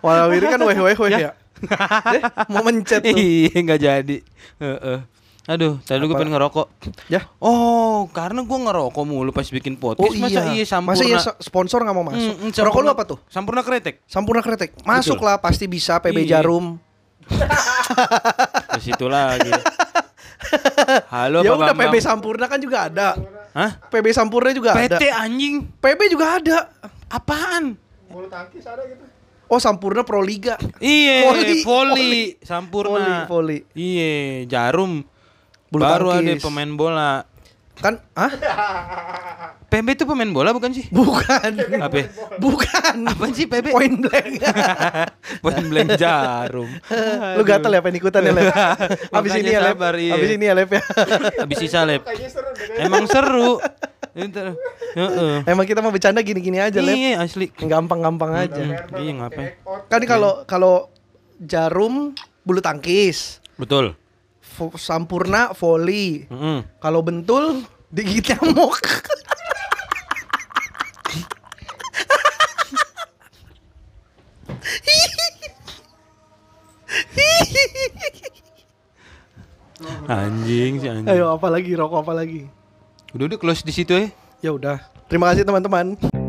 warawiri 0.05 0.45
kan 0.47 0.61
weh-weh-weh 0.61 1.11
ya. 1.13 1.31
Eh, 1.61 2.21
mau 2.49 2.65
mencet 2.65 3.05
tuh. 3.05 3.13
Iya, 3.13 3.53
nggak 3.53 3.79
jadi. 3.79 4.17
Heeh. 4.57 4.99
Aduh, 5.41 5.81
tadi 5.81 6.05
gue 6.05 6.13
pengen 6.13 6.37
ngerokok. 6.37 6.67
Ya. 7.09 7.25
Oh, 7.41 8.05
karena 8.13 8.45
gue 8.45 8.59
ngerokok 8.61 9.03
mulu 9.03 9.33
pas 9.33 9.43
bikin 9.43 9.73
podcast. 9.73 10.05
Oh 10.05 10.13
iya, 10.13 10.21
Masa 10.21 10.41
iya 10.53 10.65
sampurna? 10.69 10.93
Masa 10.93 11.03
iya 11.03 11.17
sponsor 11.41 11.81
nggak 11.81 11.95
mau 11.97 12.05
masuk? 12.05 12.33
Mm, 12.37 12.53
mm, 12.53 12.61
Rokok 12.61 12.81
lu 12.85 12.89
apa 12.93 13.03
tuh? 13.09 13.17
Sampurna 13.25 13.65
kretek. 13.65 14.05
Sampurna 14.05 14.45
kretek. 14.45 14.77
Masuk 14.85 15.17
lah, 15.17 15.41
pasti 15.41 15.65
bisa 15.65 15.97
PB 15.97 16.29
Iya. 16.29 16.39
Jarum. 16.39 16.77
Ke 18.69 18.79
situ 18.79 19.09
lagi. 19.09 19.49
Halo, 21.13 21.41
ya 21.41 21.53
udah 21.53 21.73
Bambang. 21.73 21.89
PB 21.89 21.95
Sampurna 21.97 22.45
kan 22.45 22.61
juga 22.61 22.85
ada. 22.85 23.17
Hah? 23.51 23.71
PB 23.89 24.13
Sampurna 24.13 24.53
juga 24.53 24.77
ada. 24.77 24.97
PT 24.97 25.09
anjing. 25.09 25.65
PB 25.81 25.99
juga 26.07 26.37
ada. 26.37 26.57
Apaan? 27.09 27.73
Bulu 28.07 28.29
tangkis 28.29 28.63
ada 28.63 28.85
gitu. 28.85 29.03
Oh 29.47 29.59
Sampurna 29.59 30.05
Pro 30.05 30.23
Liga. 30.23 30.55
Iya, 30.79 31.27
Voli, 31.27 31.59
voli, 31.59 31.65
voli. 31.65 32.23
sampurna. 32.39 33.27
Voli, 33.27 33.27
voli. 33.27 33.57
Iya, 33.75 34.13
jarum. 34.47 35.03
Bulu 35.71 35.81
Baru 35.81 36.11
ada 36.11 36.19
tangkis. 36.19 36.43
pemain 36.43 36.67
bola. 36.67 37.23
Kan? 37.79 37.97
Hah? 38.13 38.31
PB 39.71 39.87
itu 39.95 40.03
pemain 40.03 40.27
bola 40.27 40.51
bukan 40.51 40.69
sih? 40.69 40.83
Bukan. 40.91 41.51
Apa? 41.79 42.11
Bukan. 42.37 42.95
Apa 43.07 43.25
sih 43.31 43.47
PB? 43.47 43.71
Point 43.71 44.03
blank. 44.03 44.31
Point 45.43 45.65
blank 45.65 45.89
jarum. 45.95 46.67
Lu 47.39 47.41
gatel 47.41 47.71
ya 47.71 47.79
pengen 47.79 47.97
ikutan 47.97 48.21
ya, 48.21 48.35
Lep? 48.35 48.51
Abis 49.17 49.31
ini 49.33 49.49
ya, 49.49 49.59
Lep. 49.63 49.79
sabar, 49.79 49.95
iya. 49.95 50.13
Abis 50.13 50.29
ini 50.29 50.43
ya, 50.43 50.53
Lep 50.53 50.69
ya. 50.69 50.81
Habis 51.39 51.57
sisa 51.57 51.81
lep. 51.89 52.03
Kayaknya 52.03 52.29
seru 52.29 52.49
deh. 52.51 52.83
Emang 52.83 53.03
seru. 53.07 53.51
Emang 55.47 55.65
kita 55.65 55.79
mau 55.79 55.89
bercanda 55.89 56.19
gini-gini 56.19 56.59
aja, 56.59 56.83
Lep. 56.83 56.91
Iya, 56.93 57.23
asli. 57.23 57.47
Gampang-gampang 57.55 58.35
aja. 58.35 58.61
Iya, 58.91 59.11
ngapain? 59.17 59.55
Kan 59.87 60.03
kalau 60.03 60.43
kalau 60.43 60.91
jarum 61.39 62.11
bulu 62.43 62.59
tangkis, 62.59 63.39
Betul. 63.55 63.95
Sampurna 64.77 65.55
voli. 65.57 66.29
Heeh. 66.29 66.59
Kalau 66.77 67.01
bentul 67.01 67.65
digigit 67.89 68.37
nyamuk. 68.37 68.77
Anjing 80.11 80.83
sih 80.83 80.89
anjing. 80.91 81.07
Ayo 81.07 81.31
apa 81.31 81.47
lagi 81.47 81.71
rokok 81.73 82.03
apa 82.03 82.13
lagi? 82.13 82.45
Udah 83.15 83.25
udah 83.31 83.39
close 83.39 83.63
di 83.63 83.73
situ 83.73 83.95
ya. 83.95 84.05
Ya 84.43 84.51
udah. 84.51 84.77
Terima 85.07 85.31
kasih 85.31 85.47
teman-teman. 85.47 86.20